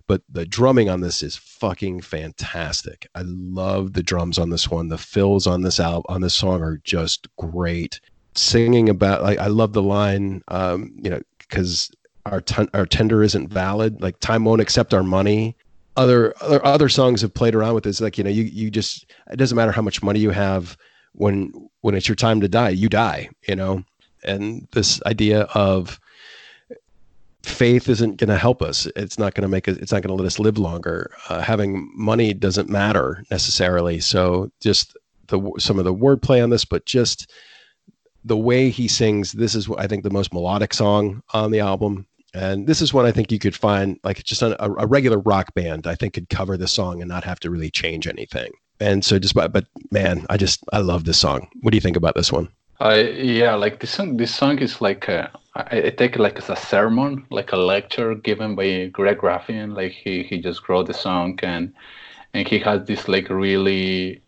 but 0.07 0.21
the 0.29 0.45
drumming 0.45 0.89
on 0.89 1.01
this 1.01 1.21
is 1.21 1.35
fucking 1.35 2.01
fantastic. 2.01 3.07
I 3.13 3.23
love 3.25 3.93
the 3.93 4.03
drums 4.03 4.37
on 4.37 4.49
this 4.49 4.69
one. 4.69 4.87
The 4.87 4.97
fills 4.97 5.47
on 5.47 5.63
this 5.63 5.79
album 5.79 6.05
on 6.07 6.21
this 6.21 6.35
song 6.35 6.61
are 6.61 6.77
just 6.83 7.27
great. 7.35 7.99
Singing 8.35 8.87
about, 8.89 9.23
like, 9.23 9.39
I 9.39 9.47
love 9.47 9.73
the 9.73 9.81
line, 9.81 10.43
um, 10.47 10.93
you 11.01 11.09
know, 11.09 11.21
because 11.39 11.91
our 12.25 12.43
our 12.73 12.85
tender 12.85 13.23
isn't 13.23 13.49
valid. 13.49 14.01
Like 14.01 14.19
time 14.19 14.45
won't 14.45 14.61
accept 14.61 14.93
our 14.93 15.03
money 15.03 15.55
other, 15.97 16.33
other 16.41 16.65
other 16.65 16.89
songs 16.89 17.21
have 17.21 17.33
played 17.33 17.55
around 17.55 17.73
with 17.73 17.83
this 17.83 17.99
like 17.99 18.17
you 18.17 18.23
know 18.23 18.29
you 18.29 18.43
you 18.43 18.71
just 18.71 19.11
it 19.31 19.35
doesn't 19.35 19.55
matter 19.55 19.71
how 19.71 19.81
much 19.81 20.01
money 20.01 20.19
you 20.19 20.29
have 20.29 20.77
when 21.13 21.69
when 21.81 21.95
it's 21.95 22.07
your 22.07 22.15
time 22.15 22.41
to 22.41 22.47
die 22.47 22.69
you 22.69 22.89
die 22.89 23.29
you 23.47 23.55
know? 23.55 23.83
And 24.23 24.67
this 24.71 25.01
idea 25.05 25.43
of 25.53 25.99
faith 27.43 27.87
isn't 27.87 28.17
going 28.17 28.29
to 28.29 28.37
help 28.37 28.61
us. 28.61 28.85
It's 28.97 29.17
not 29.17 29.33
going 29.33 29.43
to 29.43 29.47
make 29.47 29.67
us 29.67 29.77
it's 29.77 29.91
not 29.91 30.01
going 30.03 30.15
to 30.15 30.21
let 30.21 30.27
us 30.27 30.39
live 30.39 30.57
longer. 30.57 31.11
Uh, 31.29 31.41
having 31.41 31.91
money 31.95 32.33
doesn't 32.33 32.69
matter 32.69 33.23
necessarily. 33.31 33.99
So 33.99 34.51
just 34.59 34.97
the 35.27 35.51
some 35.57 35.79
of 35.79 35.85
the 35.85 35.93
wordplay 35.93 36.43
on 36.43 36.49
this 36.49 36.65
but 36.65 36.85
just 36.85 37.31
the 38.25 38.37
way 38.37 38.69
he 38.69 38.87
sings 38.87 39.31
this 39.31 39.55
is 39.55 39.69
what 39.69 39.79
i 39.79 39.87
think 39.87 40.03
the 40.03 40.09
most 40.09 40.33
melodic 40.33 40.73
song 40.73 41.23
on 41.33 41.51
the 41.51 41.59
album. 41.59 42.05
And 42.33 42.67
this 42.67 42.81
is 42.81 42.93
one 42.93 43.05
I 43.05 43.11
think 43.11 43.31
you 43.31 43.39
could 43.39 43.55
find 43.55 43.99
like 44.03 44.23
just 44.23 44.41
a, 44.41 44.63
a 44.63 44.85
regular 44.85 45.17
rock 45.17 45.53
band, 45.55 45.87
I 45.87 45.95
think 45.95 46.13
could 46.13 46.29
cover 46.29 46.57
the 46.57 46.67
song 46.67 47.01
and 47.01 47.09
not 47.09 47.23
have 47.23 47.39
to 47.39 47.49
really 47.49 47.71
change 47.71 48.07
anything. 48.07 48.51
And 48.79 49.03
so 49.03 49.19
just, 49.19 49.33
but, 49.33 49.65
man, 49.91 50.25
I 50.29 50.37
just, 50.37 50.63
I 50.71 50.79
love 50.79 51.03
this 51.03 51.19
song. 51.19 51.47
What 51.61 51.71
do 51.71 51.77
you 51.77 51.81
think 51.81 51.97
about 51.97 52.15
this 52.15 52.31
one? 52.31 52.47
Uh, 52.79 53.03
yeah, 53.13 53.55
like 53.55 53.81
this 53.81 53.91
song, 53.91 54.17
this 54.17 54.33
song 54.33 54.59
is 54.59 54.79
like, 54.79 55.09
a, 55.09 55.29
I, 55.55 55.87
I 55.87 55.89
take 55.89 56.15
it 56.15 56.19
like 56.19 56.37
as 56.37 56.49
a 56.49 56.55
sermon, 56.55 57.25
like 57.29 57.51
a 57.51 57.57
lecture 57.57 58.15
given 58.15 58.55
by 58.55 58.85
Greg 58.87 59.17
Graffin. 59.17 59.75
Like 59.75 59.91
he, 59.91 60.23
he 60.23 60.41
just 60.41 60.69
wrote 60.69 60.87
the 60.87 60.93
song 60.93 61.37
and, 61.43 61.73
and 62.33 62.47
he 62.47 62.59
has 62.59 62.85
this 62.87 63.09
like 63.09 63.29
really 63.29 64.21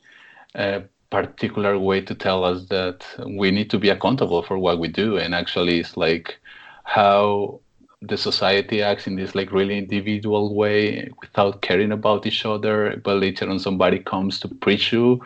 uh, 0.56 0.82
particular 1.12 1.80
way 1.80 2.02
to 2.02 2.14
tell 2.14 2.44
us 2.44 2.66
that 2.66 3.06
we 3.26 3.52
need 3.52 3.70
to 3.70 3.80
be 3.80 3.90
accountable 3.90 4.44
for 4.44 4.58
what 4.58 4.80
we 4.80 4.90
do. 4.90 5.18
And 5.18 5.34
actually 5.34 5.80
it's 5.80 5.96
like 5.96 6.38
how 6.84 7.62
the 8.02 8.18
society 8.18 8.82
acts 8.82 9.06
in 9.06 9.16
this 9.16 9.36
like 9.36 9.52
really 9.52 9.78
individual 9.78 10.56
way 10.56 11.10
without 11.22 11.62
caring 11.62 11.92
about 11.92 12.26
each 12.26 12.46
other 12.46 13.00
but 13.04 13.18
later 13.18 13.48
on 13.50 13.60
somebody 13.60 14.00
comes 14.00 14.40
to 14.40 14.48
preach 14.48 14.92
you 14.92 15.22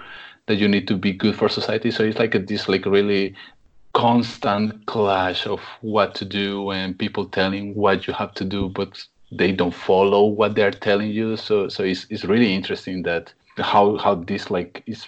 that 0.47 0.55
you 0.55 0.67
need 0.67 0.87
to 0.87 0.95
be 0.95 1.11
good 1.11 1.35
for 1.35 1.49
society. 1.49 1.91
So 1.91 2.03
it's 2.03 2.19
like 2.19 2.35
a, 2.35 2.39
this 2.39 2.69
like 2.69 2.85
really 2.85 3.35
constant 3.93 4.85
clash 4.85 5.47
of 5.47 5.61
what 5.81 6.13
to 6.15 6.25
do 6.25 6.69
and 6.71 6.99
people 6.99 7.25
telling 7.25 7.73
what 7.75 8.07
you 8.07 8.13
have 8.13 8.33
to 8.33 8.43
do 8.43 8.67
but 8.67 9.01
they 9.31 9.53
don't 9.53 9.73
follow 9.73 10.25
what 10.25 10.55
they're 10.55 10.71
telling 10.71 11.11
you. 11.11 11.37
So 11.37 11.69
so 11.69 11.83
it's, 11.83 12.05
it's 12.09 12.25
really 12.25 12.53
interesting 12.53 13.03
that 13.03 13.33
how 13.57 13.97
how 13.97 14.15
this 14.15 14.51
like 14.51 14.83
is 14.85 15.07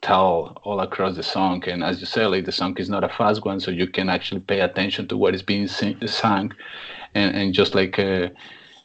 tell 0.00 0.60
all 0.64 0.80
across 0.80 1.16
the 1.16 1.22
song. 1.22 1.62
And 1.66 1.82
as 1.82 2.00
you 2.00 2.06
say, 2.06 2.26
like 2.26 2.44
the 2.44 2.52
song 2.52 2.76
is 2.78 2.88
not 2.88 3.04
a 3.04 3.08
fast 3.08 3.44
one, 3.44 3.60
so 3.60 3.70
you 3.70 3.86
can 3.86 4.08
actually 4.08 4.40
pay 4.40 4.60
attention 4.60 5.08
to 5.08 5.16
what 5.16 5.34
is 5.34 5.42
being 5.42 5.68
sing- 5.68 6.06
sung, 6.06 6.54
and 7.14 7.36
and 7.36 7.54
just 7.54 7.74
like 7.74 7.98
uh, 7.98 8.28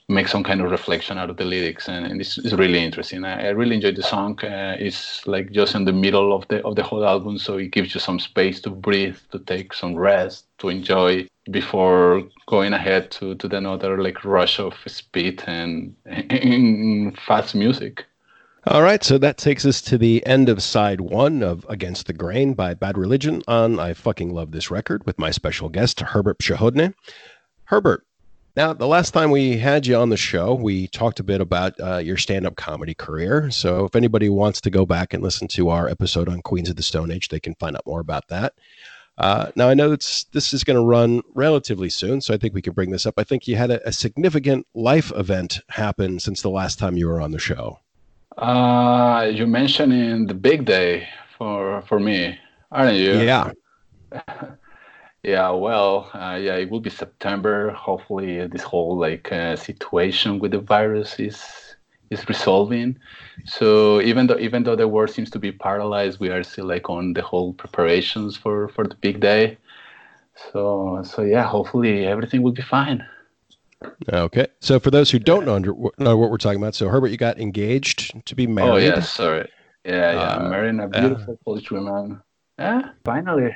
make 0.10 0.28
some 0.28 0.43
kind 0.43 0.62
of 0.62 0.69
reflection 0.69 1.17
out 1.17 1.30
of 1.30 1.38
the 1.38 1.45
lyrics. 1.45 1.88
And, 1.88 2.06
and 2.06 2.19
it's, 2.19 2.38
it's 2.38 2.54
really 2.54 2.84
interesting. 2.84 3.23
I, 3.23 3.47
I, 3.47 3.49
really 3.49 3.76
enjoyed 3.76 3.95
the 3.95 4.04
song. 4.04 4.39
Uh, 4.43 4.76
it's 4.80 5.26
like 5.26 5.52
just 5.52 5.76
in 5.76 5.86
the 5.86 5.93
middle 5.93 6.34
of 6.34 6.47
the 6.49 6.63
of 6.63 6.76
the 6.76 6.84
whole 6.84 7.06
album, 7.06 7.38
so 7.38 7.58
it 7.58 7.71
gives 7.71 7.93
you 7.93 7.99
some 7.99 8.19
space 8.19 8.60
to 8.62 8.69
breathe, 8.69 9.17
to 9.32 9.39
take 9.39 9.73
some 9.73 9.95
rest, 9.95 10.45
to 10.60 10.69
enjoy 10.69 11.28
before 11.52 12.23
going 12.47 12.73
ahead 12.73 13.12
to 13.12 13.36
to 13.36 13.47
the 13.47 13.58
another 13.58 14.02
like 14.02 14.23
rush 14.23 14.60
of 14.60 14.73
speed 14.88 15.43
and, 15.47 15.95
and 16.06 17.17
fast 17.19 17.56
music. 17.56 18.06
All 18.65 18.82
right, 18.82 19.04
so 19.04 19.17
that 19.17 19.38
takes 19.38 19.65
us 19.65 19.82
to 19.82 19.97
the 19.97 20.26
end 20.26 20.47
of 20.47 20.63
side 20.63 21.02
one 21.02 21.43
of 21.43 21.65
Against 21.67 22.08
the 22.08 22.13
Grain 22.13 22.54
by 22.54 22.73
Bad 22.73 22.97
Religion 22.97 23.43
on 23.45 23.78
I 23.78 23.93
Fucking 23.93 24.34
Love 24.34 24.52
This 24.52 24.71
Record 24.71 25.06
with 25.06 25.19
my 25.19 25.32
special 25.32 25.67
guest, 25.67 25.99
Herbert 25.99 26.39
Przechodny. 26.39 26.93
Herbert, 27.65 28.06
now, 28.56 28.71
the 28.71 28.88
last 28.88 29.12
time 29.12 29.32
we 29.32 29.58
had 29.58 29.86
you 29.86 29.97
on 29.97 30.10
the 30.10 30.17
show, 30.17 30.54
we 30.54 30.88
talked 30.88 31.19
a 31.19 31.23
bit 31.23 31.41
about 31.41 31.73
uh, 31.82 31.97
your 31.97 32.15
stand 32.15 32.45
up 32.45 32.56
comedy 32.56 32.93
career. 32.93 33.52
So, 33.52 33.84
if 33.84 33.97
anybody 33.97 34.30
wants 34.30 34.62
to 34.62 34.69
go 34.69 34.86
back 34.86 35.13
and 35.13 35.21
listen 35.21 35.49
to 35.49 35.67
our 35.67 35.89
episode 35.89 36.30
on 36.30 36.41
Queens 36.41 36.69
of 36.69 36.78
the 36.78 36.84
Stone 36.84 37.12
Age, 37.12 37.28
they 37.28 37.41
can 37.41 37.56
find 37.56 37.76
out 37.76 37.86
more 37.86 37.99
about 37.99 38.30
that. 38.30 38.54
Uh, 39.17 39.52
now 39.56 39.67
I 39.67 39.73
know 39.73 39.89
this 39.89 40.54
is 40.54 40.63
going 40.63 40.78
to 40.78 40.86
run 40.86 41.21
relatively 41.36 41.89
soon, 41.89 42.21
so 42.21 42.34
I 42.34 42.38
think 42.38 42.54
we 42.54 42.62
can 42.62 42.73
bring 42.73 42.91
this 42.91 43.06
up. 43.06 43.15
I 43.17 43.23
think 43.23 43.45
you 43.47 43.58
had 43.58 43.71
a, 43.71 43.88
a 43.88 43.91
significant 43.91 44.67
life 44.73 45.12
event 45.15 45.60
happen 45.67 46.19
since 46.19 46.41
the 46.41 46.49
last 46.49 46.80
time 46.80 46.95
you 46.95 47.08
were 47.08 47.21
on 47.21 47.32
the 47.32 47.39
show. 47.39 47.80
Uh, 48.38 49.32
you 49.34 49.46
mentioned 49.48 49.93
in 49.93 50.28
the 50.28 50.34
big 50.34 50.65
day 50.65 51.08
for 51.38 51.82
for 51.84 52.00
me, 52.00 52.38
aren't 52.72 52.98
you? 52.98 53.19
Yeah. 53.19 53.52
yeah. 55.24 55.50
Well, 55.52 56.10
uh, 56.13 56.39
yeah, 56.41 56.56
it 56.56 56.69
will 56.69 56.80
be 56.80 56.89
September. 56.89 57.72
Hopefully, 57.72 58.46
this 58.48 58.63
whole 58.63 58.98
like 58.98 59.32
uh, 59.32 59.56
situation 59.56 60.39
with 60.39 60.52
the 60.52 60.60
virus 60.60 61.19
is 61.19 61.76
is 62.10 62.28
resolving. 62.30 62.98
So 63.46 64.02
even 64.02 64.28
though 64.28 64.39
even 64.39 64.63
though 64.63 64.76
the 64.76 64.88
world 64.88 65.12
seems 65.12 65.30
to 65.32 65.39
be 65.39 65.52
paralyzed, 65.52 66.19
we 66.19 66.30
are 66.30 66.43
still 66.43 66.65
like 66.65 66.89
on 66.89 67.13
the 67.13 67.22
whole 67.22 67.54
preparations 67.54 68.36
for 68.38 68.67
for 68.69 68.88
the 68.88 68.96
big 68.96 69.19
day. 69.19 69.58
So 70.52 71.02
so 71.06 71.22
yeah, 71.24 71.43
hopefully 71.43 72.06
everything 72.06 72.41
will 72.41 72.52
be 72.54 72.63
fine. 72.63 73.06
Okay. 74.12 74.48
So 74.60 74.80
for 74.80 74.91
those 74.91 75.10
who 75.12 75.19
don't 75.19 75.46
know, 75.46 75.91
know 75.98 76.17
what 76.17 76.30
we're 76.32 76.38
talking 76.38 76.62
about, 76.62 76.76
so 76.76 76.89
Herbert, 76.89 77.08
you 77.08 77.17
got 77.17 77.39
engaged 77.39 78.26
to 78.26 78.36
be 78.36 78.48
married. 78.48 78.69
Oh 78.69 78.78
yeah, 78.78 79.00
sorry. 79.02 79.50
Yeah, 79.86 80.13
yeah, 80.13 80.19
uh, 80.19 80.50
marrying 80.50 80.80
a 80.80 80.88
beautiful 80.88 81.34
uh, 81.34 81.43
Polish 81.43 81.69
woman. 81.72 82.22
Yeah, 82.58 82.89
finally. 83.04 83.56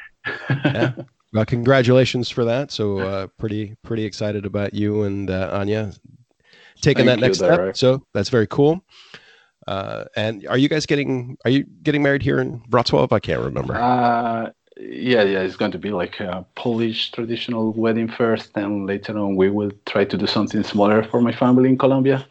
yeah. 0.50 0.94
Well, 1.34 1.46
congratulations 1.46 2.30
for 2.30 2.46
that. 2.46 2.72
So 2.72 3.00
uh, 3.00 3.28
pretty 3.38 3.76
pretty 3.84 4.06
excited 4.06 4.46
about 4.46 4.74
you 4.74 5.04
and 5.04 5.30
uh, 5.30 5.50
Anya 5.54 5.92
taking 6.82 7.06
Thank 7.06 7.20
that 7.20 7.26
next 7.26 7.40
step. 7.40 7.60
Right. 7.60 7.78
So 7.78 8.06
that's 8.14 8.30
very 8.30 8.48
cool. 8.48 8.84
Uh, 9.68 10.06
and 10.16 10.48
are 10.48 10.58
you 10.58 10.70
guys 10.70 10.86
getting 10.86 11.38
are 11.44 11.52
you 11.52 11.66
getting 11.84 12.02
married 12.02 12.24
here 12.24 12.40
in 12.40 12.62
Wrocław? 12.70 13.12
I 13.12 13.20
can't 13.20 13.42
remember. 13.42 14.54
Yeah, 14.80 15.24
yeah, 15.24 15.42
it's 15.42 15.56
going 15.56 15.72
to 15.72 15.80
be 15.80 15.92
like 15.92 16.20
a 16.20 16.46
Polish 16.56 17.12
traditional 17.12 17.74
wedding 17.74 18.08
first, 18.08 18.52
and 18.56 18.86
later 18.86 19.18
on 19.18 19.36
we 19.36 19.50
will 19.50 19.72
try 19.86 20.06
to 20.06 20.18
do 20.18 20.28
something 20.28 20.64
smaller 20.64 21.04
for 21.04 21.20
my 21.22 21.32
family 21.32 21.70
in 21.70 21.78
Colombia. 21.78 22.26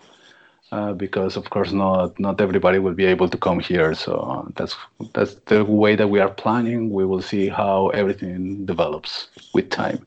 Uh, 0.72 0.92
because 0.92 1.36
of 1.36 1.48
course 1.48 1.70
not 1.70 2.18
not 2.18 2.40
everybody 2.40 2.80
will 2.80 2.92
be 2.92 3.04
able 3.04 3.28
to 3.28 3.38
come 3.38 3.60
here. 3.60 3.94
So 3.94 4.50
that's 4.56 4.76
that's 5.14 5.34
the 5.46 5.64
way 5.64 5.94
that 5.94 6.08
we 6.08 6.18
are 6.18 6.28
planning. 6.28 6.90
We 6.90 7.04
will 7.04 7.22
see 7.22 7.48
how 7.48 7.88
everything 7.90 8.66
develops 8.66 9.28
with 9.54 9.70
time. 9.70 10.04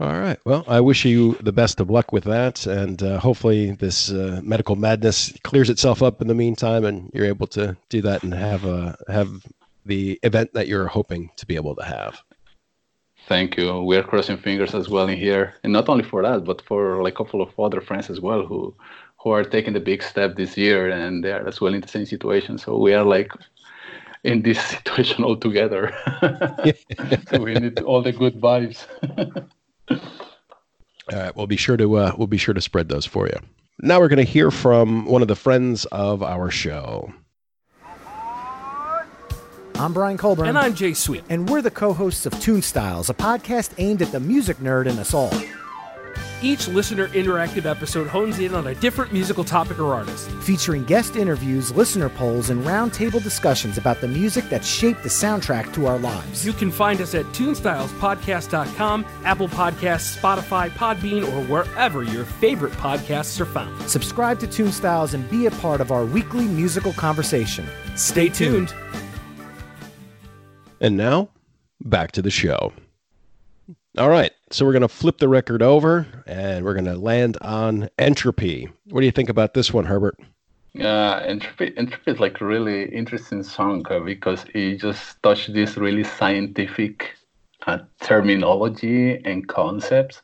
All 0.00 0.18
right. 0.18 0.38
Well, 0.44 0.64
I 0.66 0.80
wish 0.80 1.04
you 1.04 1.34
the 1.40 1.52
best 1.52 1.80
of 1.80 1.88
luck 1.90 2.12
with 2.12 2.24
that, 2.24 2.66
and 2.66 3.02
uh, 3.02 3.18
hopefully 3.18 3.72
this 3.72 4.10
uh, 4.10 4.40
medical 4.42 4.76
madness 4.76 5.32
clears 5.42 5.70
itself 5.70 6.02
up 6.02 6.22
in 6.22 6.28
the 6.28 6.34
meantime, 6.34 6.84
and 6.84 7.10
you're 7.14 7.26
able 7.26 7.46
to 7.48 7.76
do 7.90 8.00
that 8.02 8.22
and 8.22 8.32
have 8.32 8.64
a 8.64 8.96
have 9.08 9.28
the 9.86 10.18
event 10.22 10.52
that 10.54 10.68
you're 10.68 10.86
hoping 10.86 11.30
to 11.36 11.46
be 11.46 11.56
able 11.56 11.74
to 11.76 11.84
have. 11.84 12.22
Thank 13.28 13.56
you. 13.56 13.82
We 13.82 13.96
are 13.96 14.02
crossing 14.02 14.36
fingers 14.36 14.74
as 14.74 14.88
well 14.88 15.08
in 15.08 15.18
here, 15.18 15.54
and 15.64 15.72
not 15.72 15.88
only 15.88 16.04
for 16.04 16.22
that, 16.22 16.44
but 16.44 16.62
for 16.62 17.02
like 17.02 17.14
a 17.14 17.16
couple 17.16 17.42
of 17.42 17.58
other 17.58 17.80
friends 17.80 18.08
as 18.08 18.20
well 18.20 18.46
who 18.46 18.74
who 19.18 19.30
are 19.30 19.42
taking 19.42 19.72
the 19.72 19.80
big 19.80 20.02
step 20.02 20.36
this 20.36 20.56
year, 20.56 20.90
and 20.90 21.24
they 21.24 21.32
are 21.32 21.46
as 21.48 21.60
well 21.60 21.74
in 21.74 21.80
the 21.80 21.88
same 21.88 22.06
situation. 22.06 22.58
So 22.58 22.78
we 22.78 22.94
are 22.94 23.02
like 23.02 23.32
in 24.22 24.42
this 24.42 24.62
situation 24.74 25.24
all 25.24 25.36
together. 25.36 25.92
so 27.28 27.42
we 27.42 27.54
need 27.54 27.80
all 27.80 28.02
the 28.02 28.12
good 28.12 28.40
vibes. 28.40 28.86
All 31.12 31.20
right, 31.20 31.36
we'll 31.36 31.46
be 31.46 31.56
sure 31.56 31.76
to 31.76 31.96
uh, 31.96 32.12
we'll 32.18 32.26
be 32.26 32.36
sure 32.36 32.52
to 32.52 32.60
spread 32.60 32.88
those 32.88 33.06
for 33.06 33.28
you. 33.28 33.38
Now 33.80 34.00
we're 34.00 34.08
going 34.08 34.24
to 34.24 34.32
hear 34.32 34.50
from 34.50 35.06
one 35.06 35.22
of 35.22 35.28
the 35.28 35.36
friends 35.36 35.84
of 35.86 36.20
our 36.20 36.50
show. 36.50 37.12
I'm 39.78 39.92
Brian 39.92 40.16
Colburn. 40.16 40.48
And 40.48 40.58
I'm 40.58 40.74
Jay 40.74 40.94
Sweet. 40.94 41.22
And 41.28 41.50
we're 41.50 41.60
the 41.60 41.70
co 41.70 41.92
hosts 41.92 42.24
of 42.24 42.38
Tune 42.40 42.62
Styles, 42.62 43.10
a 43.10 43.14
podcast 43.14 43.72
aimed 43.76 44.00
at 44.00 44.10
the 44.10 44.20
music 44.20 44.56
nerd 44.58 44.86
in 44.86 44.98
us 44.98 45.12
all. 45.12 45.30
Each 46.40 46.66
listener 46.68 47.08
interactive 47.08 47.66
episode 47.66 48.06
hones 48.06 48.38
in 48.38 48.54
on 48.54 48.66
a 48.68 48.74
different 48.74 49.12
musical 49.12 49.44
topic 49.44 49.78
or 49.78 49.92
artist, 49.92 50.30
featuring 50.42 50.84
guest 50.84 51.16
interviews, 51.16 51.72
listener 51.72 52.08
polls, 52.08 52.48
and 52.48 52.64
roundtable 52.64 53.22
discussions 53.22 53.76
about 53.76 54.00
the 54.00 54.08
music 54.08 54.48
that 54.48 54.64
shaped 54.64 55.02
the 55.02 55.08
soundtrack 55.10 55.72
to 55.74 55.86
our 55.86 55.98
lives. 55.98 56.46
You 56.46 56.52
can 56.54 56.70
find 56.70 57.00
us 57.02 57.14
at 57.14 57.24
tunestylespodcast.com, 57.26 59.06
Apple 59.24 59.48
Podcasts, 59.48 60.16
Spotify, 60.18 60.70
Podbean, 60.70 61.22
or 61.24 61.44
wherever 61.46 62.02
your 62.02 62.24
favorite 62.24 62.72
podcasts 62.74 63.38
are 63.40 63.46
found. 63.46 63.82
Subscribe 63.88 64.38
to 64.40 64.46
Tune 64.46 64.72
Styles 64.72 65.12
and 65.12 65.28
be 65.30 65.46
a 65.46 65.50
part 65.52 65.82
of 65.82 65.90
our 65.90 66.04
weekly 66.04 66.46
musical 66.46 66.94
conversation. 66.94 67.66
Stay 67.94 68.28
tuned. 68.28 68.74
And 70.80 70.96
now, 70.96 71.30
back 71.80 72.12
to 72.12 72.22
the 72.22 72.30
show. 72.30 72.72
All 73.98 74.10
right. 74.10 74.32
So 74.50 74.64
we're 74.64 74.72
going 74.72 74.82
to 74.82 74.88
flip 74.88 75.18
the 75.18 75.28
record 75.28 75.62
over 75.62 76.06
and 76.26 76.64
we're 76.64 76.74
going 76.74 76.84
to 76.84 76.96
land 76.96 77.38
on 77.40 77.88
entropy. 77.98 78.68
What 78.90 79.00
do 79.00 79.06
you 79.06 79.12
think 79.12 79.30
about 79.30 79.54
this 79.54 79.72
one, 79.72 79.86
Herbert? 79.86 80.16
Uh, 80.78 81.22
entropy, 81.24 81.72
entropy 81.78 82.10
is 82.10 82.20
like 82.20 82.40
really 82.42 82.84
interesting 82.94 83.42
song 83.42 83.84
uh, 83.90 84.00
because 84.00 84.44
it 84.54 84.76
just 84.76 85.20
touched 85.22 85.54
this 85.54 85.78
really 85.78 86.04
scientific 86.04 87.16
uh, 87.66 87.78
terminology 88.00 89.16
and 89.24 89.48
concepts, 89.48 90.20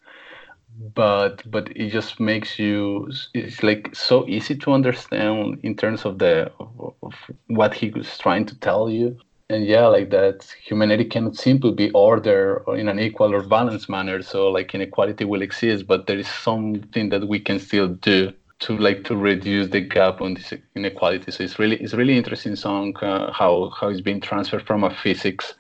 but 0.95 1.43
but 1.51 1.75
it 1.75 1.89
just 1.89 2.21
makes 2.21 2.59
you 2.59 3.11
it's 3.33 3.63
like 3.63 3.95
so 3.95 4.29
easy 4.29 4.55
to 4.55 4.73
understand 4.73 5.59
in 5.63 5.75
terms 5.75 6.05
of 6.05 6.19
the 6.19 6.53
of 6.59 7.15
what 7.47 7.73
he 7.73 7.89
was 7.89 8.19
trying 8.19 8.45
to 8.45 8.55
tell 8.61 8.91
you 8.91 9.17
and 9.53 9.67
yeah 9.67 9.87
like 9.87 10.11
that 10.11 10.45
humanity 10.65 11.05
cannot 11.05 11.37
simply 11.37 11.73
be 11.73 11.91
ordered 11.91 12.63
in 12.77 12.89
an 12.89 12.99
equal 12.99 13.35
or 13.35 13.43
balanced 13.43 13.89
manner 13.89 14.23
so 14.23 14.49
like 14.51 14.75
inequality 14.75 15.25
will 15.25 15.43
exist 15.43 15.87
but 15.87 16.07
there 16.07 16.19
is 16.19 16.29
something 16.29 17.09
that 17.11 17.29
we 17.29 17.39
can 17.39 17.59
still 17.59 17.89
do 17.89 18.33
to 18.63 18.79
like 18.79 19.03
to 19.03 19.17
reduce 19.17 19.69
the 19.71 19.81
gap 19.81 20.21
on 20.21 20.35
this 20.35 20.55
inequality. 20.77 21.33
So 21.33 21.43
it's 21.43 21.59
really 21.59 21.77
it's 21.77 21.95
really 21.95 22.17
interesting 22.17 22.55
song 22.55 22.97
uh, 22.99 23.33
how 23.33 23.73
how 23.79 23.89
it's 23.89 24.01
being 24.01 24.21
transferred 24.21 24.67
from 24.67 24.85
a 24.85 24.91
physics 24.95 25.55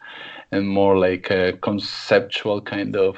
and 0.52 0.68
more 0.68 0.96
like 0.96 1.28
a 1.30 1.54
conceptual 1.54 2.60
kind 2.60 2.94
of 2.96 3.16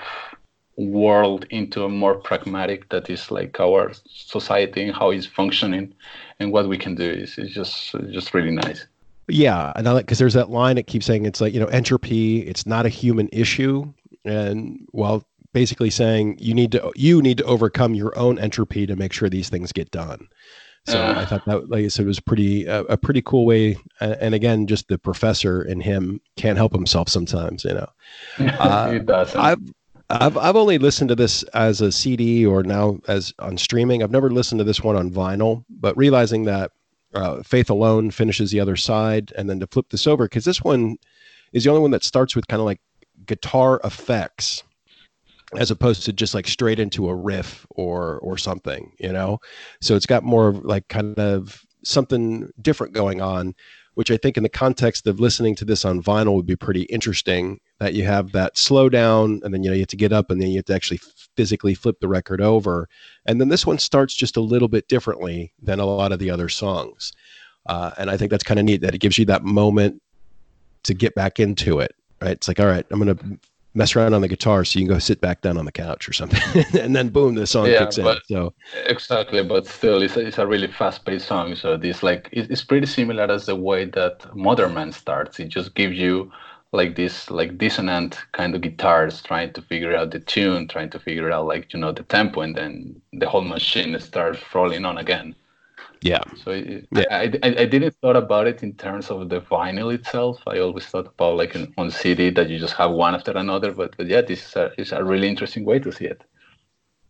world 0.78 1.44
into 1.50 1.84
a 1.84 1.88
more 1.88 2.14
pragmatic 2.14 2.88
that 2.88 3.10
is 3.10 3.30
like 3.30 3.60
our 3.60 3.92
society 4.06 4.84
and 4.84 4.96
how 4.96 5.10
it's 5.10 5.26
functioning 5.26 5.94
and 6.40 6.50
what 6.50 6.66
we 6.66 6.78
can 6.78 6.94
do. 6.94 7.10
Is, 7.10 7.36
is 7.36 7.52
just 7.52 7.94
just 8.10 8.32
really 8.32 8.52
nice 8.52 8.86
yeah, 9.28 9.72
and 9.76 9.88
I 9.88 9.92
like 9.92 10.06
because 10.06 10.18
there's 10.18 10.34
that 10.34 10.50
line 10.50 10.78
it 10.78 10.86
keeps 10.86 11.06
saying 11.06 11.26
it's 11.26 11.40
like 11.40 11.54
you 11.54 11.60
know 11.60 11.66
entropy. 11.66 12.40
It's 12.40 12.66
not 12.66 12.86
a 12.86 12.90
human 12.90 13.28
issue, 13.32 13.92
and 14.24 14.86
while 14.92 15.24
basically 15.52 15.90
saying 15.90 16.36
you 16.38 16.52
need 16.52 16.72
to 16.72 16.92
you 16.94 17.22
need 17.22 17.38
to 17.38 17.44
overcome 17.44 17.94
your 17.94 18.16
own 18.18 18.38
entropy 18.38 18.86
to 18.86 18.96
make 18.96 19.12
sure 19.12 19.28
these 19.28 19.48
things 19.48 19.72
get 19.72 19.90
done. 19.90 20.28
So 20.86 21.00
uh, 21.00 21.14
I 21.16 21.24
thought 21.24 21.46
that, 21.46 21.70
like 21.70 21.84
I 21.84 21.88
said, 21.88 22.04
was 22.04 22.20
pretty 22.20 22.68
uh, 22.68 22.82
a 22.84 22.98
pretty 22.98 23.22
cool 23.22 23.46
way. 23.46 23.78
And 24.00 24.34
again, 24.34 24.66
just 24.66 24.88
the 24.88 24.98
professor 24.98 25.62
in 25.62 25.80
him 25.80 26.20
can't 26.36 26.58
help 26.58 26.72
himself 26.72 27.08
sometimes. 27.08 27.64
You 27.64 27.74
know, 27.74 27.88
uh. 28.58 28.98
I've 29.34 29.58
I've 30.10 30.36
I've 30.36 30.56
only 30.56 30.76
listened 30.76 31.08
to 31.08 31.14
this 31.14 31.42
as 31.54 31.80
a 31.80 31.90
CD 31.90 32.44
or 32.44 32.62
now 32.62 32.98
as 33.08 33.32
on 33.38 33.56
streaming. 33.56 34.02
I've 34.02 34.10
never 34.10 34.30
listened 34.30 34.58
to 34.58 34.64
this 34.64 34.82
one 34.82 34.96
on 34.96 35.10
vinyl, 35.10 35.64
but 35.70 35.96
realizing 35.96 36.44
that 36.44 36.72
uh, 37.14 37.42
Faith 37.42 37.70
Alone 37.70 38.10
finishes 38.10 38.50
the 38.50 38.60
other 38.60 38.76
side, 38.76 39.32
and 39.36 39.48
then 39.48 39.60
to 39.60 39.66
flip 39.66 39.86
this 39.90 40.06
over 40.06 40.24
because 40.26 40.44
this 40.44 40.62
one 40.62 40.96
is 41.52 41.64
the 41.64 41.70
only 41.70 41.82
one 41.82 41.90
that 41.92 42.04
starts 42.04 42.34
with 42.34 42.48
kind 42.48 42.60
of 42.60 42.66
like 42.66 42.80
guitar 43.26 43.80
effects 43.84 44.62
as 45.56 45.70
opposed 45.70 46.04
to 46.04 46.12
just 46.12 46.34
like 46.34 46.48
straight 46.48 46.80
into 46.80 47.08
a 47.08 47.14
riff 47.14 47.66
or 47.70 48.18
or 48.18 48.36
something, 48.36 48.92
you 48.98 49.12
know. 49.12 49.38
So 49.80 49.94
it's 49.94 50.06
got 50.06 50.24
more 50.24 50.52
like 50.52 50.88
kind 50.88 51.18
of 51.18 51.64
something 51.84 52.50
different 52.60 52.92
going 52.92 53.20
on 53.20 53.54
which 53.94 54.10
I 54.10 54.16
think 54.16 54.36
in 54.36 54.42
the 54.42 54.48
context 54.48 55.06
of 55.06 55.20
listening 55.20 55.54
to 55.56 55.64
this 55.64 55.84
on 55.84 56.02
vinyl 56.02 56.34
would 56.36 56.46
be 56.46 56.56
pretty 56.56 56.82
interesting 56.82 57.60
that 57.84 57.94
you 57.94 58.04
have 58.04 58.32
that 58.32 58.56
slow 58.56 58.88
down 58.88 59.40
and 59.44 59.52
then 59.52 59.62
you 59.62 59.68
know 59.68 59.74
you 59.74 59.82
have 59.82 59.88
to 59.88 59.96
get 59.96 60.12
up 60.12 60.30
and 60.30 60.40
then 60.40 60.48
you 60.48 60.56
have 60.56 60.64
to 60.64 60.74
actually 60.74 61.00
physically 61.36 61.74
flip 61.74 62.00
the 62.00 62.08
record 62.08 62.40
over. 62.40 62.88
And 63.26 63.40
then 63.40 63.48
this 63.48 63.66
one 63.66 63.78
starts 63.78 64.14
just 64.14 64.36
a 64.36 64.40
little 64.40 64.68
bit 64.68 64.88
differently 64.88 65.52
than 65.62 65.80
a 65.80 65.84
lot 65.84 66.12
of 66.12 66.18
the 66.18 66.30
other 66.30 66.48
songs. 66.48 67.12
Uh, 67.66 67.90
and 67.96 68.10
i 68.10 68.16
think 68.16 68.30
that's 68.30 68.44
kind 68.44 68.60
of 68.60 68.66
neat 68.66 68.82
that 68.82 68.94
it 68.94 68.98
gives 68.98 69.16
you 69.16 69.24
that 69.24 69.42
moment 69.42 70.02
to 70.82 70.92
get 70.92 71.14
back 71.14 71.40
into 71.40 71.80
it 71.80 71.94
right? 72.20 72.32
It's 72.32 72.46
like 72.46 72.60
all 72.60 72.66
right 72.66 72.84
i'm 72.90 73.00
going 73.00 73.16
to 73.16 73.38
mess 73.74 73.96
around 73.96 74.14
on 74.14 74.20
the 74.20 74.28
guitar 74.28 74.64
so 74.64 74.78
you 74.78 74.86
can 74.86 74.94
go 74.94 74.98
sit 74.98 75.20
back 75.20 75.40
down 75.40 75.58
on 75.58 75.64
the 75.64 75.72
couch 75.72 76.08
or 76.08 76.12
something. 76.12 76.40
And 76.80 76.94
then 76.94 77.08
boom 77.08 77.34
the 77.34 77.46
song 77.46 77.66
yeah, 77.66 77.80
kicks 77.80 77.98
but, 77.98 78.18
in 78.18 78.36
so. 78.36 78.54
Exactly 78.86 79.42
but 79.42 79.66
still 79.66 80.02
it's 80.02 80.16
a, 80.16 80.20
it's 80.20 80.38
a 80.38 80.46
really 80.46 80.68
fast-paced 80.68 81.26
song 81.26 81.56
so 81.56 81.76
this 81.76 82.02
like 82.02 82.28
it's 82.30 82.62
pretty 82.62 82.86
similar 82.86 83.24
as 83.24 83.46
the 83.46 83.56
way 83.56 83.86
that 83.86 84.34
modern 84.36 84.74
man 84.74 84.92
starts. 84.92 85.40
It 85.40 85.48
just 85.48 85.74
gives 85.74 85.96
you 85.96 86.30
like 86.74 86.96
this 86.96 87.30
like 87.30 87.56
dissonant 87.56 88.18
kind 88.32 88.54
of 88.54 88.60
guitars 88.60 89.22
trying 89.22 89.52
to 89.52 89.62
figure 89.62 89.96
out 89.96 90.10
the 90.10 90.20
tune 90.20 90.66
trying 90.68 90.90
to 90.90 90.98
figure 90.98 91.30
out 91.30 91.46
like 91.46 91.72
you 91.72 91.80
know 91.80 91.92
the 91.92 92.02
tempo 92.04 92.40
and 92.40 92.54
then 92.56 93.00
the 93.12 93.28
whole 93.28 93.44
machine 93.44 93.98
starts 94.00 94.40
rolling 94.54 94.84
on 94.84 94.98
again 94.98 95.34
Yeah. 96.04 96.20
So 96.44 96.50
it, 96.50 96.86
yeah. 96.92 97.04
I, 97.10 97.32
I, 97.42 97.48
I, 97.62 97.64
didn't 97.64 97.96
thought 98.02 98.16
about 98.16 98.46
it 98.46 98.62
in 98.62 98.74
terms 98.74 99.10
of 99.10 99.30
the 99.30 99.40
vinyl 99.40 99.92
itself. 99.92 100.36
I 100.46 100.58
always 100.58 100.84
thought 100.84 101.06
about 101.06 101.38
like 101.38 101.54
an, 101.54 101.72
on 101.78 101.90
CD 101.90 102.28
that 102.28 102.50
you 102.50 102.58
just 102.58 102.74
have 102.74 102.90
one 102.90 103.14
after 103.14 103.32
another. 103.32 103.72
But, 103.72 103.96
but 103.96 104.06
yeah, 104.06 104.20
this 104.20 104.46
is 104.46 104.54
a, 104.54 104.72
is 104.76 104.92
a 104.92 105.02
really 105.02 105.28
interesting 105.28 105.64
way 105.64 105.78
to 105.78 105.90
see 105.90 106.04
it. 106.04 106.22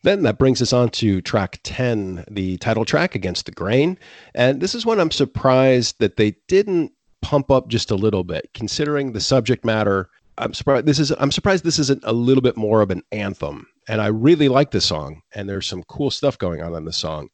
Then 0.05 0.23
that 0.23 0.39
brings 0.39 0.63
us 0.63 0.73
on 0.73 0.91
to 0.91 1.21
track 1.23 1.59
10, 1.65 2.27
the 2.31 2.57
title 2.59 2.85
track, 2.85 3.17
Against 3.17 3.47
the 3.47 3.53
Grain. 3.53 3.99
And 4.33 4.61
this 4.61 4.77
is 4.77 4.87
one 4.87 5.01
I'm 5.01 5.11
surprised 5.11 5.99
that 5.99 6.17
they 6.17 6.37
didn't 6.47 6.93
pump 7.25 7.51
up 7.51 7.69
just 7.69 7.91
a 7.91 7.95
little 7.95 8.23
bit, 8.23 8.51
considering 8.53 9.13
the 9.13 9.21
subject 9.21 9.65
matter. 9.65 10.11
I'm 10.37 10.53
surprised 10.53 10.85
this 10.85 10.99
is 10.99 11.11
I'm 11.13 11.33
surprised 11.33 11.65
this 11.65 11.79
isn't 11.79 12.05
a 12.05 12.13
little 12.13 12.43
bit 12.43 12.57
more 12.57 12.83
of 12.83 12.91
an 12.91 13.03
anthem. 13.13 13.67
And 13.89 14.03
I 14.03 14.09
really 14.09 14.49
like 14.49 14.71
this 14.71 14.85
song, 14.85 15.23
and 15.35 15.49
there's 15.49 15.67
some 15.67 15.83
cool 15.85 16.11
stuff 16.11 16.37
going 16.37 16.61
on 16.61 16.75
in 16.75 16.85
the 16.85 16.93
song. 16.93 17.29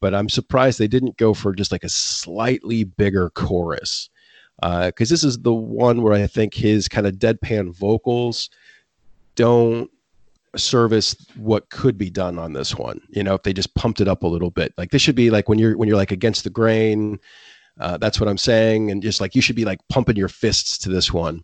But 0.00 0.14
I'm 0.14 0.28
surprised 0.28 0.78
they 0.78 0.88
didn't 0.88 1.16
go 1.16 1.32
for 1.32 1.54
just 1.54 1.70
like 1.70 1.84
a 1.84 1.88
slightly 1.88 2.82
bigger 2.84 3.30
chorus. 3.30 4.10
Because 4.60 5.10
uh, 5.10 5.14
this 5.14 5.22
is 5.22 5.38
the 5.38 5.54
one 5.54 6.02
where 6.02 6.14
I 6.14 6.26
think 6.26 6.54
his 6.54 6.88
kind 6.88 7.06
of 7.06 7.14
deadpan 7.14 7.72
vocals 7.72 8.50
don't 9.36 9.90
service 10.56 11.14
what 11.36 11.68
could 11.68 11.96
be 11.96 12.10
done 12.10 12.38
on 12.38 12.52
this 12.52 12.74
one. 12.74 13.00
You 13.10 13.22
know, 13.22 13.34
if 13.34 13.42
they 13.42 13.52
just 13.52 13.74
pumped 13.74 14.00
it 14.00 14.08
up 14.08 14.22
a 14.22 14.26
little 14.26 14.50
bit, 14.50 14.72
like 14.76 14.90
this 14.90 15.02
should 15.02 15.14
be 15.14 15.30
like 15.30 15.48
when 15.48 15.58
you're 15.58 15.76
when 15.76 15.88
you're 15.88 15.96
like 15.96 16.12
against 16.12 16.42
the 16.42 16.50
grain. 16.50 17.20
Uh, 17.80 17.96
that's 17.98 18.20
what 18.20 18.28
I'm 18.28 18.38
saying, 18.38 18.90
and 18.90 19.02
just 19.02 19.20
like 19.20 19.34
you 19.34 19.42
should 19.42 19.56
be 19.56 19.64
like 19.64 19.80
pumping 19.88 20.16
your 20.16 20.28
fists 20.28 20.78
to 20.78 20.88
this 20.88 21.12
one. 21.12 21.42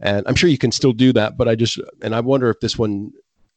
And 0.00 0.26
I'm 0.26 0.34
sure 0.34 0.50
you 0.50 0.58
can 0.58 0.72
still 0.72 0.92
do 0.92 1.12
that, 1.12 1.36
but 1.36 1.48
I 1.48 1.54
just 1.54 1.78
and 2.02 2.14
I 2.14 2.20
wonder 2.20 2.50
if 2.50 2.60
this 2.60 2.78
one. 2.78 3.12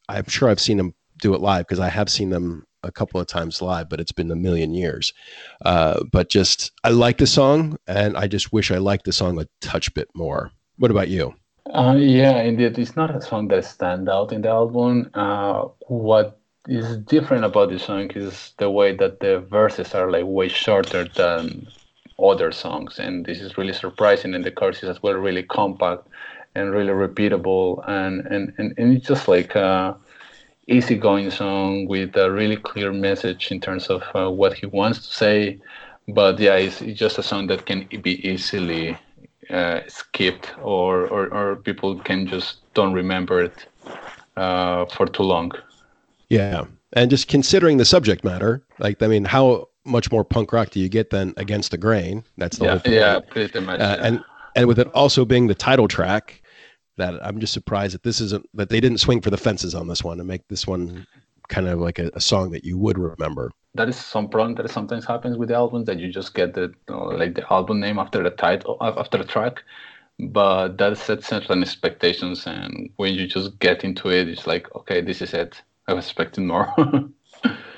I'm 0.07 0.28
sure 0.28 0.49
I've 0.49 0.59
seen 0.59 0.78
them 0.78 0.93
do 1.17 1.34
it 1.34 1.41
live 1.41 1.65
because 1.65 1.80
I 1.80 1.89
have 1.89 2.09
seen 2.09 2.30
them 2.30 2.67
a 2.84 2.91
couple 2.91 3.19
of 3.19 3.26
times 3.26 3.61
live, 3.61 3.89
but 3.89 3.99
it's 3.99 4.11
been 4.11 4.30
a 4.30 4.36
million 4.36 4.73
years. 4.73 5.11
Uh, 5.63 6.03
but 6.11 6.30
just 6.30 6.71
I 6.84 6.89
like 6.89 7.17
the 7.17 7.28
song, 7.28 7.78
and 7.88 8.15
I 8.15 8.28
just 8.28 8.53
wish 8.53 8.71
I 8.71 8.78
liked 8.78 9.05
the 9.05 9.13
song 9.13 9.39
a 9.39 9.47
touch 9.61 9.93
bit 9.93 10.09
more. 10.13 10.51
What 10.78 10.91
about 10.91 11.09
you? 11.09 11.34
Uh, 11.73 11.95
yeah, 11.97 12.41
indeed. 12.41 12.78
It's 12.78 12.95
not 12.95 13.15
a 13.15 13.21
song 13.21 13.47
that 13.47 13.65
stands 13.65 14.07
out 14.07 14.32
in 14.32 14.41
the 14.41 14.49
album. 14.49 15.09
Uh, 15.13 15.69
what 15.88 16.39
is 16.67 16.97
different 16.97 17.43
about 17.43 17.69
the 17.69 17.80
song 17.80 18.11
is 18.11 18.53
the 18.57 18.69
way 18.69 18.95
that 18.95 19.19
the 19.19 19.39
verses 19.39 19.95
are 19.95 20.11
like 20.11 20.26
way 20.26 20.47
shorter 20.47 21.05
than 21.05 21.67
other 22.22 22.51
songs, 22.51 22.99
and 22.99 23.26
this 23.26 23.39
is 23.39 23.57
really 23.57 23.74
surprising. 23.74 24.34
And 24.34 24.43
the 24.43 24.51
choruses 24.51 24.89
as 24.89 25.03
well, 25.03 25.13
really 25.13 25.43
compact 25.43 26.07
and 26.55 26.72
really 26.72 26.93
repeatable, 26.93 27.84
and 27.88 28.26
and 28.28 28.53
and, 28.57 28.74
and 28.78 28.97
it's 28.97 29.07
just 29.07 29.28
like 29.28 29.55
a 29.55 29.97
easygoing 30.68 31.30
song 31.30 31.88
with 31.88 32.16
a 32.18 32.32
really 32.32 32.57
clear 32.57 32.91
message 32.91 33.51
in 33.51 33.59
terms 33.59 33.88
of 33.88 34.03
uh, 34.16 34.30
what 34.30 34.53
he 34.53 34.66
wants 34.66 35.07
to 35.07 35.13
say. 35.13 35.59
But 36.07 36.39
yeah, 36.39 36.55
it's, 36.55 36.82
it's 36.82 36.99
just 36.99 37.18
a 37.18 37.24
song 37.24 37.47
that 37.47 37.66
can 37.66 37.88
be 38.01 38.28
easily 38.28 38.97
uh, 39.49 39.82
skipped 39.88 40.53
or, 40.61 41.07
or, 41.07 41.28
or 41.34 41.55
people 41.57 41.99
can 41.99 42.28
just 42.28 42.57
don't 42.74 42.93
remember 42.93 43.41
it 43.41 43.68
uh, 44.38 44.86
for 44.86 45.05
too 45.07 45.24
long. 45.24 45.51
Yeah, 46.30 46.66
and 46.93 47.09
just 47.09 47.28
considering 47.28 47.78
the 47.78 47.86
subject 47.86 48.24
matter, 48.24 48.63
like 48.80 49.01
I 49.01 49.07
mean, 49.07 49.26
how 49.26 49.70
much 49.86 50.11
more 50.11 50.23
punk 50.23 50.51
rock 50.51 50.71
do 50.71 50.79
you 50.79 50.89
get 50.89 51.09
than 51.09 51.33
Against 51.38 51.71
the 51.71 51.77
Grain? 51.77 52.23
That's 52.38 52.57
the 52.57 52.65
yeah, 52.65 52.69
whole 52.71 52.79
thing. 52.79 52.93
Yeah, 52.93 53.19
pretty 53.19 53.59
much. 53.59 53.79
Uh, 53.79 53.97
yeah. 53.99 54.07
And 54.07 54.23
and 54.55 54.67
with 54.67 54.79
it 54.79 54.88
also 54.93 55.25
being 55.25 55.47
the 55.47 55.55
title 55.55 55.88
track, 55.88 56.41
that 56.97 57.25
I'm 57.25 57.39
just 57.39 57.53
surprised 57.53 57.93
that 57.93 58.03
this 58.03 58.21
isn't 58.21 58.47
that 58.53 58.69
they 58.69 58.79
didn't 58.79 58.99
swing 58.99 59.21
for 59.21 59.29
the 59.29 59.38
fences 59.38 59.75
on 59.75 59.88
this 59.88 60.03
one 60.03 60.19
and 60.19 60.27
make 60.27 60.47
this 60.47 60.65
one 60.65 61.05
kind 61.49 61.67
of 61.67 61.79
like 61.79 61.99
a, 61.99 62.09
a 62.13 62.21
song 62.21 62.51
that 62.51 62.63
you 62.63 62.77
would 62.77 62.97
remember 62.97 63.51
that 63.75 63.89
is 63.89 63.97
some 63.97 64.29
problem 64.29 64.55
that 64.55 64.69
sometimes 64.71 65.05
happens 65.05 65.38
with 65.38 65.49
the 65.49 65.55
albums 65.55 65.86
that 65.86 65.99
you 65.99 66.11
just 66.11 66.33
get 66.33 66.53
the 66.53 66.73
like 66.88 67.36
the 67.36 67.53
album 67.53 67.79
name 67.79 67.99
after 67.99 68.23
the 68.23 68.31
title 68.31 68.77
after 68.81 69.17
the 69.17 69.23
track 69.23 69.63
but 70.19 70.77
that 70.77 70.97
sets 70.97 71.27
certain 71.27 71.61
expectations 71.61 72.47
and 72.47 72.89
when 72.95 73.13
you 73.13 73.27
just 73.27 73.59
get 73.59 73.83
into 73.83 74.09
it 74.09 74.27
it's 74.27 74.47
like 74.47 74.73
okay 74.75 75.01
this 75.01 75.21
is 75.21 75.33
it 75.33 75.61
i 75.88 75.93
was 75.93 76.05
expecting 76.05 76.47
more 76.47 76.73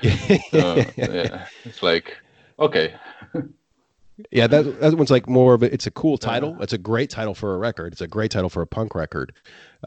yeah 0.52 1.46
it's 1.64 1.82
like 1.82 2.16
okay 2.58 2.94
yeah 4.30 4.46
that, 4.46 4.80
that 4.80 4.94
one's 4.94 5.10
like 5.10 5.28
more 5.28 5.54
of 5.54 5.62
a, 5.62 5.72
it's 5.72 5.86
a 5.86 5.90
cool 5.90 6.18
title 6.18 6.60
it's 6.60 6.72
a 6.72 6.78
great 6.78 7.10
title 7.10 7.34
for 7.34 7.54
a 7.54 7.58
record 7.58 7.92
it's 7.92 8.02
a 8.02 8.08
great 8.08 8.30
title 8.30 8.48
for 8.48 8.62
a 8.62 8.66
punk 8.66 8.94
record 8.94 9.32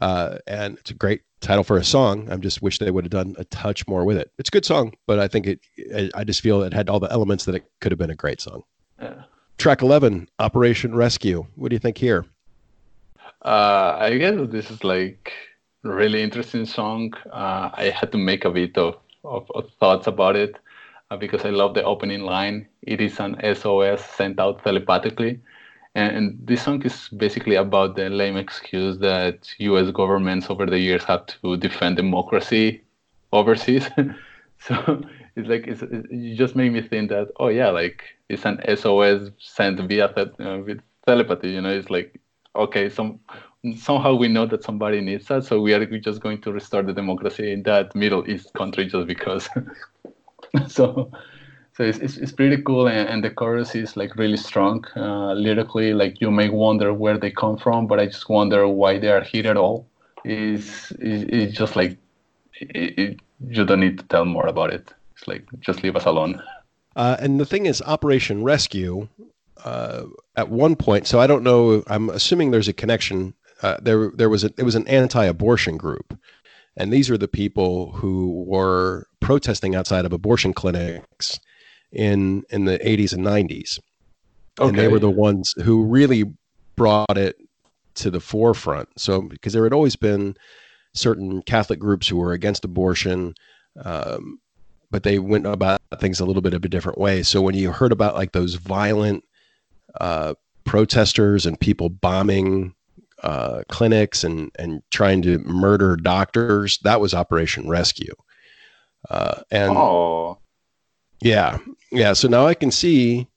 uh, 0.00 0.38
and 0.46 0.78
it's 0.78 0.90
a 0.90 0.94
great 0.94 1.22
title 1.42 1.64
for 1.64 1.76
a 1.76 1.84
song. 1.84 2.30
I 2.30 2.36
just 2.36 2.62
wish 2.62 2.78
they 2.78 2.90
would 2.90 3.04
have 3.04 3.10
done 3.10 3.34
a 3.38 3.44
touch 3.44 3.86
more 3.86 4.04
with 4.04 4.16
it. 4.16 4.32
It's 4.38 4.48
a 4.48 4.52
good 4.52 4.64
song, 4.64 4.94
but 5.06 5.18
I 5.18 5.28
think 5.28 5.46
it. 5.46 5.60
I 6.14 6.24
just 6.24 6.40
feel 6.40 6.62
it 6.62 6.72
had 6.72 6.88
all 6.88 7.00
the 7.00 7.12
elements 7.12 7.44
that 7.44 7.54
it 7.54 7.64
could 7.80 7.92
have 7.92 7.98
been 7.98 8.10
a 8.10 8.14
great 8.14 8.40
song. 8.40 8.62
Yeah. 9.00 9.24
Track 9.58 9.82
eleven, 9.82 10.28
Operation 10.38 10.94
Rescue. 10.94 11.46
What 11.56 11.68
do 11.68 11.74
you 11.74 11.80
think 11.80 11.98
here? 11.98 12.24
Uh, 13.44 13.96
I 13.98 14.16
guess 14.16 14.36
this 14.48 14.70
is 14.70 14.82
like 14.82 15.32
really 15.82 16.22
interesting 16.22 16.64
song. 16.64 17.12
Uh, 17.30 17.70
I 17.74 17.92
had 17.94 18.12
to 18.12 18.18
make 18.18 18.44
a 18.44 18.50
bit 18.50 18.78
of, 18.78 18.96
of, 19.24 19.50
of 19.54 19.70
thoughts 19.80 20.06
about 20.06 20.36
it 20.36 20.56
uh, 21.10 21.16
because 21.16 21.44
I 21.44 21.50
love 21.50 21.74
the 21.74 21.84
opening 21.84 22.22
line. 22.22 22.68
It 22.82 23.00
is 23.00 23.20
an 23.20 23.36
SOS 23.54 24.04
sent 24.04 24.40
out 24.40 24.62
telepathically. 24.64 25.40
And 25.94 26.38
this 26.42 26.62
song 26.62 26.82
is 26.84 27.08
basically 27.08 27.56
about 27.56 27.96
the 27.96 28.08
lame 28.08 28.36
excuse 28.38 28.98
that 29.00 29.52
U.S. 29.58 29.90
governments 29.90 30.48
over 30.48 30.64
the 30.64 30.78
years 30.78 31.04
have 31.04 31.26
to 31.26 31.56
defend 31.58 31.96
democracy 31.96 32.82
overseas. 33.32 33.88
so 34.58 35.02
it's 35.36 35.48
like 35.48 35.66
it's, 35.66 35.82
it 35.82 36.34
just 36.36 36.56
made 36.56 36.72
me 36.72 36.80
think 36.80 37.10
that 37.10 37.28
oh 37.38 37.48
yeah, 37.48 37.68
like 37.68 38.04
it's 38.30 38.46
an 38.46 38.58
SOS 38.74 39.30
sent 39.38 39.80
via 39.80 40.06
uh, 40.06 40.58
with 40.64 40.80
telepathy. 41.06 41.50
You 41.50 41.60
know, 41.60 41.70
it's 41.70 41.90
like 41.90 42.18
okay, 42.56 42.88
some 42.88 43.20
somehow 43.76 44.14
we 44.14 44.28
know 44.28 44.46
that 44.46 44.64
somebody 44.64 45.00
needs 45.00 45.26
that, 45.26 45.44
so 45.44 45.60
we 45.60 45.72
are 45.74 45.84
just 45.98 46.20
going 46.20 46.40
to 46.42 46.52
restore 46.52 46.82
the 46.82 46.92
democracy 46.92 47.52
in 47.52 47.62
that 47.62 47.94
Middle 47.94 48.28
East 48.28 48.52
country 48.54 48.86
just 48.86 49.06
because. 49.06 49.48
so 50.68 51.10
so 51.74 51.84
it's, 51.84 51.98
it's, 51.98 52.16
it's 52.18 52.32
pretty 52.32 52.60
cool 52.62 52.86
and, 52.86 53.08
and, 53.08 53.24
the 53.24 53.30
chorus 53.30 53.74
is 53.74 53.96
like 53.96 54.14
really 54.16 54.36
strong. 54.36 54.84
Uh, 54.94 55.32
lyrically 55.32 55.94
like 55.94 56.20
you 56.20 56.30
may 56.30 56.50
wonder 56.50 56.92
where 56.92 57.16
they 57.16 57.30
come 57.30 57.56
from 57.56 57.86
but 57.86 57.98
i 57.98 58.04
just 58.04 58.28
wonder 58.28 58.68
why 58.68 58.98
they 58.98 59.08
are 59.08 59.22
here 59.22 59.46
at 59.48 59.56
all. 59.56 59.86
Is 60.24 60.92
it's 61.00 61.56
just 61.56 61.74
like 61.74 61.96
it, 62.60 62.98
it, 62.98 63.20
you 63.48 63.64
don't 63.64 63.80
need 63.80 63.98
to 63.98 64.04
tell 64.04 64.24
more 64.24 64.46
about 64.46 64.72
it. 64.72 64.92
It's 65.16 65.26
like 65.26 65.44
just 65.60 65.82
leave 65.82 65.96
us 65.96 66.04
alone. 66.04 66.42
Uh, 66.94 67.16
and 67.18 67.40
the 67.40 67.46
thing 67.46 67.66
is 67.66 67.80
operation 67.82 68.44
rescue 68.44 69.08
uh, 69.64 70.04
at 70.36 70.48
one 70.48 70.74
point 70.76 71.06
so 71.06 71.20
i 71.20 71.26
don't 71.26 71.42
know 71.42 71.82
i'm 71.86 72.10
assuming 72.10 72.50
there's 72.50 72.68
a 72.68 72.72
connection 72.72 73.32
uh, 73.62 73.76
there 73.80 74.10
there 74.14 74.28
was 74.28 74.44
a, 74.44 74.50
it 74.58 74.64
was 74.64 74.74
an 74.74 74.86
anti-abortion 74.88 75.76
group 75.76 76.18
and 76.76 76.92
these 76.92 77.10
are 77.10 77.18
the 77.18 77.28
people 77.28 77.92
who 77.92 78.44
were 78.46 79.06
protesting 79.20 79.74
outside 79.74 80.04
of 80.04 80.12
abortion 80.12 80.52
clinics 80.52 81.38
in 81.92 82.44
in 82.50 82.64
the 82.64 82.78
80s 82.78 83.12
and 83.12 83.24
90s. 83.24 83.78
Okay. 84.58 84.68
And 84.68 84.78
they 84.78 84.88
were 84.88 84.98
the 84.98 85.10
ones 85.10 85.54
who 85.62 85.84
really 85.84 86.24
brought 86.76 87.16
it 87.16 87.36
to 87.94 88.10
the 88.10 88.20
forefront. 88.20 88.88
So 88.96 89.22
because 89.22 89.52
there 89.52 89.64
had 89.64 89.72
always 89.72 89.96
been 89.96 90.34
certain 90.94 91.42
Catholic 91.42 91.78
groups 91.78 92.08
who 92.08 92.16
were 92.16 92.32
against 92.32 92.64
abortion, 92.64 93.34
um, 93.82 94.38
but 94.90 95.02
they 95.02 95.18
went 95.18 95.46
about 95.46 95.80
things 95.98 96.20
a 96.20 96.24
little 96.24 96.42
bit 96.42 96.54
of 96.54 96.64
a 96.64 96.68
different 96.68 96.98
way. 96.98 97.22
So 97.22 97.40
when 97.40 97.54
you 97.54 97.70
heard 97.70 97.92
about 97.92 98.14
like 98.14 98.32
those 98.32 98.54
violent 98.54 99.24
uh, 100.00 100.34
protesters 100.64 101.44
and 101.44 101.58
people 101.60 101.88
bombing 101.88 102.74
uh, 103.22 103.62
clinics 103.68 104.24
and 104.24 104.50
and 104.58 104.82
trying 104.90 105.22
to 105.22 105.38
murder 105.38 105.96
doctors, 105.96 106.78
that 106.84 107.00
was 107.00 107.14
Operation 107.14 107.68
Rescue. 107.68 108.14
Uh, 109.10 109.42
and 109.50 109.76
oh. 109.76 110.38
yeah, 111.20 111.58
yeah, 111.90 112.12
so 112.12 112.28
now 112.28 112.46
I 112.46 112.54
can 112.54 112.70
see 112.70 113.28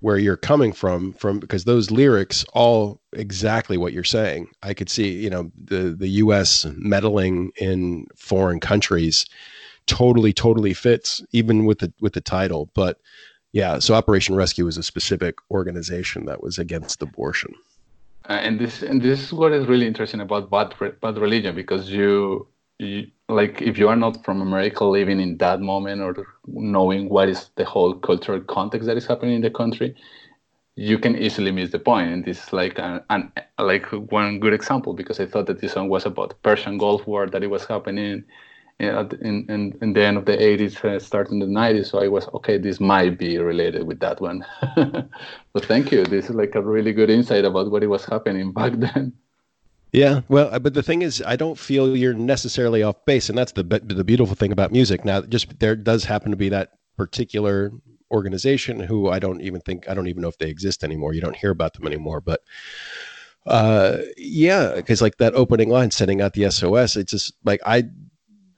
where 0.00 0.18
you're 0.18 0.36
coming 0.36 0.70
from 0.72 1.14
from 1.14 1.38
because 1.38 1.64
those 1.64 1.90
lyrics 1.90 2.44
all 2.52 3.00
exactly 3.14 3.78
what 3.78 3.92
you're 3.94 4.04
saying. 4.04 4.48
I 4.62 4.74
could 4.74 4.90
see, 4.90 5.10
you 5.10 5.30
know, 5.30 5.50
the 5.56 5.94
the 5.98 6.08
US 6.08 6.66
meddling 6.76 7.52
in 7.56 8.06
foreign 8.16 8.60
countries 8.60 9.24
totally 9.86 10.32
totally 10.32 10.74
fits 10.74 11.22
even 11.32 11.64
with 11.64 11.78
the 11.78 11.92
with 12.00 12.12
the 12.12 12.20
title, 12.20 12.70
but 12.74 12.98
yeah, 13.52 13.78
so 13.78 13.94
Operation 13.94 14.34
Rescue 14.34 14.64
was 14.64 14.76
a 14.76 14.82
specific 14.82 15.36
organization 15.50 16.24
that 16.26 16.42
was 16.42 16.58
against 16.58 17.00
abortion. 17.00 17.54
Uh, 18.28 18.32
and 18.32 18.58
this 18.58 18.82
and 18.82 19.02
this 19.02 19.22
is 19.22 19.32
what 19.32 19.52
is 19.52 19.66
really 19.66 19.86
interesting 19.86 20.20
about 20.20 20.50
bad 20.50 20.74
bad 21.00 21.18
religion 21.18 21.54
because 21.54 21.90
you 21.90 22.48
you, 22.78 23.06
like 23.28 23.60
if 23.60 23.76
you 23.78 23.88
are 23.88 23.96
not 23.96 24.24
from 24.24 24.40
America 24.40 24.84
living 24.84 25.20
in 25.20 25.36
that 25.38 25.60
moment 25.60 26.00
or 26.00 26.26
knowing 26.46 27.08
what 27.10 27.28
is 27.28 27.50
the 27.56 27.64
whole 27.64 27.94
cultural 27.94 28.40
context 28.40 28.86
that 28.86 28.96
is 28.96 29.06
happening 29.06 29.36
in 29.36 29.42
the 29.42 29.50
country, 29.50 29.94
you 30.76 30.98
can 30.98 31.16
easily 31.18 31.52
miss 31.52 31.70
the 31.70 31.78
point. 31.78 32.12
And 32.12 32.24
this 32.24 32.42
is 32.44 32.52
like 32.52 32.78
an, 32.78 33.02
an 33.10 33.32
like 33.58 33.86
one 33.92 34.40
good 34.40 34.54
example 34.54 34.94
because 34.94 35.20
I 35.20 35.26
thought 35.26 35.46
that 35.46 35.60
this 35.60 35.72
song 35.74 35.88
was 35.90 36.06
about 36.06 36.40
Persian 36.42 36.78
Gulf 36.78 37.06
War 37.06 37.26
that 37.28 37.42
it 37.44 37.48
was 37.50 37.66
happening, 37.66 38.24
in, 38.80 39.46
in, 39.48 39.78
in 39.80 39.92
the 39.92 40.04
end 40.04 40.16
of 40.16 40.24
the 40.24 40.36
80s, 40.36 40.84
uh, 40.84 40.98
starting 40.98 41.38
the 41.38 41.46
90s. 41.46 41.90
So 41.90 42.02
I 42.02 42.08
was, 42.08 42.28
okay, 42.34 42.58
this 42.58 42.80
might 42.80 43.18
be 43.18 43.38
related 43.38 43.86
with 43.86 44.00
that 44.00 44.20
one. 44.20 44.44
but 45.52 45.64
thank 45.64 45.92
you. 45.92 46.04
This 46.04 46.28
is 46.28 46.34
like 46.34 46.54
a 46.54 46.62
really 46.62 46.92
good 46.92 47.10
insight 47.10 47.44
about 47.44 47.70
what 47.70 47.82
it 47.82 47.88
was 47.88 48.04
happening 48.04 48.52
back 48.60 48.72
then. 48.74 49.12
Yeah, 49.92 50.22
well, 50.28 50.52
uh, 50.52 50.58
but 50.58 50.74
the 50.74 50.82
thing 50.82 51.02
is, 51.02 51.22
I 51.24 51.36
don't 51.36 51.56
feel 51.56 51.96
you're 51.96 52.14
necessarily 52.14 52.82
off 52.82 53.04
base, 53.06 53.28
and 53.28 53.38
that's 53.38 53.52
the 53.52 53.62
the 53.62 54.02
beautiful 54.02 54.34
thing 54.34 54.50
about 54.50 54.72
music. 54.72 55.04
Now, 55.04 55.20
just 55.20 55.60
there 55.60 55.76
does 55.76 56.02
happen 56.02 56.32
to 56.32 56.36
be 56.36 56.48
that 56.48 56.72
particular 56.96 57.70
organization 58.10 58.80
who 58.80 59.08
I 59.08 59.20
don't 59.20 59.40
even 59.40 59.60
think 59.60 59.88
I 59.88 59.94
don't 59.94 60.08
even 60.08 60.22
know 60.22 60.28
if 60.28 60.38
they 60.38 60.48
exist 60.48 60.82
anymore. 60.82 61.14
You 61.14 61.20
don't 61.20 61.36
hear 61.36 61.50
about 61.50 61.74
them 61.74 61.86
anymore, 61.86 62.20
but 62.20 62.40
uh, 63.46 63.98
yeah, 64.16 64.74
because 64.74 65.00
like 65.00 65.18
that 65.18 65.34
opening 65.34 65.68
line, 65.68 65.92
sending 65.92 66.20
out 66.20 66.32
the 66.32 66.50
SOS, 66.50 66.96
it's 66.96 67.12
just 67.12 67.34
like 67.44 67.60
I 67.64 67.84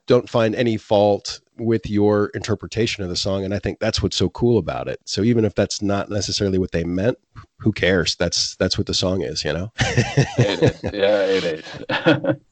don't 0.06 0.28
find 0.28 0.54
any 0.54 0.76
fault 0.76 1.40
with 1.58 1.88
your 1.88 2.26
interpretation 2.28 3.02
of 3.02 3.08
the 3.08 3.16
song 3.16 3.44
and 3.44 3.54
i 3.54 3.58
think 3.58 3.78
that's 3.78 4.02
what's 4.02 4.16
so 4.16 4.28
cool 4.30 4.58
about 4.58 4.88
it. 4.88 5.00
So 5.04 5.22
even 5.22 5.44
if 5.44 5.54
that's 5.54 5.80
not 5.80 6.10
necessarily 6.10 6.58
what 6.58 6.72
they 6.72 6.84
meant 6.84 7.18
who 7.58 7.72
cares? 7.72 8.16
That's 8.16 8.56
that's 8.56 8.76
what 8.76 8.86
the 8.86 8.94
song 8.94 9.22
is 9.22 9.44
you 9.44 9.52
know? 9.52 9.72
It 9.80 10.62
is. 10.62 10.82
yeah 10.92 11.24
it 11.26 11.44
is. 11.44 12.36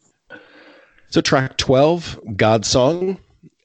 So 1.10 1.20
track 1.20 1.56
12 1.58 2.18
god 2.36 2.66
song. 2.66 3.18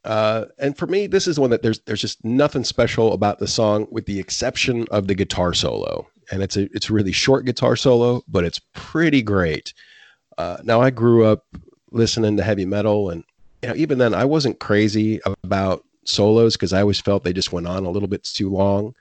Uh, 0.05 0.45
and 0.59 0.77
for 0.77 0.85
me 0.85 1.07
this 1.07 1.27
is 1.27 1.39
one 1.39 1.49
that 1.49 1.63
there's 1.63 1.79
there's 1.87 2.01
just 2.01 2.23
nothing 2.23 2.63
special 2.63 3.11
about 3.13 3.39
the 3.39 3.47
song 3.47 3.87
with 3.89 4.05
the 4.05 4.19
exception 4.19 4.85
of 4.91 5.07
the 5.07 5.15
guitar 5.15 5.53
solo. 5.53 6.07
And 6.31 6.43
it's 6.43 6.57
a 6.57 6.69
it's 6.75 6.89
a 6.89 6.93
really 6.93 7.11
short 7.11 7.45
guitar 7.45 7.75
solo 7.75 8.21
but 8.27 8.43
it's 8.43 8.59
pretty 8.73 9.23
great. 9.23 9.73
Uh, 10.37 10.57
now 10.63 10.79
i 10.79 10.89
grew 10.89 11.25
up 11.25 11.43
listening 11.91 12.37
to 12.37 12.43
heavy 12.43 12.65
metal 12.65 13.09
and 13.09 13.23
you 13.61 13.69
know, 13.69 13.75
even 13.75 13.97
then, 13.97 14.13
I 14.13 14.25
wasn't 14.25 14.59
crazy 14.59 15.19
about 15.43 15.83
solos 16.05 16.55
because 16.55 16.73
I 16.73 16.81
always 16.81 16.99
felt 16.99 17.23
they 17.23 17.33
just 17.33 17.51
went 17.51 17.67
on 17.67 17.85
a 17.85 17.91
little 17.91 18.07
bit 18.07 18.23
too 18.23 18.49
long. 18.49 18.95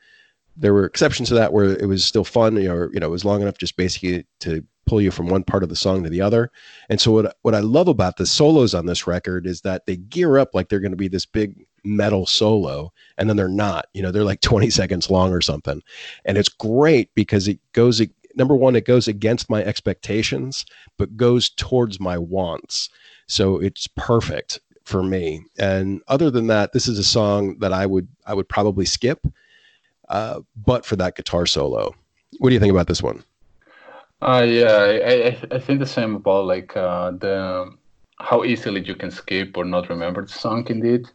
There 0.56 0.74
were 0.74 0.84
exceptions 0.84 1.28
to 1.28 1.34
that 1.34 1.52
where 1.52 1.76
it 1.76 1.86
was 1.86 2.04
still 2.04 2.24
fun, 2.24 2.56
you 2.56 2.68
know, 2.68 2.88
you 2.92 3.00
know, 3.00 3.06
it 3.06 3.10
was 3.10 3.24
long 3.24 3.42
enough 3.42 3.58
just 3.58 3.76
basically 3.76 4.26
to 4.40 4.64
pull 4.86 5.00
you 5.00 5.10
from 5.10 5.28
one 5.28 5.44
part 5.44 5.62
of 5.62 5.68
the 5.68 5.76
song 5.76 6.02
to 6.02 6.10
the 6.10 6.20
other. 6.20 6.50
And 6.88 7.00
so 7.00 7.12
what 7.12 7.36
what 7.42 7.54
I 7.54 7.60
love 7.60 7.88
about 7.88 8.16
the 8.16 8.26
solos 8.26 8.74
on 8.74 8.86
this 8.86 9.06
record 9.06 9.46
is 9.46 9.60
that 9.60 9.86
they 9.86 9.96
gear 9.96 10.38
up 10.38 10.54
like 10.54 10.68
they're 10.68 10.80
going 10.80 10.92
to 10.92 10.96
be 10.96 11.08
this 11.08 11.26
big 11.26 11.64
metal 11.84 12.26
solo 12.26 12.92
and 13.16 13.28
then 13.28 13.36
they're 13.36 13.48
not. 13.48 13.86
You 13.94 14.02
know, 14.02 14.10
they're 14.10 14.24
like 14.24 14.40
20 14.42 14.70
seconds 14.70 15.10
long 15.10 15.32
or 15.32 15.40
something. 15.40 15.80
And 16.24 16.36
it's 16.36 16.48
great 16.48 17.14
because 17.14 17.46
it 17.46 17.60
goes 17.72 18.02
number 18.34 18.56
one 18.56 18.76
it 18.76 18.84
goes 18.84 19.08
against 19.08 19.50
my 19.50 19.64
expectations 19.64 20.64
but 20.96 21.16
goes 21.16 21.50
towards 21.50 22.00
my 22.00 22.18
wants. 22.18 22.88
So 23.28 23.60
it's 23.60 23.86
perfect 23.86 24.58
for 24.84 25.02
me. 25.02 25.44
And 25.58 26.00
other 26.08 26.30
than 26.30 26.46
that, 26.48 26.72
this 26.72 26.88
is 26.88 26.98
a 26.98 27.04
song 27.04 27.58
that 27.58 27.72
I 27.72 27.86
would 27.86 28.08
I 28.26 28.34
would 28.34 28.48
probably 28.48 28.86
skip, 28.86 29.20
uh, 30.08 30.40
but 30.56 30.84
for 30.84 30.96
that 30.96 31.14
guitar 31.14 31.46
solo. 31.46 31.94
What 32.38 32.48
do 32.48 32.54
you 32.54 32.60
think 32.60 32.72
about 32.72 32.88
this 32.88 33.02
one? 33.02 33.22
Uh, 34.20 34.44
yeah, 34.48 34.76
I, 35.06 35.12
I, 35.28 35.56
I 35.56 35.58
think 35.60 35.78
the 35.78 35.86
same 35.86 36.16
about 36.16 36.46
like 36.46 36.76
uh, 36.76 37.12
the 37.12 37.70
how 38.18 38.44
easily 38.44 38.84
you 38.84 38.96
can 38.96 39.10
skip 39.10 39.56
or 39.56 39.64
not 39.64 39.88
remember 39.88 40.24
the 40.24 40.32
song. 40.32 40.66
Indeed, 40.68 41.06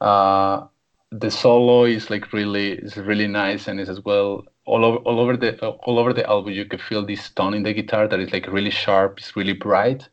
uh, 0.00 0.66
the 1.10 1.30
solo 1.30 1.84
is 1.84 2.10
like 2.10 2.32
really 2.32 2.72
is 2.72 2.96
really 2.96 3.26
nice 3.26 3.66
and 3.68 3.80
is 3.80 3.88
as 3.88 4.04
well 4.04 4.44
all 4.66 4.84
over 4.84 4.98
all 4.98 5.18
over 5.18 5.36
the 5.36 5.58
all 5.66 5.98
over 5.98 6.12
the 6.12 6.28
album. 6.28 6.52
You 6.52 6.66
can 6.66 6.78
feel 6.78 7.06
this 7.06 7.30
tone 7.30 7.54
in 7.54 7.62
the 7.62 7.72
guitar 7.72 8.06
that 8.06 8.20
is 8.20 8.32
like 8.32 8.46
really 8.48 8.70
sharp. 8.70 9.18
It's 9.18 9.34
really 9.34 9.54
bright 9.54 10.08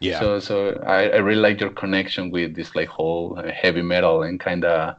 yeah. 0.00 0.18
So 0.18 0.40
so 0.40 0.82
I, 0.86 1.10
I 1.10 1.16
really 1.16 1.40
like 1.40 1.60
your 1.60 1.70
connection 1.70 2.30
with 2.30 2.54
this 2.54 2.74
like 2.74 2.88
whole 2.88 3.38
uh, 3.38 3.50
heavy 3.50 3.82
metal 3.82 4.22
and 4.22 4.40
kind 4.40 4.64
of 4.64 4.96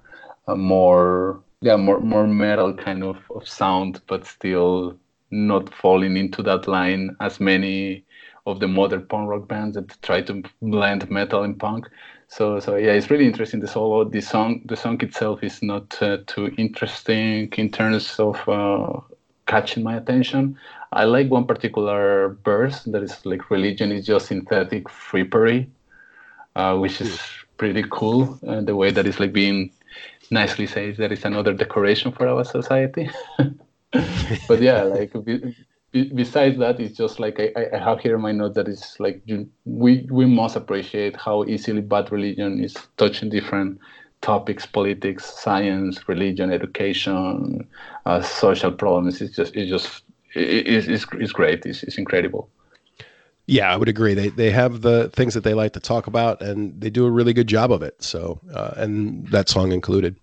more 0.48 1.42
yeah 1.62 1.76
more 1.76 2.00
more 2.00 2.28
metal 2.28 2.74
kind 2.74 3.04
of, 3.04 3.18
of 3.36 3.48
sound, 3.48 4.02
but 4.08 4.26
still 4.26 4.98
not 5.32 5.74
falling 5.74 6.18
into 6.18 6.44
that 6.44 6.68
line 6.68 7.16
as 7.20 7.40
many 7.40 8.04
of 8.46 8.60
the 8.60 8.68
modern 8.68 9.06
punk 9.08 9.30
rock 9.30 9.48
bands 9.48 9.76
that 9.76 9.96
try 10.02 10.22
to 10.22 10.44
blend 10.62 11.10
metal 11.10 11.44
and 11.44 11.60
punk. 11.60 11.88
So 12.28 12.60
so 12.60 12.76
yeah, 12.76 12.92
it's 12.92 13.10
really 13.10 13.26
interesting. 13.26 13.60
The 13.60 13.68
solo, 13.68 14.04
the 14.04 14.22
song, 14.22 14.62
the 14.66 14.76
song 14.78 15.02
itself 15.02 15.44
is 15.44 15.62
not 15.62 16.02
uh, 16.02 16.18
too 16.28 16.52
interesting 16.58 17.52
in 17.58 17.72
terms 17.72 18.20
of 18.20 18.48
uh, 18.48 19.00
catching 19.48 19.84
my 19.84 19.98
attention. 19.98 20.58
I 20.92 21.06
like 21.06 21.30
one 21.30 21.46
particular 21.46 22.38
verse 22.44 22.84
that 22.84 23.02
is 23.02 23.26
like 23.26 23.50
religion 23.50 23.92
is 23.92 24.06
just 24.06 24.28
synthetic 24.28 24.86
frippery, 24.86 25.70
uh, 26.56 26.78
which 26.78 27.00
is 27.00 27.20
pretty 27.58 27.86
cool. 27.90 28.40
Uh, 28.46 28.62
the 28.62 28.76
way 28.76 28.92
that 28.92 29.08
it's 29.08 29.20
like 29.20 29.32
being 29.32 29.72
nicely 30.32 30.68
says 30.68 30.98
that 30.98 31.12
it's 31.12 31.26
another 31.26 31.54
decoration 31.54 32.12
for 32.12 32.28
our 32.28 32.44
society. 32.44 33.10
but 34.48 34.62
yeah, 34.62 34.84
like 34.84 35.14
be, 35.24 35.56
be, 35.92 36.12
besides 36.14 36.58
that, 36.60 36.80
it's 36.80 36.98
just 36.98 37.20
like 37.20 37.40
I, 37.40 37.54
I 37.74 37.78
have 37.78 38.00
here 38.02 38.16
in 38.16 38.22
my 38.22 38.34
notes 38.34 38.56
that 38.56 38.68
it's 38.68 39.00
like 39.00 39.22
you, 39.26 39.50
we 39.66 40.08
we 40.12 40.26
must 40.26 40.58
appreciate 40.58 41.16
how 41.16 41.46
easily 41.46 41.82
bad 41.82 42.12
religion 42.12 42.64
is 42.64 42.76
touching 42.98 43.30
different 43.30 43.80
topics 44.22 44.68
politics 44.68 45.26
science 45.26 46.08
religion 46.08 46.54
education 46.54 47.68
uh, 48.06 48.22
social 48.22 48.72
problems 48.72 49.20
it's 49.20 49.36
just 49.36 49.56
it's 49.56 49.68
just 49.68 50.04
is 50.36 50.88
is 50.88 51.06
is 51.20 51.32
great. 51.32 51.66
It's, 51.66 51.84
it's 51.84 51.98
incredible. 51.98 52.50
Yeah, 53.48 53.74
I 53.74 53.78
would 53.78 53.90
agree. 53.90 54.14
They 54.14 54.30
they 54.30 54.52
have 54.52 54.82
the 54.82 55.10
things 55.10 55.34
that 55.34 55.44
they 55.44 55.54
like 55.54 55.74
to 55.74 55.80
talk 55.80 56.08
about, 56.08 56.42
and 56.42 56.80
they 56.80 56.90
do 56.90 57.06
a 57.06 57.12
really 57.12 57.34
good 57.34 57.48
job 57.48 57.72
of 57.72 57.82
it. 57.82 58.02
So, 58.02 58.40
uh, 58.54 58.74
and 58.78 59.28
that 59.28 59.50
song 59.50 59.72
included. 59.72 60.16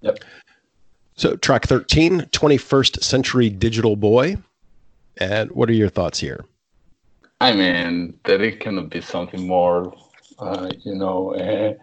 Yep. 0.00 0.18
So, 1.14 1.36
track 1.36 1.66
13, 1.66 2.22
21st 2.32 3.02
Century 3.02 3.50
Digital 3.50 3.96
Boy. 3.96 4.36
And 5.18 5.50
what 5.52 5.68
are 5.68 5.74
your 5.74 5.90
thoughts 5.90 6.18
here? 6.18 6.44
I 7.40 7.52
mean, 7.52 8.18
that 8.24 8.40
it 8.40 8.60
can 8.60 8.88
be 8.88 9.00
something 9.00 9.46
more, 9.46 9.94
uh, 10.38 10.70
you 10.80 10.94
know, 10.94 11.34
uh, 11.34 11.74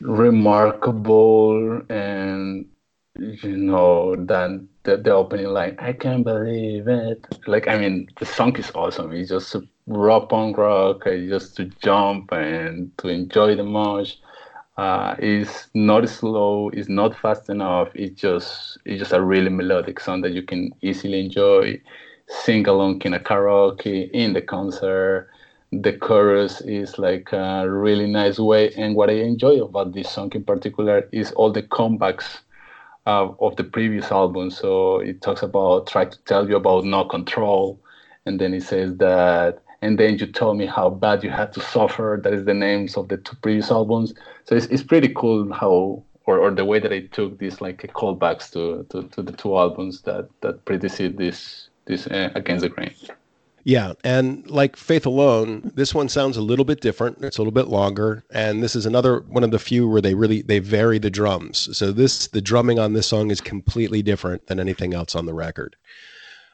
remarkable 0.00 1.82
and, 1.90 2.66
you 3.18 3.56
know, 3.56 4.16
than 4.16 4.68
the, 4.84 4.96
the 4.96 5.12
opening 5.12 5.48
line, 5.48 5.76
I 5.78 5.92
can't 5.92 6.24
believe 6.24 6.88
it. 6.88 7.26
Like, 7.46 7.68
I 7.68 7.78
mean, 7.78 8.08
the 8.18 8.26
song 8.26 8.56
is 8.56 8.70
awesome. 8.74 9.12
It's 9.12 9.30
just 9.30 9.56
raw 9.86 10.20
punk 10.20 10.56
rock, 10.56 11.04
just 11.04 11.56
to 11.56 11.64
jump 11.82 12.32
and 12.32 12.96
to 12.98 13.08
enjoy 13.08 13.56
the 13.56 13.64
mosh. 13.64 14.14
Uh, 14.76 15.16
it's 15.18 15.68
not 15.74 16.08
slow, 16.08 16.68
it's 16.68 16.88
not 16.88 17.18
fast 17.18 17.50
enough. 17.50 17.88
It's 17.94 18.20
just 18.20 18.78
it's 18.84 19.00
just 19.00 19.12
a 19.12 19.20
really 19.20 19.50
melodic 19.50 19.98
song 19.98 20.20
that 20.20 20.32
you 20.32 20.42
can 20.42 20.70
easily 20.82 21.18
enjoy, 21.18 21.80
sing 22.28 22.68
along 22.68 23.02
in 23.02 23.14
a 23.14 23.18
karaoke, 23.18 24.08
in 24.12 24.34
the 24.34 24.42
concert. 24.42 25.28
The 25.72 25.94
chorus 25.94 26.60
is 26.60 26.96
like 26.96 27.32
a 27.32 27.68
really 27.68 28.06
nice 28.06 28.38
way, 28.38 28.72
and 28.74 28.94
what 28.94 29.10
I 29.10 29.14
enjoy 29.14 29.60
about 29.60 29.92
this 29.94 30.08
song 30.08 30.30
in 30.32 30.44
particular 30.44 31.08
is 31.10 31.32
all 31.32 31.50
the 31.50 31.64
comebacks 31.64 32.38
uh, 33.08 33.32
of 33.40 33.56
the 33.56 33.64
previous 33.64 34.12
album. 34.12 34.50
So 34.50 34.98
it 35.00 35.22
talks 35.22 35.42
about 35.42 35.86
try 35.86 36.04
to 36.04 36.18
tell 36.24 36.48
you 36.48 36.56
about 36.56 36.84
no 36.84 37.04
control, 37.06 37.80
and 38.26 38.38
then 38.38 38.52
it 38.52 38.62
says 38.62 38.96
that, 38.98 39.62
and 39.80 39.98
then 39.98 40.18
you 40.18 40.26
tell 40.26 40.54
me 40.54 40.66
how 40.66 40.90
bad 40.90 41.24
you 41.24 41.30
had 41.30 41.52
to 41.54 41.60
suffer. 41.60 42.20
That 42.22 42.34
is 42.34 42.44
the 42.44 42.54
names 42.54 42.96
of 42.96 43.08
the 43.08 43.16
two 43.16 43.36
previous 43.36 43.70
albums. 43.70 44.12
So 44.44 44.56
it's, 44.56 44.66
it's 44.66 44.82
pretty 44.82 45.08
cool 45.14 45.50
how 45.52 46.04
or, 46.26 46.38
or 46.38 46.50
the 46.50 46.66
way 46.66 46.78
that 46.78 46.92
I 46.92 47.00
took 47.06 47.38
these 47.38 47.62
like 47.62 47.78
callbacks 47.94 48.52
to, 48.52 48.84
to, 48.90 49.08
to 49.08 49.22
the 49.22 49.32
two 49.32 49.56
albums 49.56 50.02
that 50.02 50.28
that 50.42 50.66
preceded 50.66 51.16
this 51.16 51.70
this 51.86 52.06
uh, 52.06 52.30
Against 52.34 52.62
the 52.62 52.68
Grain. 52.68 52.94
Yeah, 53.68 53.92
and 54.02 54.48
like 54.50 54.76
Faith 54.76 55.04
Alone, 55.04 55.72
this 55.74 55.94
one 55.94 56.08
sounds 56.08 56.38
a 56.38 56.40
little 56.40 56.64
bit 56.64 56.80
different. 56.80 57.18
It's 57.20 57.36
a 57.36 57.42
little 57.42 57.52
bit 57.52 57.68
longer, 57.68 58.24
and 58.30 58.62
this 58.62 58.74
is 58.74 58.86
another 58.86 59.20
one 59.28 59.44
of 59.44 59.50
the 59.50 59.58
few 59.58 59.86
where 59.86 60.00
they 60.00 60.14
really 60.14 60.40
they 60.40 60.58
vary 60.58 60.98
the 60.98 61.10
drums. 61.10 61.76
So 61.76 61.92
this 61.92 62.28
the 62.28 62.40
drumming 62.40 62.78
on 62.78 62.94
this 62.94 63.08
song 63.08 63.30
is 63.30 63.42
completely 63.42 64.00
different 64.00 64.46
than 64.46 64.58
anything 64.58 64.94
else 64.94 65.14
on 65.14 65.26
the 65.26 65.34
record. 65.34 65.76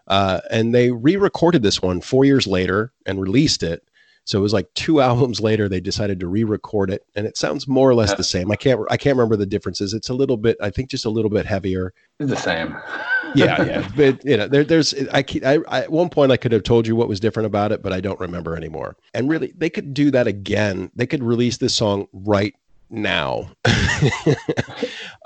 Uh, 0.08 0.40
and 0.50 0.74
they 0.74 0.90
re-recorded 0.90 1.62
this 1.62 1.80
one 1.80 2.00
four 2.00 2.24
years 2.24 2.48
later 2.48 2.92
and 3.06 3.20
released 3.22 3.62
it. 3.62 3.84
So 4.24 4.38
it 4.38 4.42
was 4.42 4.52
like 4.52 4.72
two 4.74 5.00
albums 5.08 5.40
later 5.40 5.68
they 5.68 5.80
decided 5.80 6.20
to 6.20 6.26
re-record 6.26 6.90
it, 6.90 7.04
and 7.14 7.26
it 7.26 7.36
sounds 7.36 7.68
more 7.68 7.88
or 7.88 7.94
less 7.94 8.14
the 8.14 8.24
same. 8.24 8.50
I 8.50 8.56
can't 8.56 8.80
I 8.90 8.96
can't 8.96 9.16
remember 9.16 9.36
the 9.36 9.46
differences. 9.46 9.94
It's 9.94 10.08
a 10.08 10.14
little 10.14 10.36
bit 10.36 10.56
I 10.60 10.70
think 10.70 10.90
just 10.90 11.04
a 11.04 11.10
little 11.10 11.30
bit 11.30 11.46
heavier. 11.46 11.92
It's 12.18 12.30
the 12.30 12.36
same 12.36 12.76
yeah, 13.34 13.62
yeah. 13.64 13.88
But 13.96 14.24
you 14.24 14.36
know, 14.36 14.48
there, 14.48 14.64
there's 14.64 14.94
I, 15.12 15.24
I, 15.44 15.58
I, 15.68 15.80
at 15.82 15.92
one 15.92 16.08
point 16.08 16.32
I 16.32 16.36
could 16.36 16.52
have 16.52 16.62
told 16.62 16.86
you 16.86 16.96
what 16.96 17.08
was 17.08 17.20
different 17.20 17.46
about 17.46 17.72
it, 17.72 17.82
but 17.82 17.92
I 17.92 18.00
don't 18.00 18.20
remember 18.20 18.56
anymore. 18.56 18.96
And 19.12 19.28
really, 19.28 19.52
they 19.56 19.70
could 19.70 19.94
do 19.94 20.10
that 20.12 20.26
again. 20.26 20.90
They 20.94 21.06
could 21.06 21.22
release 21.22 21.58
this 21.58 21.74
song 21.74 22.06
right 22.12 22.54
now, 22.90 23.50
uh, 23.64 24.34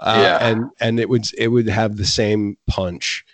yeah. 0.01 0.39
and 0.41 0.71
and 0.81 1.01
it 1.01 1.09
would 1.09 1.27
it 1.37 1.49
would 1.49 1.69
have 1.69 1.97
the 1.97 2.07
same 2.07 2.57
punch. 2.67 3.25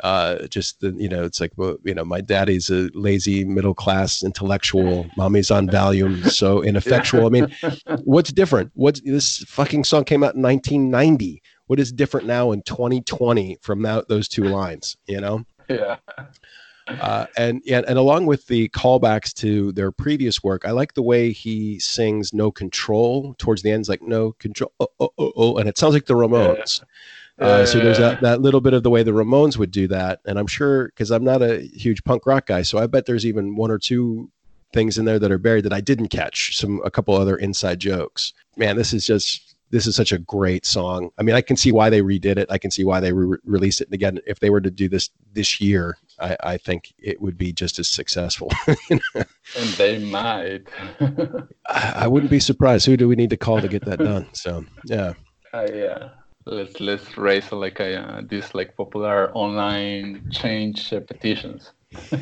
Uh, 0.00 0.46
just 0.46 0.80
the, 0.80 0.90
you 0.92 1.08
know, 1.08 1.24
it's 1.24 1.40
like 1.40 1.52
well, 1.56 1.76
you 1.84 1.94
know, 1.94 2.04
my 2.04 2.20
daddy's 2.20 2.70
a 2.70 2.88
lazy 2.94 3.44
middle 3.44 3.74
class 3.74 4.22
intellectual. 4.22 5.06
Mommy's 5.16 5.50
on 5.50 5.68
Valium, 5.68 6.28
so 6.30 6.62
ineffectual. 6.64 7.26
I 7.26 7.30
mean, 7.30 7.54
what's 8.04 8.32
different? 8.32 8.70
What's 8.74 9.00
this 9.00 9.38
fucking 9.48 9.84
song 9.84 10.04
came 10.04 10.22
out 10.22 10.34
in 10.34 10.42
1990? 10.42 11.42
What 11.66 11.80
is 11.80 11.92
different 11.92 12.26
now 12.26 12.52
in 12.52 12.62
2020 12.62 13.58
from 13.60 13.82
that, 13.82 14.08
those 14.08 14.28
two 14.28 14.44
lines? 14.44 14.96
You 15.06 15.20
know? 15.20 15.44
Yeah. 15.68 15.96
Uh, 16.88 17.26
and, 17.36 17.60
and 17.68 17.84
and 17.86 17.98
along 17.98 18.26
with 18.26 18.46
the 18.46 18.68
callbacks 18.70 19.32
to 19.34 19.72
their 19.72 19.92
previous 19.92 20.42
work, 20.42 20.64
I 20.64 20.70
like 20.70 20.94
the 20.94 21.02
way 21.02 21.32
he 21.32 21.78
sings 21.78 22.32
"No 22.32 22.50
Control" 22.50 23.34
towards 23.38 23.62
the 23.62 23.70
end. 23.70 23.80
It's 23.80 23.88
like 23.88 24.02
"No 24.02 24.32
Control," 24.32 24.72
oh, 24.80 24.88
oh, 24.98 25.10
oh, 25.18 25.32
oh, 25.36 25.56
and 25.58 25.68
it 25.68 25.76
sounds 25.76 25.92
like 25.92 26.06
the 26.06 26.14
Ramones. 26.14 26.80
Yeah. 26.80 26.86
Uh, 27.38 27.64
so 27.64 27.78
there's 27.78 27.98
that, 27.98 28.20
that 28.20 28.40
little 28.40 28.60
bit 28.60 28.74
of 28.74 28.82
the 28.82 28.90
way 28.90 29.02
the 29.02 29.12
Ramones 29.12 29.56
would 29.56 29.70
do 29.70 29.86
that, 29.88 30.20
and 30.24 30.38
I'm 30.38 30.46
sure 30.46 30.86
because 30.86 31.10
I'm 31.10 31.24
not 31.24 31.40
a 31.40 31.60
huge 31.60 32.02
punk 32.04 32.26
rock 32.26 32.46
guy, 32.46 32.62
so 32.62 32.78
I 32.78 32.86
bet 32.86 33.06
there's 33.06 33.24
even 33.24 33.54
one 33.54 33.70
or 33.70 33.78
two 33.78 34.30
things 34.72 34.98
in 34.98 35.04
there 35.04 35.18
that 35.18 35.30
are 35.30 35.38
buried 35.38 35.64
that 35.64 35.72
I 35.72 35.80
didn't 35.80 36.08
catch. 36.08 36.56
Some 36.56 36.80
a 36.84 36.90
couple 36.90 37.14
other 37.14 37.36
inside 37.36 37.78
jokes. 37.78 38.32
Man, 38.56 38.76
this 38.76 38.92
is 38.92 39.06
just 39.06 39.56
this 39.70 39.86
is 39.86 39.94
such 39.94 40.12
a 40.12 40.18
great 40.18 40.64
song. 40.64 41.10
I 41.18 41.22
mean, 41.22 41.34
I 41.34 41.42
can 41.42 41.56
see 41.56 41.72
why 41.72 41.90
they 41.90 42.00
redid 42.00 42.38
it. 42.38 42.46
I 42.50 42.58
can 42.58 42.70
see 42.70 42.84
why 42.84 43.00
they 43.00 43.12
re- 43.12 43.38
released 43.44 43.80
it. 43.80 43.88
And 43.88 43.94
again, 43.94 44.18
if 44.26 44.40
they 44.40 44.50
were 44.50 44.60
to 44.60 44.70
do 44.70 44.88
this 44.88 45.10
this 45.32 45.60
year, 45.60 45.98
I, 46.18 46.36
I 46.42 46.56
think 46.56 46.94
it 46.98 47.20
would 47.20 47.36
be 47.36 47.52
just 47.52 47.78
as 47.78 47.86
successful. 47.86 48.50
and 48.90 49.68
they 49.76 49.98
might. 49.98 50.68
I, 51.68 51.92
I, 51.96 52.06
wouldn't 52.08 52.30
be 52.30 52.40
surprised. 52.40 52.86
Who 52.86 52.96
do 52.96 53.08
we 53.08 53.16
need 53.16 53.30
to 53.30 53.36
call 53.36 53.60
to 53.60 53.68
get 53.68 53.84
that 53.84 53.98
done? 53.98 54.26
So 54.32 54.64
yeah. 54.84 55.12
Uh, 55.52 55.66
yeah. 55.72 56.08
Let's 56.48 56.80
let's 56.80 57.16
raise 57.16 57.52
like 57.52 57.78
a 57.80 58.24
this 58.28 58.54
like 58.54 58.76
popular 58.76 59.30
online 59.34 60.28
change 60.30 60.90
petitions. 61.06 61.72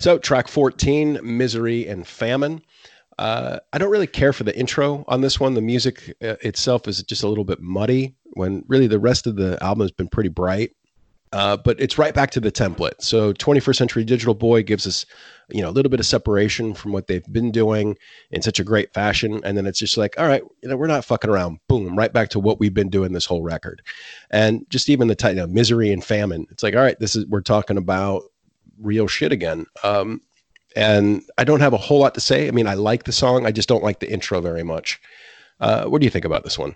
so 0.00 0.18
track 0.18 0.48
14 0.48 1.20
misery 1.22 1.86
and 1.86 2.06
famine 2.06 2.62
uh, 3.18 3.58
I 3.72 3.78
don't 3.78 3.90
really 3.90 4.06
care 4.06 4.32
for 4.32 4.44
the 4.44 4.58
intro 4.58 5.04
on 5.08 5.20
this 5.20 5.38
one. 5.38 5.54
The 5.54 5.60
music 5.60 6.14
uh, 6.22 6.36
itself 6.40 6.88
is 6.88 7.02
just 7.02 7.22
a 7.22 7.28
little 7.28 7.44
bit 7.44 7.60
muddy 7.60 8.14
when 8.34 8.64
really 8.68 8.86
the 8.86 8.98
rest 8.98 9.26
of 9.26 9.36
the 9.36 9.62
album 9.62 9.82
has 9.82 9.92
been 9.92 10.08
pretty 10.08 10.28
bright. 10.28 10.72
Uh, 11.32 11.56
but 11.56 11.80
it's 11.80 11.96
right 11.96 12.14
back 12.14 12.30
to 12.30 12.40
the 12.40 12.52
template. 12.52 13.00
So 13.00 13.32
21st 13.32 13.76
Century 13.76 14.04
Digital 14.04 14.34
Boy 14.34 14.62
gives 14.62 14.86
us, 14.86 15.06
you 15.48 15.62
know, 15.62 15.70
a 15.70 15.72
little 15.72 15.88
bit 15.88 15.98
of 15.98 16.04
separation 16.04 16.74
from 16.74 16.92
what 16.92 17.06
they've 17.06 17.24
been 17.32 17.50
doing 17.50 17.96
in 18.30 18.42
such 18.42 18.60
a 18.60 18.64
great 18.64 18.92
fashion, 18.92 19.40
and 19.42 19.56
then 19.56 19.66
it's 19.66 19.78
just 19.78 19.96
like, 19.96 20.14
all 20.18 20.26
right, 20.26 20.42
you 20.62 20.68
know, 20.68 20.76
we're 20.76 20.86
not 20.86 21.04
fucking 21.04 21.30
around. 21.30 21.58
Boom, 21.68 21.96
right 21.96 22.12
back 22.12 22.28
to 22.30 22.38
what 22.38 22.60
we've 22.60 22.74
been 22.74 22.90
doing 22.90 23.12
this 23.12 23.24
whole 23.24 23.42
record, 23.42 23.82
and 24.30 24.66
just 24.68 24.90
even 24.90 25.08
the 25.08 25.14
title, 25.14 25.36
you 25.36 25.46
know, 25.46 25.52
misery 25.52 25.90
and 25.90 26.04
famine. 26.04 26.46
It's 26.50 26.62
like, 26.62 26.74
all 26.74 26.82
right, 26.82 26.98
this 26.98 27.16
is 27.16 27.26
we're 27.26 27.40
talking 27.40 27.78
about 27.78 28.24
real 28.78 29.06
shit 29.06 29.32
again. 29.32 29.66
Um, 29.82 30.20
and 30.76 31.22
I 31.38 31.44
don't 31.44 31.60
have 31.60 31.72
a 31.72 31.78
whole 31.78 32.00
lot 32.00 32.14
to 32.14 32.20
say. 32.20 32.48
I 32.48 32.50
mean, 32.50 32.66
I 32.66 32.74
like 32.74 33.04
the 33.04 33.12
song, 33.12 33.46
I 33.46 33.52
just 33.52 33.68
don't 33.68 33.84
like 33.84 34.00
the 34.00 34.10
intro 34.10 34.40
very 34.40 34.62
much. 34.62 35.00
Uh, 35.60 35.84
what 35.84 36.00
do 36.00 36.04
you 36.06 36.10
think 36.10 36.24
about 36.24 36.44
this 36.44 36.58
one? 36.58 36.74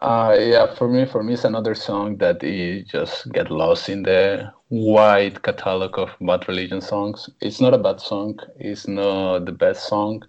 Uh, 0.00 0.34
yeah, 0.40 0.74
for 0.74 0.88
me, 0.88 1.04
for 1.04 1.22
me, 1.22 1.34
it's 1.34 1.44
another 1.44 1.74
song 1.74 2.16
that 2.18 2.42
you 2.42 2.82
just 2.84 3.30
get 3.32 3.50
lost 3.50 3.88
in 3.88 4.02
the 4.02 4.50
wide 4.70 5.42
catalog 5.42 5.98
of 5.98 6.10
Bad 6.22 6.48
Religion 6.48 6.80
songs. 6.80 7.28
It's 7.40 7.60
not 7.60 7.74
a 7.74 7.78
bad 7.78 8.00
song. 8.00 8.38
It's 8.58 8.88
not 8.88 9.44
the 9.44 9.52
best 9.52 9.86
song. 9.88 10.22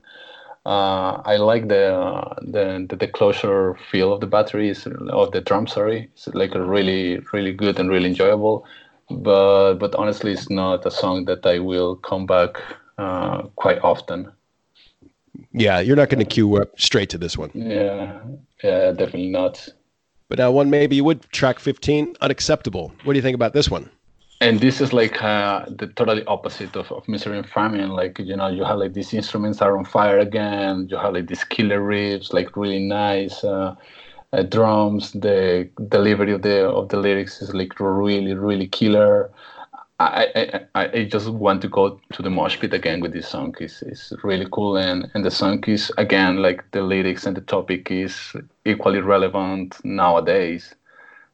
Uh, 0.66 1.22
I 1.26 1.38
like 1.38 1.70
the, 1.70 1.96
uh, 1.96 2.36
the, 2.42 2.86
the 2.90 2.96
the 2.98 3.08
closure 3.08 3.76
feel 3.92 4.14
of 4.14 4.22
the 4.22 4.28
batteries 4.28 4.86
of 5.10 5.32
the 5.32 5.42
drum. 5.42 5.68
Sorry, 5.68 6.10
it's 6.14 6.28
like 6.30 6.54
a 6.56 6.62
really 6.64 7.20
really 7.34 7.54
good 7.54 7.80
and 7.80 7.90
really 7.90 8.10
enjoyable. 8.10 8.66
But 9.10 9.76
but 9.76 9.96
honestly, 9.96 10.34
it's 10.34 10.50
not 10.50 10.86
a 10.86 10.92
song 10.92 11.26
that 11.26 11.46
I 11.46 11.60
will 11.60 11.96
come 11.98 12.26
back 12.28 12.62
uh, 12.98 13.44
quite 13.56 13.80
often. 13.84 14.32
Yeah, 15.54 15.80
you're 15.80 15.96
not 15.96 16.10
going 16.10 16.20
to 16.20 16.26
queue 16.26 16.58
up 16.58 16.80
straight 16.80 17.10
to 17.10 17.18
this 17.18 17.38
one. 17.38 17.52
Yeah, 17.54 18.22
yeah, 18.64 18.92
definitely 18.92 19.30
not. 19.30 19.68
But 20.30 20.40
now 20.40 20.52
one 20.52 20.70
maybe 20.70 20.96
you 20.96 21.04
would 21.04 21.24
track 21.32 21.60
15, 21.60 22.16
unacceptable. 22.22 22.94
What 23.04 23.14
do 23.14 23.18
you 23.18 23.22
think 23.22 23.36
about 23.36 23.54
this 23.54 23.70
one? 23.70 23.90
And 24.40 24.60
this 24.60 24.82
is 24.82 24.92
like 24.92 25.22
uh, 25.22 25.66
the 25.68 25.88
totally 25.88 26.26
opposite 26.26 26.76
of, 26.76 26.92
of 26.92 27.08
Misery 27.08 27.38
and 27.38 27.48
Famine. 27.48 27.90
Like, 27.90 28.18
you 28.18 28.36
know, 28.36 28.48
you 28.48 28.64
have 28.64 28.80
like 28.80 28.94
these 28.94 29.14
instruments 29.14 29.62
are 29.62 29.78
on 29.78 29.86
fire 29.86 30.18
again. 30.18 30.88
You 30.90 30.98
have 30.98 31.14
like 31.14 31.28
these 31.28 31.44
killer 31.44 31.80
riffs, 31.80 32.34
like 32.34 32.56
really 32.58 32.80
nice 32.80 33.44
uh, 33.44 33.76
uh, 34.34 34.42
drums. 34.44 35.12
The 35.12 35.70
delivery 35.90 36.32
of 36.32 36.42
the 36.42 36.66
of 36.66 36.90
the 36.90 36.98
lyrics 36.98 37.42
is 37.42 37.54
like 37.54 37.80
really, 37.80 38.34
really 38.34 38.68
killer. 38.68 39.30
I, 40.04 40.66
I, 40.76 40.86
I 40.86 41.04
just 41.06 41.30
want 41.30 41.62
to 41.62 41.68
go 41.68 42.00
to 42.14 42.22
the 42.22 42.30
mosh 42.30 42.60
pit 42.60 42.74
again 42.74 43.02
with 43.02 43.14
this 43.14 43.28
song. 43.28 43.56
It's, 43.60 43.82
it's 43.82 44.14
really 44.24 44.48
cool. 44.52 44.78
And, 44.78 45.10
and 45.14 45.24
the 45.24 45.32
song 45.32 45.64
is, 45.68 45.92
again, 45.98 46.38
like 46.38 46.70
the 46.72 46.82
lyrics 46.82 47.26
and 47.26 47.36
the 47.36 47.42
topic 47.42 47.92
is 47.92 48.34
equally 48.66 49.00
relevant 49.00 49.78
nowadays. 49.84 50.76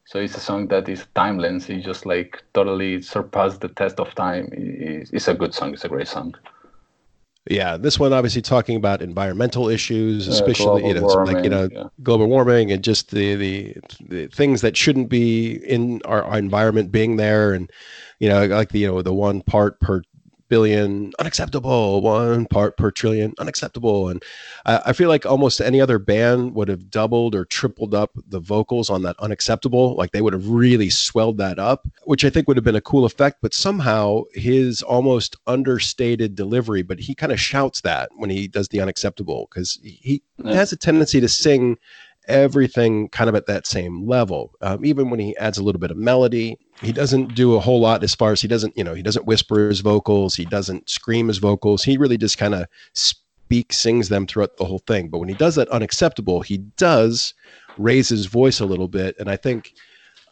So 0.06 0.20
it's 0.20 0.38
a 0.38 0.40
song 0.40 0.68
that 0.70 0.88
is 0.88 1.06
timeless. 1.16 1.70
It 1.70 1.82
just 1.82 2.06
like 2.06 2.44
totally 2.54 3.02
surpassed 3.02 3.62
the 3.62 3.68
test 3.68 4.00
of 4.00 4.16
time. 4.16 4.50
It's, 4.54 5.12
it's 5.12 5.28
a 5.28 5.34
good 5.34 5.54
song. 5.54 5.74
It's 5.74 5.84
a 5.84 5.90
great 5.90 6.08
song. 6.08 6.34
Yeah, 7.50 7.78
this 7.78 7.98
one 7.98 8.12
obviously 8.12 8.42
talking 8.42 8.76
about 8.76 9.02
environmental 9.02 9.70
issues, 9.70 10.28
especially 10.28 10.86
you 10.86 10.94
know, 10.94 11.02
warming, 11.02 11.36
like 11.36 11.44
you 11.46 11.50
know, 11.50 11.70
yeah. 11.72 11.86
global 12.04 12.28
warming 12.28 12.74
and 12.74 12.84
just 12.84 13.12
the, 13.12 13.36
the, 13.36 13.78
the 14.02 14.28
things 14.28 14.60
that 14.62 14.76
shouldn't 14.76 15.08
be 15.08 15.56
in 15.66 16.02
our, 16.04 16.24
our 16.24 16.38
environment 16.38 16.92
being 16.92 17.16
there, 17.16 17.54
and 17.54 17.72
you 18.20 18.30
know, 18.30 18.46
like 18.46 18.70
the 18.70 18.80
you 18.80 18.88
know 18.88 19.02
the 19.02 19.14
one 19.14 19.42
part 19.42 19.80
per 19.80 20.02
billion 20.50 21.12
unacceptable 21.20 22.02
one 22.02 22.46
part 22.46 22.78
per 22.78 22.92
trillion 22.92 23.34
unacceptable. 23.40 24.10
And 24.10 24.24
I, 24.66 24.82
I, 24.88 24.94
feel 24.94 25.10
like 25.10 25.26
almost 25.26 25.62
any 25.62 25.82
other 25.82 26.00
band 26.00 26.56
would 26.56 26.68
have 26.68 26.90
doubled 26.90 27.36
or 27.36 27.46
tripled 27.46 27.94
up 27.94 28.12
the 28.28 28.40
vocals 28.40 28.90
on 28.90 29.02
that 29.04 29.18
unacceptable. 29.20 29.96
Like 29.96 30.12
they 30.12 30.22
would 30.22 30.34
have 30.34 30.48
really 30.48 30.90
swelled 30.90 31.38
that 31.38 31.60
up 31.60 31.88
which 32.06 32.24
i 32.24 32.30
think 32.30 32.48
would 32.48 32.58
have 32.58 32.64
been 32.64 32.76
a 32.76 32.82
cool 32.82 33.06
effect. 33.06 33.38
But 33.42 33.54
somehow 33.54 34.24
his 34.34 34.82
almost 34.82 35.36
understated 35.48 36.36
delivery 36.36 36.82
but 36.82 37.00
he 37.00 37.14
kind 37.16 37.32
of 37.32 37.40
shouts 37.40 37.82
that 37.82 38.10
when 38.16 38.30
he 38.30 38.48
does 38.48 38.68
the 38.70 38.82
unacceptable 38.82 39.48
because 39.50 39.80
he, 39.84 40.22
he 40.42 40.50
has 40.54 40.72
a 40.72 40.78
tendency 40.78 41.20
to 41.20 41.28
sing 41.28 41.78
everything 42.28 43.08
kind 43.10 43.30
of 43.30 43.36
at 43.36 43.46
that 43.48 43.66
same 43.66 44.06
level. 44.06 44.54
Um, 44.62 44.86
even 44.86 45.10
when 45.10 45.20
he 45.20 45.36
adds 45.38 45.58
a 45.58 45.64
little 45.64 45.80
bit 45.80 45.92
of 45.92 45.98
melody, 45.98 46.58
he 46.82 46.92
doesn't 46.92 47.34
do 47.34 47.56
a 47.56 47.60
whole 47.60 47.80
lot 47.80 48.04
as 48.04 48.14
far 48.14 48.32
as 48.32 48.42
he 48.42 48.48
doesn't, 48.48 48.78
you 48.78 48.84
know, 48.84 48.94
he 48.94 49.02
doesn't 49.02 49.26
whisper 49.26 49.68
his 49.70 49.80
vocals, 49.80 50.36
he 50.36 50.46
doesn't 50.46 50.90
scream 50.90 51.28
his 51.28 51.40
vocals. 51.40 51.84
He 51.84 51.98
really 51.98 52.18
just 52.18 52.38
kind 52.38 52.54
of 52.54 52.68
speaks, 52.94 53.78
sings 53.78 54.10
them 54.10 54.28
throughout 54.28 54.58
the 54.58 54.66
whole 54.66 54.80
thing. 54.80 55.10
But 55.10 55.20
when 55.20 55.30
he 55.30 55.36
does 55.36 55.56
that 55.56 55.70
unacceptable, 55.70 56.42
he 56.42 56.58
does 56.58 57.34
raise 57.78 58.10
his 58.10 58.28
voice 58.28 58.60
a 58.60 58.66
little 58.66 58.88
bit. 58.88 59.16
And 59.20 59.30
I 59.30 59.38
think 59.38 59.74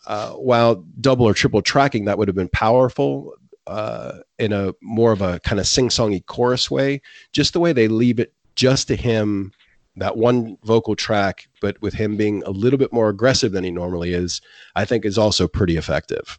uh, 0.08 0.32
while 0.32 0.84
double 1.02 1.26
or 1.26 1.34
triple 1.34 1.62
tracking, 1.62 2.06
that 2.06 2.18
would 2.18 2.28
have 2.28 2.36
been 2.36 2.50
powerful. 2.50 3.34
Uh, 3.68 4.20
in 4.38 4.54
a 4.54 4.72
more 4.84 5.12
of 5.12 5.24
a 5.24 5.40
kind 5.40 5.60
of 5.60 5.66
sing-songy 5.66 6.24
chorus 6.28 6.70
way, 6.70 7.02
just 7.32 7.52
the 7.54 7.60
way 7.60 7.74
they 7.74 7.88
leave 7.88 8.20
it 8.20 8.32
just 8.56 8.88
to 8.88 8.96
him 8.96 9.52
that 9.98 10.18
one 10.18 10.58
vocal 10.64 10.96
track, 10.96 11.48
but 11.62 11.82
with 11.82 11.94
him 11.94 12.18
being 12.18 12.44
a 12.46 12.52
little 12.52 12.80
bit 12.80 12.92
more 12.92 13.10
aggressive 13.10 13.52
than 13.52 13.64
he 13.64 13.72
normally 13.72 14.14
is, 14.14 14.42
I 14.76 14.86
think 14.86 15.06
is 15.06 15.18
also 15.18 15.48
pretty 15.48 15.78
effective. 15.78 16.38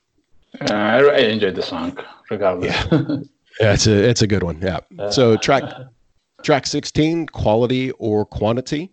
Uh, 0.60 0.74
I, 0.74 0.98
I 1.02 1.18
enjoyed 1.18 1.54
the 1.54 1.62
song, 1.62 1.98
regardless. 2.30 2.74
Yeah. 2.74 2.86
yeah, 3.60 3.72
it's 3.72 3.86
a 3.86 4.08
it's 4.08 4.22
a 4.22 4.26
good 4.26 4.42
one. 4.42 4.60
Yeah. 4.60 4.80
Uh, 4.98 5.10
so 5.10 5.36
track 5.36 5.64
track 6.42 6.66
sixteen, 6.66 7.26
quality 7.26 7.90
or 7.92 8.24
quantity. 8.24 8.92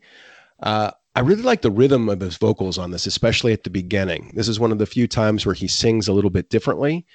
Uh, 0.61 0.91
I 1.15 1.19
really 1.19 1.43
like 1.43 1.61
the 1.61 1.71
rhythm 1.71 2.09
of 2.09 2.19
his 2.19 2.37
vocals 2.37 2.77
on 2.77 2.91
this, 2.91 3.05
especially 3.05 3.53
at 3.53 3.63
the 3.63 3.69
beginning. 3.69 4.31
This 4.33 4.47
is 4.47 4.59
one 4.59 4.71
of 4.71 4.79
the 4.79 4.85
few 4.85 5.07
times 5.07 5.45
where 5.45 5.53
he 5.53 5.67
sings 5.67 6.07
a 6.07 6.13
little 6.13 6.31
bit 6.31 6.49
differently, 6.49 7.05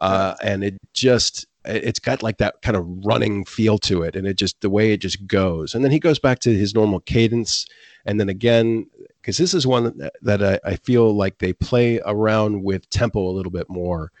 uh, 0.00 0.34
and 0.42 0.64
it 0.64 0.74
just 0.92 1.46
it's 1.64 1.98
got 1.98 2.22
like 2.22 2.38
that 2.38 2.60
kind 2.62 2.76
of 2.76 2.84
running 3.04 3.44
feel 3.44 3.78
to 3.78 4.02
it 4.02 4.16
and 4.16 4.26
it 4.26 4.34
just 4.34 4.60
the 4.60 4.70
way 4.70 4.92
it 4.92 4.98
just 4.98 5.26
goes. 5.26 5.74
And 5.74 5.84
then 5.84 5.92
he 5.92 5.98
goes 5.98 6.18
back 6.18 6.38
to 6.40 6.54
his 6.54 6.74
normal 6.74 7.00
cadence 7.00 7.66
and 8.04 8.20
then 8.20 8.28
again 8.28 8.86
because 9.20 9.38
this 9.38 9.54
is 9.54 9.66
one 9.66 10.10
that, 10.22 10.42
I, 10.42 10.60
I, 10.68 10.76
feel 10.76 11.16
like 11.16 11.38
they 11.38 11.54
play 11.54 12.00
around 12.04 12.62
with 12.62 12.88
tempo 12.90 13.20
a 13.20 13.32
little 13.32 13.52
bit 13.52 13.70
more 13.70 14.12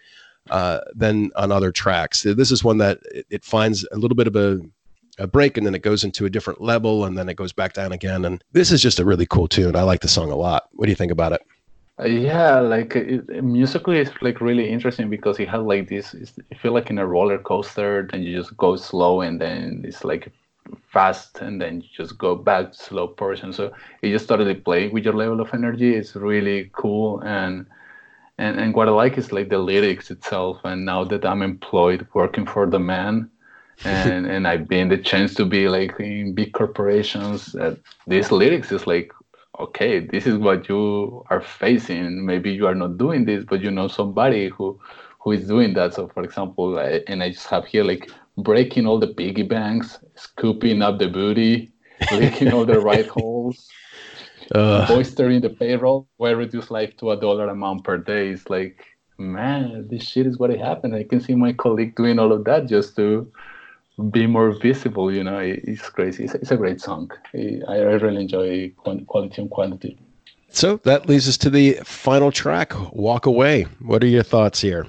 uh, 0.48 0.80
than 0.94 1.30
on 1.36 1.52
other 1.52 1.72
tracks. 1.72 2.22
This 2.22 2.50
is 2.50 2.64
one 2.64 2.78
that 2.78 3.00
it, 3.10 3.26
it 3.28 3.44
finds 3.44 3.86
a 3.92 3.98
little 3.98 4.16
bit 4.16 4.26
of 4.26 4.36
a, 4.36 4.60
a 5.18 5.26
break 5.26 5.58
and 5.58 5.66
then 5.66 5.74
it 5.74 5.82
goes 5.82 6.04
into 6.04 6.24
a 6.24 6.30
different 6.30 6.62
level 6.62 7.04
and 7.04 7.18
then 7.18 7.28
it 7.28 7.36
goes 7.36 7.52
back 7.52 7.74
down 7.74 7.92
again. 7.92 8.24
And 8.24 8.42
this 8.52 8.72
is 8.72 8.80
just 8.80 8.98
a 8.98 9.04
really 9.04 9.26
cool 9.26 9.48
tune. 9.48 9.76
I 9.76 9.82
like 9.82 10.00
the 10.00 10.08
song 10.08 10.30
a 10.30 10.36
lot. 10.36 10.70
What 10.72 10.86
do 10.86 10.90
you 10.90 10.96
think 10.96 11.12
about 11.12 11.32
it 11.32 11.42
yeah, 12.02 12.58
like 12.58 12.96
it, 12.96 13.44
musically, 13.44 13.98
it's 13.98 14.10
like 14.20 14.40
really 14.40 14.68
interesting 14.68 15.08
because 15.08 15.38
it 15.38 15.48
has 15.48 15.62
like 15.62 15.88
this. 15.88 16.14
you 16.14 16.56
feel 16.60 16.72
like 16.72 16.90
in 16.90 16.98
a 16.98 17.06
roller 17.06 17.38
coaster, 17.38 18.08
then 18.10 18.22
you 18.22 18.36
just 18.36 18.56
go 18.56 18.74
slow, 18.74 19.20
and 19.20 19.40
then 19.40 19.82
it's 19.86 20.04
like 20.04 20.32
fast, 20.88 21.38
and 21.38 21.60
then 21.60 21.82
you 21.82 21.88
just 21.96 22.18
go 22.18 22.34
back 22.34 22.74
slow 22.74 23.06
portion. 23.06 23.52
So 23.52 23.72
it 24.02 24.10
just 24.10 24.24
started 24.24 24.46
to 24.46 24.54
play 24.56 24.88
with 24.88 25.04
your 25.04 25.14
level 25.14 25.40
of 25.40 25.54
energy. 25.54 25.94
It's 25.94 26.16
really 26.16 26.70
cool, 26.72 27.20
and 27.20 27.66
and 28.38 28.58
and 28.58 28.74
what 28.74 28.88
I 28.88 28.90
like 28.90 29.16
is 29.16 29.30
like 29.30 29.48
the 29.48 29.58
lyrics 29.58 30.10
itself. 30.10 30.58
And 30.64 30.84
now 30.84 31.04
that 31.04 31.24
I'm 31.24 31.42
employed 31.42 32.08
working 32.12 32.44
for 32.44 32.66
the 32.66 32.80
man, 32.80 33.30
and 33.84 34.26
and 34.26 34.48
I've 34.48 34.66
been 34.66 34.88
the 34.88 34.98
chance 34.98 35.34
to 35.34 35.44
be 35.44 35.68
like 35.68 35.98
in 36.00 36.34
big 36.34 36.52
corporations, 36.54 37.54
uh, 37.54 37.76
these 38.08 38.32
lyrics 38.32 38.72
is 38.72 38.86
like, 38.86 39.12
okay, 39.58 40.00
this 40.00 40.26
is 40.26 40.36
what 40.38 40.68
you 40.68 41.24
are 41.30 41.40
facing. 41.40 42.24
Maybe 42.26 42.52
you 42.52 42.66
are 42.66 42.74
not 42.74 42.98
doing 42.98 43.24
this, 43.24 43.44
but 43.44 43.60
you 43.60 43.70
know 43.70 43.88
somebody 43.88 44.48
who 44.48 44.78
who 45.18 45.32
is 45.32 45.46
doing 45.46 45.74
that. 45.74 45.94
So, 45.94 46.08
for 46.08 46.22
example, 46.22 46.78
I, 46.78 47.00
and 47.08 47.22
I 47.22 47.30
just 47.30 47.46
have 47.46 47.64
here 47.64 47.84
like 47.84 48.10
breaking 48.36 48.86
all 48.86 48.98
the 48.98 49.08
piggy 49.08 49.42
banks, 49.42 49.98
scooping 50.16 50.82
up 50.82 50.98
the 50.98 51.08
booty, 51.08 51.72
licking 52.12 52.52
all 52.52 52.66
the 52.66 52.80
right 52.80 53.06
holes 53.06 53.70
uh, 54.54 54.86
boistering 54.86 55.42
the 55.42 55.50
payroll, 55.50 56.08
where 56.16 56.36
reduce 56.36 56.70
life 56.70 56.96
to 56.98 57.10
a 57.10 57.16
dollar 57.16 57.48
amount 57.48 57.84
per 57.84 57.98
day. 57.98 58.28
It's 58.28 58.50
like, 58.50 58.84
man, 59.18 59.86
this 59.88 60.02
shit 60.02 60.26
is 60.26 60.38
what 60.38 60.50
it 60.50 60.60
happened. 60.60 60.94
I 60.94 61.04
can 61.04 61.20
see 61.20 61.34
my 61.34 61.52
colleague 61.52 61.96
doing 61.96 62.18
all 62.18 62.32
of 62.32 62.44
that 62.44 62.66
just 62.66 62.96
to 62.96 63.30
be 64.10 64.26
more 64.26 64.50
visible. 64.50 65.12
You 65.12 65.24
know, 65.24 65.38
it, 65.38 65.60
it's 65.64 65.88
crazy. 65.88 66.24
It's, 66.24 66.34
it's, 66.34 66.50
a 66.50 66.56
great 66.56 66.80
song. 66.80 67.10
I, 67.34 67.60
I 67.68 67.76
really 67.78 68.22
enjoy 68.22 68.70
quality 69.06 69.42
and 69.42 69.50
quantity. 69.50 69.98
So 70.50 70.76
that 70.84 71.08
leads 71.08 71.28
us 71.28 71.36
to 71.38 71.50
the 71.50 71.74
final 71.84 72.30
track, 72.30 72.72
Walk 72.92 73.26
Away. 73.26 73.62
What 73.80 74.04
are 74.04 74.08
your 74.08 74.22
thoughts 74.22 74.60
here? 74.60 74.86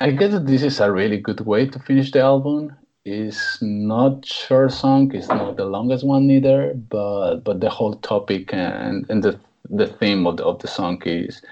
I 0.00 0.10
guess 0.10 0.32
that 0.32 0.46
this 0.46 0.62
is 0.62 0.80
a 0.80 0.90
really 0.90 1.18
good 1.18 1.40
way 1.40 1.66
to 1.66 1.78
finish 1.78 2.10
the 2.10 2.20
album 2.20 2.76
It's 3.04 3.60
not 3.62 4.24
short 4.26 4.72
song 4.72 5.14
it's 5.14 5.28
not 5.28 5.56
the 5.56 5.66
longest 5.66 6.04
one 6.04 6.30
either 6.30 6.74
but 6.74 7.44
but 7.44 7.60
the 7.60 7.70
whole 7.70 7.94
topic 7.96 8.52
and 8.52 9.06
and 9.10 9.22
the 9.22 9.38
the 9.70 9.86
theme 9.86 10.26
of 10.26 10.38
the, 10.38 10.44
of 10.44 10.58
the 10.60 10.68
song 10.68 11.00
is 11.04 11.42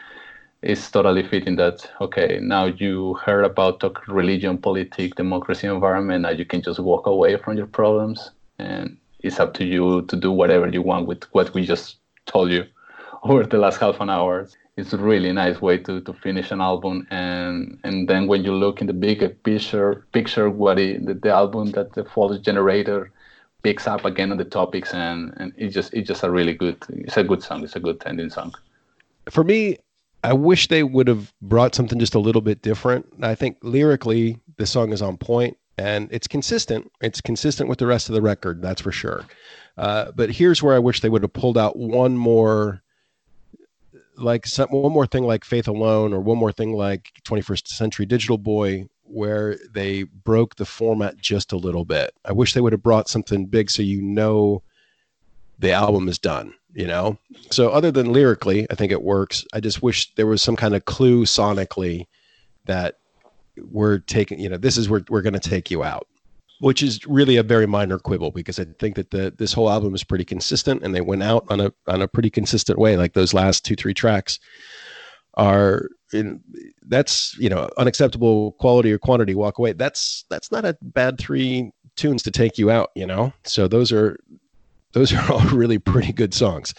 is 0.63 0.91
totally 0.91 1.23
fitting 1.23 1.57
that 1.57 1.91
okay 2.01 2.39
now 2.41 2.67
you 2.67 3.15
heard 3.15 3.45
about 3.45 3.81
talk 3.81 4.07
religion 4.07 4.57
politics 4.57 5.17
democracy 5.17 5.67
environment 5.67 6.23
now 6.23 6.31
you 6.31 6.45
can 6.45 6.63
just 6.63 6.79
walk 6.79 7.07
away 7.07 7.37
from 7.37 7.57
your 7.57 7.67
problems 7.67 8.31
and 8.59 8.97
it's 9.23 9.41
up 9.41 9.55
to 9.55 9.65
you 9.65 10.03
to 10.03 10.17
do 10.17 10.31
whatever 10.31 10.69
you 10.69 10.83
want 10.83 11.07
with 11.07 11.25
what 11.33 11.53
we 11.55 11.65
just 11.65 11.97
told 12.27 12.51
you 12.51 12.65
over 13.23 13.45
the 13.45 13.59
last 13.59 13.79
half 13.79 14.01
an 14.01 14.11
hour. 14.11 14.49
It's 14.77 14.93
a 14.93 14.99
really 14.99 15.31
nice 15.33 15.61
way 15.61 15.79
to, 15.79 16.01
to 16.01 16.13
finish 16.15 16.51
an 16.51 16.61
album 16.61 17.07
and 17.11 17.79
and 17.85 18.09
then 18.09 18.27
when 18.27 18.43
you 18.43 18.55
look 18.55 18.81
in 18.81 18.87
the 18.87 18.95
bigger 18.95 19.29
picture 19.29 20.07
picture 20.13 20.49
what 20.49 20.79
it, 20.79 21.05
the, 21.05 21.15
the 21.15 21.31
album 21.31 21.73
that 21.73 21.93
the 21.93 22.05
False 22.05 22.39
Generator 22.39 23.11
picks 23.63 23.87
up 23.87 24.05
again 24.07 24.33
on 24.33 24.39
the 24.39 24.47
topics 24.47 24.95
and 24.95 25.35
and 25.37 25.53
it's 25.59 25.75
just 25.75 25.93
it's 25.93 26.09
just 26.09 26.23
a 26.23 26.31
really 26.31 26.55
good 26.55 26.79
it's 26.89 27.19
a 27.19 27.23
good 27.23 27.43
song 27.43 27.63
it's 27.63 27.77
a 27.77 27.81
good 27.81 28.03
ending 28.07 28.31
song. 28.31 28.55
For 29.31 29.45
me 29.45 29.77
i 30.23 30.33
wish 30.33 30.68
they 30.68 30.83
would 30.83 31.09
have 31.09 31.33
brought 31.43 31.75
something 31.75 31.99
just 31.99 32.14
a 32.14 32.20
little 32.20 32.43
bit 32.43 32.62
different. 32.62 33.07
I 33.23 33.35
think 33.35 33.59
lyrically 33.62 34.39
the 34.57 34.66
song 34.66 34.93
is 34.93 35.03
on 35.03 35.16
point 35.16 35.57
and 35.79 36.09
it's 36.12 36.29
consistent. 36.29 36.91
It's 37.01 37.20
consistent 37.20 37.68
with 37.68 37.79
the 37.79 37.87
rest 37.87 38.09
of 38.09 38.14
the 38.14 38.23
record 38.23 38.62
that's 38.62 38.83
for 38.83 38.93
sure. 38.93 39.25
Uh, 39.77 40.12
but 40.14 40.31
here's 40.31 40.62
where 40.62 40.75
i 40.75 40.79
wish 40.79 41.01
they 41.01 41.09
would 41.09 41.23
have 41.23 41.33
pulled 41.33 41.57
out 41.57 41.77
one 41.77 42.16
more 42.16 42.83
like 44.16 44.47
some, 44.47 44.68
one 44.68 44.93
more 44.93 45.07
thing 45.07 45.25
like 45.25 45.45
Faith 45.45 45.68
Alone 45.68 46.12
or 46.12 46.20
one 46.20 46.39
more 46.39 46.53
thing 46.53 46.73
like 46.75 47.11
21st 47.25 47.68
Century 47.68 48.07
Digital 48.07 48.39
Boy 48.39 48.87
where 49.05 49.59
they 49.73 50.05
broke 50.05 50.57
the 50.57 50.64
format 50.64 51.18
just 51.18 51.53
a 51.53 51.57
little 51.57 51.85
bit. 51.85 52.14
I 52.25 52.33
wish 52.33 52.55
they 52.55 52.61
would 52.61 52.73
have 52.73 52.83
brought 52.83 53.09
something 53.09 53.47
big 53.47 53.70
so 53.70 53.83
you 53.83 54.01
know 54.01 54.62
the 55.63 55.73
album 55.73 56.09
is 56.09 56.19
done, 56.19 56.53
you 56.75 56.87
know? 56.87 57.17
So 57.51 57.71
other 57.71 57.91
than 57.91 58.13
lyrically, 58.13 58.67
I 58.71 58.75
think 58.75 58.93
it 58.93 59.03
works. 59.03 59.45
I 59.55 59.61
just 59.61 59.83
wish 59.83 60.15
there 60.17 60.27
was 60.27 60.43
some 60.43 60.57
kind 60.57 60.75
of 60.75 60.85
clue 60.85 61.25
sonically 61.25 62.07
that 62.67 62.99
we're 63.71 63.99
taking, 63.99 64.39
you 64.39 64.49
know, 64.49 64.59
this 64.59 64.77
is 64.77 64.89
where 64.89 65.05
we're 65.09 65.23
going 65.23 65.33
to 65.33 65.41
take 65.41 65.71
you 65.71 65.83
out 65.83 66.07
which 66.63 66.81
is 66.81 67.05
really 67.09 67.37
a 67.37 67.43
very 67.43 67.67
minor 67.67 67.99
quibble 67.99 68.31
because 68.31 68.61
I 68.61 68.67
think 68.79 68.95
that 68.95 69.11
the 69.11 69.35
this 69.37 69.53
whole 69.53 69.69
album 69.69 69.97
is 69.97 70.05
pretty 70.05 70.25
consistent 70.25 70.85
and 70.85 70.95
they 70.95 71.01
went 71.01 71.25
out 71.25 71.45
on 71.49 71.59
a 71.59 71.73
on 71.89 72.01
a 72.01 72.07
pretty 72.07 72.31
consistent 72.31 72.79
way. 72.79 72.97
Like 72.97 73.15
those 73.15 73.35
last 73.35 73.65
two 73.65 73.75
three 73.75 73.93
tracks 73.93 74.39
are 75.35 75.89
in 76.13 76.41
that's 76.87 77.37
you 77.37 77.49
know 77.49 77.69
unacceptable 77.79 78.53
quality 78.61 78.93
or 78.93 78.99
quantity 78.99 79.35
walk 79.35 79.59
away. 79.59 79.73
That's 79.73 80.25
that's 80.31 80.53
not 80.53 80.65
a 80.65 80.79
bad 80.83 81.19
three 81.19 81.73
tunes 81.97 82.23
to 82.23 82.31
take 82.31 82.59
you 82.59 82.71
out. 82.71 82.91
You 82.95 83.09
know, 83.09 83.33
so 83.43 83.67
those 83.67 83.91
are 83.91 84.17
those 84.93 85.12
are 85.12 85.32
all 85.32 85.40
really 85.53 85.78
pretty 85.78 86.12
good 86.12 86.34
songs. 86.34 86.74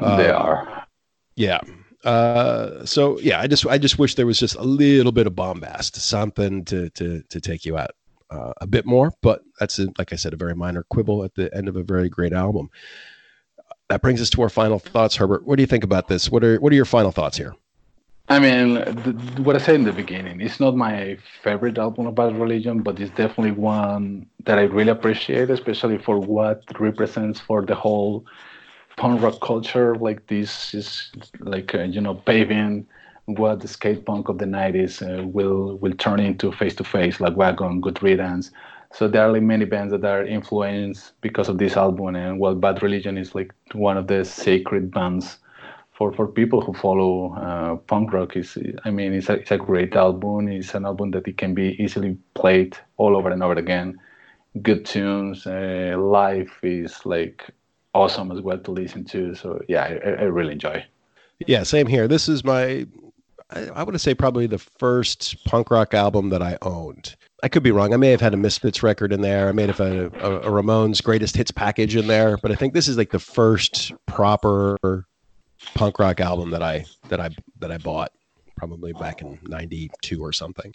They 0.00 0.30
uh, 0.30 0.38
are. 0.38 0.86
Yeah. 1.36 1.60
Uh, 2.04 2.84
so 2.84 3.18
yeah, 3.20 3.40
I 3.40 3.46
just 3.46 3.66
I 3.66 3.78
just 3.78 3.98
wish 3.98 4.14
there 4.14 4.26
was 4.26 4.38
just 4.38 4.56
a 4.56 4.62
little 4.62 5.12
bit 5.12 5.26
of 5.26 5.34
bombast, 5.34 5.96
something 5.96 6.64
to 6.66 6.90
to 6.90 7.22
to 7.22 7.40
take 7.40 7.64
you 7.64 7.78
out 7.78 7.92
uh, 8.30 8.52
a 8.60 8.66
bit 8.66 8.84
more, 8.84 9.12
but 9.22 9.42
that's 9.58 9.78
a, 9.78 9.88
like 9.98 10.12
I 10.12 10.16
said, 10.16 10.34
a 10.34 10.36
very 10.36 10.54
minor 10.54 10.84
quibble 10.90 11.24
at 11.24 11.34
the 11.34 11.54
end 11.56 11.68
of 11.68 11.76
a 11.76 11.82
very 11.82 12.08
great 12.08 12.32
album. 12.32 12.68
That 13.88 14.02
brings 14.02 14.20
us 14.20 14.30
to 14.30 14.42
our 14.42 14.48
final 14.48 14.78
thoughts, 14.78 15.16
Herbert. 15.16 15.46
What 15.46 15.56
do 15.56 15.62
you 15.62 15.66
think 15.66 15.84
about 15.84 16.08
this? 16.08 16.30
What 16.30 16.44
are 16.44 16.60
what 16.60 16.72
are 16.72 16.76
your 16.76 16.84
final 16.84 17.10
thoughts 17.10 17.36
here? 17.36 17.54
I 18.28 18.38
mean, 18.38 18.74
the, 18.74 19.42
what 19.42 19.54
I 19.54 19.58
said 19.58 19.74
in 19.74 19.84
the 19.84 19.92
beginning, 19.92 20.40
it's 20.40 20.58
not 20.58 20.76
my 20.76 21.18
favorite 21.42 21.76
album 21.76 22.12
Bad 22.14 22.38
Religion, 22.38 22.82
but 22.82 22.98
it's 22.98 23.10
definitely 23.14 23.52
one 23.52 24.26
that 24.44 24.58
I 24.58 24.62
really 24.62 24.90
appreciate, 24.90 25.50
especially 25.50 25.98
for 25.98 26.18
what 26.18 26.62
represents 26.80 27.38
for 27.38 27.62
the 27.66 27.74
whole 27.74 28.24
punk 28.96 29.20
rock 29.22 29.40
culture. 29.42 29.94
Like 29.96 30.26
this 30.28 30.72
is 30.72 31.12
like 31.40 31.74
uh, 31.74 31.82
you 31.82 32.00
know 32.00 32.14
paving 32.14 32.86
what 33.26 33.60
the 33.60 33.68
skate 33.68 34.04
punk 34.06 34.28
of 34.28 34.38
the 34.38 34.46
90s 34.46 35.02
uh, 35.02 35.26
will 35.26 35.76
will 35.78 35.94
turn 35.94 36.20
into 36.20 36.52
face 36.52 36.74
to 36.76 36.84
face 36.84 37.18
Lagwagon 37.18 37.80
good 37.80 38.02
riddance 38.02 38.50
so 38.92 39.08
there 39.08 39.22
are 39.22 39.32
like 39.32 39.42
many 39.42 39.64
bands 39.64 39.92
that 39.92 40.04
are 40.04 40.24
influenced 40.24 41.18
because 41.22 41.48
of 41.48 41.56
this 41.58 41.76
album 41.76 42.14
and 42.16 42.38
well 42.38 42.54
bad 42.54 42.82
religion 42.82 43.16
is 43.16 43.34
like 43.34 43.52
one 43.72 43.96
of 43.96 44.08
the 44.08 44.24
sacred 44.26 44.90
bands 44.90 45.38
for 45.94 46.12
for 46.12 46.26
people 46.26 46.60
who 46.60 46.74
follow 46.74 47.34
uh, 47.34 47.76
punk 47.76 48.12
rock 48.12 48.36
is 48.36 48.58
i 48.84 48.90
mean 48.90 49.12
it's 49.12 49.28
a, 49.28 49.34
it's 49.34 49.50
a 49.50 49.56
great 49.56 49.94
album 49.94 50.48
it's 50.48 50.74
an 50.74 50.84
album 50.84 51.10
that 51.12 51.26
it 51.26 51.38
can 51.38 51.54
be 51.54 51.76
easily 51.82 52.16
played 52.34 52.76
all 52.96 53.16
over 53.16 53.30
and 53.30 53.42
over 53.42 53.54
again 53.54 53.98
good 54.62 54.84
tunes 54.84 55.46
uh, 55.46 55.94
live 55.98 56.50
is 56.62 57.06
like 57.06 57.50
awesome 57.94 58.32
as 58.32 58.40
well 58.40 58.58
to 58.58 58.72
listen 58.72 59.04
to 59.04 59.34
so 59.34 59.60
yeah 59.68 59.84
I, 59.84 60.08
I 60.08 60.24
really 60.24 60.52
enjoy 60.52 60.84
yeah 61.46 61.62
same 61.62 61.86
here 61.86 62.08
this 62.08 62.28
is 62.28 62.44
my 62.44 62.86
I, 63.50 63.68
I 63.68 63.82
would 63.82 63.98
say 64.00 64.14
probably 64.14 64.46
the 64.46 64.58
first 64.58 65.44
punk 65.44 65.70
rock 65.70 65.94
album 65.94 66.30
that 66.30 66.42
I 66.42 66.56
owned. 66.62 67.14
I 67.42 67.48
could 67.48 67.62
be 67.62 67.72
wrong. 67.72 67.92
I 67.92 67.98
may 67.98 68.10
have 68.10 68.22
had 68.22 68.32
a 68.32 68.38
Misfits 68.38 68.82
record 68.82 69.12
in 69.12 69.20
there. 69.20 69.48
I 69.48 69.52
may 69.52 69.66
have 69.66 69.80
a, 69.80 70.06
a, 70.06 70.36
a 70.38 70.50
Ramones 70.50 71.02
greatest 71.02 71.36
hits 71.36 71.50
package 71.50 71.94
in 71.94 72.06
there, 72.06 72.38
but 72.38 72.50
I 72.50 72.54
think 72.54 72.72
this 72.72 72.88
is 72.88 72.96
like 72.96 73.10
the 73.10 73.18
first 73.18 73.92
proper 74.06 75.06
punk 75.74 75.98
rock 75.98 76.20
album 76.20 76.50
that 76.50 76.62
I 76.62 76.84
that 77.08 77.20
I 77.20 77.30
that 77.58 77.70
I 77.70 77.78
bought 77.78 78.12
probably 78.56 78.92
back 78.92 79.20
in 79.20 79.38
92 79.48 80.22
or 80.22 80.32
something. 80.32 80.72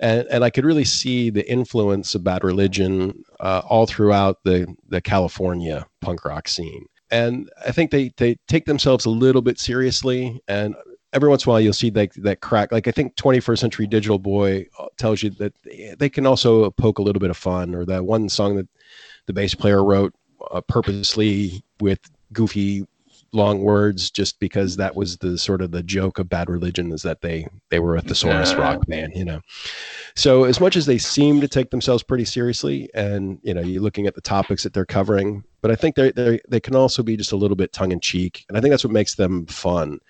And, 0.00 0.26
and 0.30 0.44
I 0.44 0.50
could 0.50 0.64
really 0.64 0.84
see 0.84 1.30
the 1.30 1.48
influence 1.50 2.14
of 2.14 2.24
Bad 2.24 2.42
Religion 2.42 3.22
uh, 3.40 3.62
all 3.66 3.86
throughout 3.86 4.38
the, 4.44 4.74
the 4.88 5.00
California 5.00 5.86
punk 6.00 6.24
rock 6.24 6.48
scene. 6.48 6.86
And 7.10 7.50
I 7.66 7.72
think 7.72 7.90
they, 7.90 8.12
they 8.16 8.36
take 8.48 8.64
themselves 8.64 9.04
a 9.04 9.10
little 9.10 9.42
bit 9.42 9.58
seriously. 9.58 10.40
And 10.48 10.74
every 11.12 11.28
once 11.28 11.44
in 11.44 11.50
a 11.50 11.52
while 11.52 11.60
you'll 11.60 11.72
see 11.72 11.90
like 11.90 12.12
that 12.14 12.40
crack 12.40 12.70
like 12.70 12.86
i 12.86 12.90
think 12.92 13.16
21st 13.16 13.58
century 13.58 13.84
digital 13.84 14.18
boy 14.18 14.64
uh, 14.78 14.86
tells 14.96 15.24
you 15.24 15.30
that 15.30 15.52
they 15.98 16.08
can 16.08 16.24
also 16.24 16.70
poke 16.70 16.98
a 16.98 17.02
little 17.02 17.18
bit 17.18 17.30
of 17.30 17.36
fun 17.36 17.74
or 17.74 17.84
that 17.84 18.04
one 18.04 18.28
song 18.28 18.54
that 18.54 18.68
the 19.26 19.32
bass 19.32 19.52
player 19.52 19.84
wrote 19.84 20.14
uh, 20.52 20.60
purposely 20.60 21.64
with 21.80 21.98
goofy 22.32 22.86
long 23.32 23.60
words 23.60 24.10
just 24.10 24.40
because 24.40 24.76
that 24.76 24.96
was 24.96 25.18
the 25.18 25.38
sort 25.38 25.62
of 25.62 25.70
the 25.70 25.82
joke 25.82 26.18
of 26.18 26.28
bad 26.28 26.50
religion 26.50 26.92
is 26.92 27.02
that 27.02 27.20
they 27.20 27.46
they 27.70 27.78
were 27.78 27.96
a 27.96 28.00
thesaurus 28.00 28.54
rock 28.54 28.84
band 28.86 29.12
you 29.14 29.24
know. 29.24 29.40
So 30.16 30.44
as 30.44 30.60
much 30.60 30.76
as 30.76 30.86
they 30.86 30.98
seem 30.98 31.40
to 31.40 31.48
take 31.48 31.70
themselves 31.70 32.02
pretty 32.02 32.24
seriously 32.24 32.90
and 32.94 33.38
you 33.42 33.54
know 33.54 33.60
you're 33.60 33.82
looking 33.82 34.06
at 34.06 34.14
the 34.14 34.20
topics 34.20 34.62
that 34.64 34.74
they're 34.74 34.84
covering 34.84 35.44
but 35.60 35.70
i 35.70 35.76
think 35.76 35.94
they 35.94 36.10
they 36.12 36.40
they 36.48 36.60
can 36.60 36.74
also 36.74 37.02
be 37.02 37.16
just 37.16 37.32
a 37.32 37.36
little 37.36 37.56
bit 37.56 37.72
tongue 37.72 37.92
in 37.92 38.00
cheek 38.00 38.44
and 38.48 38.58
i 38.58 38.60
think 38.60 38.72
that's 38.72 38.84
what 38.84 38.92
makes 38.92 39.14
them 39.14 39.46
fun. 39.46 40.00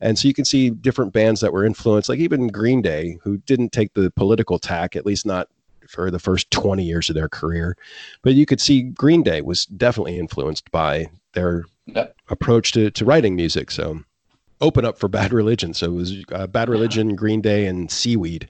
And 0.00 0.18
so 0.18 0.28
you 0.28 0.34
can 0.34 0.44
see 0.44 0.70
different 0.70 1.12
bands 1.12 1.40
that 1.40 1.52
were 1.52 1.64
influenced, 1.64 2.08
like 2.08 2.20
even 2.20 2.46
Green 2.48 2.82
Day, 2.82 3.18
who 3.22 3.38
didn't 3.38 3.72
take 3.72 3.94
the 3.94 4.12
political 4.12 4.58
tack, 4.58 4.94
at 4.94 5.04
least 5.04 5.26
not 5.26 5.48
for 5.88 6.10
the 6.10 6.18
first 6.18 6.50
20 6.50 6.84
years 6.84 7.08
of 7.08 7.14
their 7.14 7.28
career. 7.28 7.76
But 8.22 8.34
you 8.34 8.46
could 8.46 8.60
see 8.60 8.82
Green 8.82 9.22
Day 9.22 9.40
was 9.40 9.66
definitely 9.66 10.18
influenced 10.18 10.70
by 10.70 11.08
their 11.38 11.64
approach 12.28 12.72
to, 12.72 12.90
to 12.90 13.04
writing 13.04 13.36
music. 13.36 13.70
So 13.70 14.00
open 14.60 14.84
up 14.84 14.98
for 14.98 15.08
Bad 15.18 15.32
Religion. 15.32 15.74
So 15.74 15.86
it 15.86 15.94
was 15.94 16.24
uh, 16.32 16.46
Bad 16.46 16.68
Religion, 16.68 17.14
Green 17.14 17.40
Day, 17.40 17.66
and 17.66 17.90
Seaweed. 17.90 18.48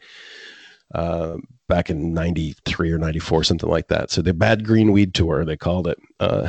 Uh, 0.95 1.36
back 1.68 1.91
in 1.91 2.14
93 2.14 2.91
or 2.91 2.97
94 2.97 3.45
something 3.45 3.68
like 3.68 3.89
that 3.89 4.11
so 4.11 4.22
the 4.22 4.32
bad 4.32 4.64
green 4.64 4.91
weed 4.91 5.12
tour 5.12 5.45
they 5.45 5.55
called 5.55 5.86
it 5.86 5.99
uh, 6.18 6.49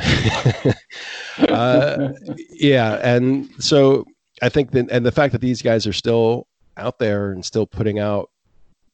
uh, 1.50 2.08
yeah 2.50 2.94
and 3.02 3.50
so 3.58 4.06
I 4.42 4.48
think 4.48 4.70
that, 4.72 4.90
and 4.90 5.04
the 5.04 5.12
fact 5.12 5.32
that 5.32 5.40
these 5.40 5.62
guys 5.62 5.86
are 5.86 5.92
still 5.92 6.46
out 6.76 6.98
there 6.98 7.32
and 7.32 7.44
still 7.44 7.66
putting 7.66 7.98
out, 7.98 8.30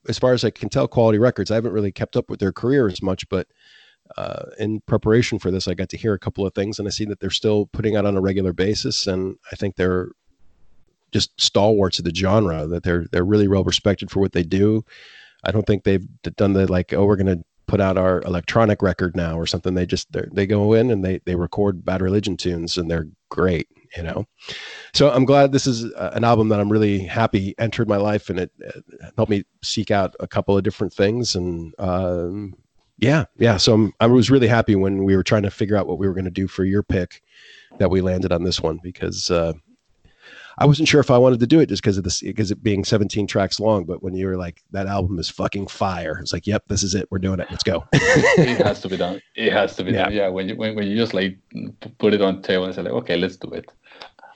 as 0.08 0.18
far 0.18 0.32
as 0.32 0.44
I 0.44 0.50
can 0.50 0.68
tell, 0.68 0.88
quality 0.88 1.18
records. 1.18 1.50
I 1.50 1.54
haven't 1.54 1.72
really 1.72 1.92
kept 1.92 2.16
up 2.16 2.28
with 2.28 2.40
their 2.40 2.52
career 2.52 2.88
as 2.88 3.02
much, 3.02 3.28
but 3.28 3.46
uh, 4.16 4.46
in 4.58 4.80
preparation 4.82 5.38
for 5.38 5.50
this, 5.50 5.68
I 5.68 5.74
got 5.74 5.88
to 5.90 5.96
hear 5.96 6.14
a 6.14 6.18
couple 6.18 6.46
of 6.46 6.54
things, 6.54 6.78
and 6.78 6.86
I 6.86 6.90
see 6.90 7.04
that 7.06 7.20
they're 7.20 7.30
still 7.30 7.66
putting 7.66 7.96
out 7.96 8.06
on 8.06 8.16
a 8.16 8.20
regular 8.20 8.52
basis, 8.52 9.06
and 9.06 9.36
I 9.52 9.56
think 9.56 9.76
they're 9.76 10.10
just 11.12 11.38
stalwarts 11.40 11.98
of 11.98 12.04
the 12.04 12.14
genre. 12.14 12.66
That 12.66 12.82
they're 12.82 13.06
they're 13.12 13.24
really 13.24 13.48
well 13.48 13.64
respected 13.64 14.10
for 14.10 14.20
what 14.20 14.32
they 14.32 14.42
do. 14.42 14.84
I 15.44 15.52
don't 15.52 15.66
think 15.66 15.84
they've 15.84 16.06
done 16.36 16.54
the 16.54 16.70
like, 16.70 16.92
oh, 16.92 17.04
we're 17.04 17.16
going 17.16 17.38
to 17.38 17.44
put 17.66 17.80
out 17.80 17.98
our 17.98 18.22
electronic 18.22 18.80
record 18.82 19.16
now 19.16 19.38
or 19.38 19.46
something. 19.46 19.74
They 19.74 19.86
just 19.86 20.08
they 20.12 20.46
go 20.46 20.72
in 20.72 20.90
and 20.90 21.04
they 21.04 21.20
they 21.24 21.34
record 21.34 21.84
Bad 21.84 22.02
Religion 22.02 22.36
tunes, 22.36 22.78
and 22.78 22.90
they're 22.90 23.08
great. 23.28 23.68
You 23.96 24.02
know, 24.02 24.26
so 24.92 25.10
I'm 25.10 25.24
glad 25.24 25.52
this 25.52 25.66
is 25.66 25.84
an 25.96 26.24
album 26.24 26.48
that 26.48 26.60
I'm 26.60 26.70
really 26.70 26.98
happy 26.98 27.54
entered 27.58 27.88
my 27.88 27.96
life, 27.96 28.28
and 28.28 28.40
it, 28.40 28.52
it 28.58 28.84
helped 29.16 29.30
me 29.30 29.44
seek 29.62 29.90
out 29.90 30.14
a 30.20 30.26
couple 30.26 30.56
of 30.56 30.64
different 30.64 30.92
things 30.92 31.34
and. 31.34 31.74
Um, 31.78 32.54
yeah, 32.98 33.24
yeah. 33.38 33.56
So 33.56 33.74
I'm, 33.74 33.92
i 34.00 34.06
was 34.06 34.30
really 34.30 34.48
happy 34.48 34.76
when 34.76 35.04
we 35.04 35.16
were 35.16 35.22
trying 35.22 35.42
to 35.42 35.50
figure 35.50 35.76
out 35.76 35.86
what 35.86 35.98
we 35.98 36.06
were 36.06 36.14
going 36.14 36.24
to 36.24 36.30
do 36.30 36.48
for 36.48 36.64
your 36.64 36.82
pick 36.82 37.22
that 37.78 37.90
we 37.90 38.00
landed 38.00 38.32
on 38.32 38.44
this 38.44 38.60
one 38.60 38.80
because 38.82 39.30
uh, 39.30 39.52
I 40.58 40.64
wasn't 40.64 40.88
sure 40.88 41.00
if 41.00 41.10
I 41.10 41.18
wanted 41.18 41.40
to 41.40 41.46
do 41.46 41.60
it 41.60 41.68
just 41.68 41.82
because 41.82 41.98
of 41.98 42.04
this 42.04 42.22
because 42.22 42.50
it 42.50 42.62
being 42.62 42.84
17 42.84 43.26
tracks 43.26 43.60
long. 43.60 43.84
But 43.84 44.02
when 44.02 44.14
you 44.14 44.26
were 44.26 44.36
like, 44.36 44.62
that 44.70 44.86
album 44.86 45.18
is 45.18 45.28
fucking 45.28 45.66
fire, 45.66 46.18
it's 46.20 46.32
like, 46.32 46.46
yep, 46.46 46.64
this 46.68 46.82
is 46.82 46.94
it. 46.94 47.06
We're 47.10 47.18
doing 47.18 47.40
it. 47.40 47.48
Let's 47.50 47.62
go. 47.62 47.84
it 47.92 48.64
has 48.64 48.80
to 48.80 48.88
be 48.88 48.96
done. 48.96 49.20
It 49.34 49.52
has 49.52 49.76
to 49.76 49.84
be 49.84 49.92
yeah. 49.92 50.04
done. 50.04 50.12
Yeah. 50.12 50.28
When 50.28 50.48
you 50.48 50.56
when, 50.56 50.74
when 50.74 50.86
you 50.86 50.96
just 50.96 51.12
like 51.12 51.38
put 51.98 52.14
it 52.14 52.22
on 52.22 52.36
the 52.36 52.42
table 52.42 52.64
and 52.64 52.74
say 52.74 52.82
like, 52.82 52.92
okay, 52.92 53.16
let's 53.16 53.36
do 53.36 53.50
it. 53.50 53.70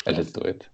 Let's 0.06 0.32
do 0.32 0.42
it. 0.42 0.68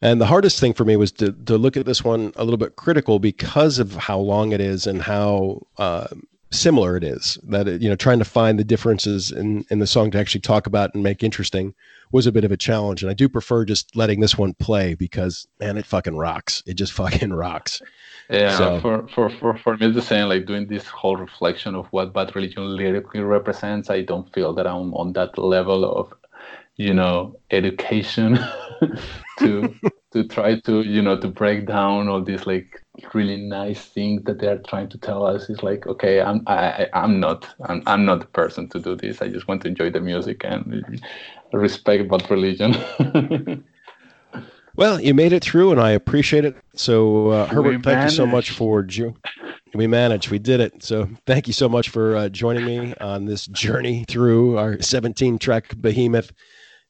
And 0.00 0.20
the 0.20 0.26
hardest 0.26 0.58
thing 0.58 0.72
for 0.72 0.84
me 0.84 0.96
was 0.96 1.12
to, 1.12 1.30
to 1.30 1.56
look 1.56 1.76
at 1.76 1.86
this 1.86 2.02
one 2.02 2.32
a 2.34 2.42
little 2.42 2.58
bit 2.58 2.74
critical 2.74 3.20
because 3.20 3.78
of 3.78 3.94
how 3.94 4.18
long 4.18 4.50
it 4.50 4.60
is 4.60 4.88
and 4.88 5.00
how 5.00 5.64
uh, 5.78 6.08
similar 6.52 6.96
it 6.96 7.04
is 7.04 7.38
that 7.44 7.66
it, 7.66 7.80
you 7.80 7.88
know 7.88 7.96
trying 7.96 8.18
to 8.18 8.24
find 8.24 8.58
the 8.58 8.64
differences 8.64 9.32
in 9.32 9.64
in 9.70 9.78
the 9.78 9.86
song 9.86 10.10
to 10.10 10.18
actually 10.18 10.40
talk 10.40 10.66
about 10.66 10.94
and 10.94 11.02
make 11.02 11.22
interesting 11.22 11.74
was 12.12 12.26
a 12.26 12.32
bit 12.32 12.44
of 12.44 12.52
a 12.52 12.56
challenge. 12.56 13.02
And 13.02 13.10
i 13.10 13.14
do 13.14 13.28
prefer 13.28 13.64
just 13.64 13.96
letting 13.96 14.20
this 14.20 14.36
one 14.36 14.54
play 14.54 14.94
because 14.94 15.46
man 15.60 15.78
it 15.78 15.86
fucking 15.86 16.16
rocks. 16.16 16.62
It 16.66 16.74
just 16.74 16.92
fucking 17.02 17.32
rocks. 17.32 17.80
Yeah 18.30 18.56
so, 18.56 18.80
for, 18.80 19.08
for 19.08 19.30
for 19.30 19.56
for 19.56 19.76
me 19.76 19.90
the 19.90 20.02
same 20.02 20.28
like 20.28 20.46
doing 20.46 20.66
this 20.66 20.86
whole 20.86 21.16
reflection 21.16 21.74
of 21.74 21.86
what 21.86 22.12
bad 22.12 22.34
religion 22.36 22.76
lyrically 22.76 23.20
represents. 23.20 23.90
I 23.90 24.02
don't 24.02 24.32
feel 24.32 24.52
that 24.54 24.66
i'm 24.66 24.94
on 24.94 25.12
that 25.14 25.38
level 25.38 25.84
of 25.84 26.12
you 26.76 26.94
know 26.94 27.36
education 27.50 28.38
to 29.38 29.74
to 30.12 30.24
try 30.24 30.60
to 30.60 30.82
you 30.82 31.02
know 31.02 31.18
to 31.18 31.28
break 31.28 31.66
down 31.66 32.08
all 32.08 32.22
these 32.22 32.46
like 32.46 32.82
really 33.14 33.36
nice 33.36 33.86
things 33.86 34.22
that 34.24 34.38
they're 34.38 34.58
trying 34.58 34.88
to 34.90 34.98
tell 34.98 35.24
us. 35.26 35.48
Is 35.50 35.62
like 35.62 35.86
okay 35.86 36.20
i'm 36.20 36.42
I, 36.46 36.88
i'm 36.92 37.20
not 37.20 37.48
I'm, 37.64 37.82
I'm 37.86 38.04
not 38.04 38.20
the 38.20 38.26
person 38.26 38.68
to 38.70 38.80
do 38.80 38.94
this. 38.96 39.22
I 39.22 39.28
just 39.28 39.48
want 39.48 39.62
to 39.62 39.68
enjoy 39.68 39.90
the 39.90 40.00
music 40.00 40.42
and 40.44 41.00
respect 41.52 42.08
Bad 42.08 42.30
Religion. 42.30 42.74
Well 44.76 45.00
you 45.00 45.14
made 45.14 45.32
it 45.32 45.44
through 45.44 45.72
and 45.72 45.80
i 45.80 45.90
appreciate 45.90 46.44
it. 46.44 46.56
So 46.74 47.28
uh, 47.28 47.46
herbert 47.46 47.82
thank 47.82 48.04
you 48.04 48.10
so 48.10 48.26
much 48.26 48.50
for 48.50 48.82
ju- 48.82 49.14
we 49.74 49.86
managed. 49.86 50.30
We 50.30 50.38
did 50.38 50.60
it. 50.60 50.82
So 50.82 51.08
thank 51.26 51.46
you 51.46 51.54
so 51.54 51.68
much 51.68 51.88
for 51.88 52.16
uh, 52.16 52.28
joining 52.28 52.64
me 52.64 52.94
on 53.00 53.24
this 53.24 53.46
journey 53.46 54.04
through 54.06 54.58
our 54.58 54.80
17 54.82 55.38
track 55.38 55.74
behemoth 55.80 56.32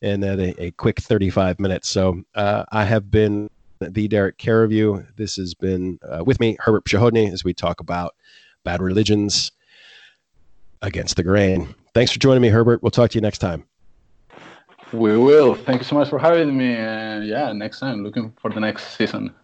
in 0.03 0.23
a, 0.23 0.55
a 0.59 0.71
quick 0.73 1.01
35 1.01 1.59
minutes 1.59 1.89
so 1.89 2.23
uh, 2.35 2.65
i 2.73 2.85
have 2.85 3.11
been 3.11 3.49
the 3.91 4.09
Derek 4.09 4.39
Care 4.39 4.63
of 4.63 4.73
You. 4.73 5.05
This 5.17 5.37
has 5.37 5.55
been 5.55 5.99
uh, 6.09 6.23
with 6.25 6.41
me, 6.41 6.57
Herbert 6.61 6.85
Przechodny, 6.85 7.33
as 7.33 7.45
we 7.45 7.55
talk 7.55 7.81
about 7.81 8.15
bad 8.65 8.81
religions 8.81 9.51
against 10.83 11.17
the 11.17 11.23
grain. 11.23 11.75
Thanks 11.95 12.13
for 12.13 12.19
joining 12.19 12.43
me, 12.43 12.49
Herbert. 12.49 12.83
We'll 12.83 12.91
talk 12.91 13.11
to 13.11 13.15
you 13.17 13.21
next 13.21 13.39
time. 13.39 13.65
We 14.93 15.17
will. 15.17 15.55
Thank 15.55 15.81
you 15.81 15.85
so 15.85 15.95
much 15.95 16.11
for 16.11 16.19
having 16.19 16.57
me. 16.57 16.75
And 16.75 17.27
yeah, 17.27 17.53
next 17.53 17.81
time, 17.81 18.03
looking 18.03 18.33
for 18.41 18.51
the 18.51 18.61
next 18.61 18.97
season. 18.97 19.35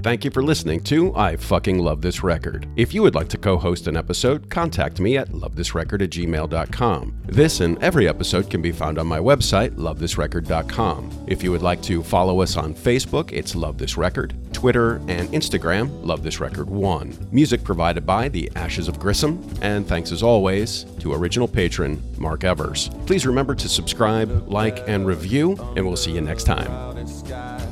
Thank 0.00 0.24
you 0.24 0.30
for 0.30 0.44
listening 0.44 0.80
to 0.84 1.12
I 1.16 1.34
Fucking 1.34 1.80
Love 1.80 2.00
This 2.02 2.22
Record. 2.22 2.68
If 2.76 2.94
you 2.94 3.02
would 3.02 3.16
like 3.16 3.28
to 3.30 3.36
co 3.36 3.58
host 3.58 3.88
an 3.88 3.96
episode, 3.96 4.48
contact 4.48 5.00
me 5.00 5.16
at 5.16 5.30
lovethisrecord 5.30 6.02
at 6.02 6.10
gmail.com. 6.10 7.20
This 7.26 7.60
and 7.60 7.82
every 7.82 8.08
episode 8.08 8.48
can 8.48 8.62
be 8.62 8.70
found 8.70 8.98
on 8.98 9.08
my 9.08 9.18
website, 9.18 9.70
lovethisrecord.com. 9.70 11.24
If 11.26 11.42
you 11.42 11.50
would 11.50 11.62
like 11.62 11.82
to 11.82 12.04
follow 12.04 12.40
us 12.40 12.56
on 12.56 12.74
Facebook, 12.74 13.32
it's 13.32 13.56
Love 13.56 13.76
This 13.76 13.96
Record, 13.96 14.36
Twitter, 14.52 14.96
and 15.08 15.28
Instagram, 15.30 15.90
Love 16.04 16.22
This 16.22 16.38
Record 16.38 16.70
1. 16.70 17.30
Music 17.32 17.64
provided 17.64 18.06
by 18.06 18.28
The 18.28 18.48
Ashes 18.54 18.86
of 18.86 19.00
Grissom, 19.00 19.44
and 19.62 19.86
thanks 19.86 20.12
as 20.12 20.22
always 20.22 20.84
to 21.00 21.12
original 21.12 21.48
patron 21.48 22.00
Mark 22.18 22.44
Evers. 22.44 22.88
Please 23.06 23.26
remember 23.26 23.56
to 23.56 23.68
subscribe, 23.68 24.48
like, 24.48 24.88
and 24.88 25.08
review, 25.08 25.56
and 25.76 25.84
we'll 25.84 25.96
see 25.96 26.12
you 26.12 26.20
next 26.20 26.44
time. 26.44 27.57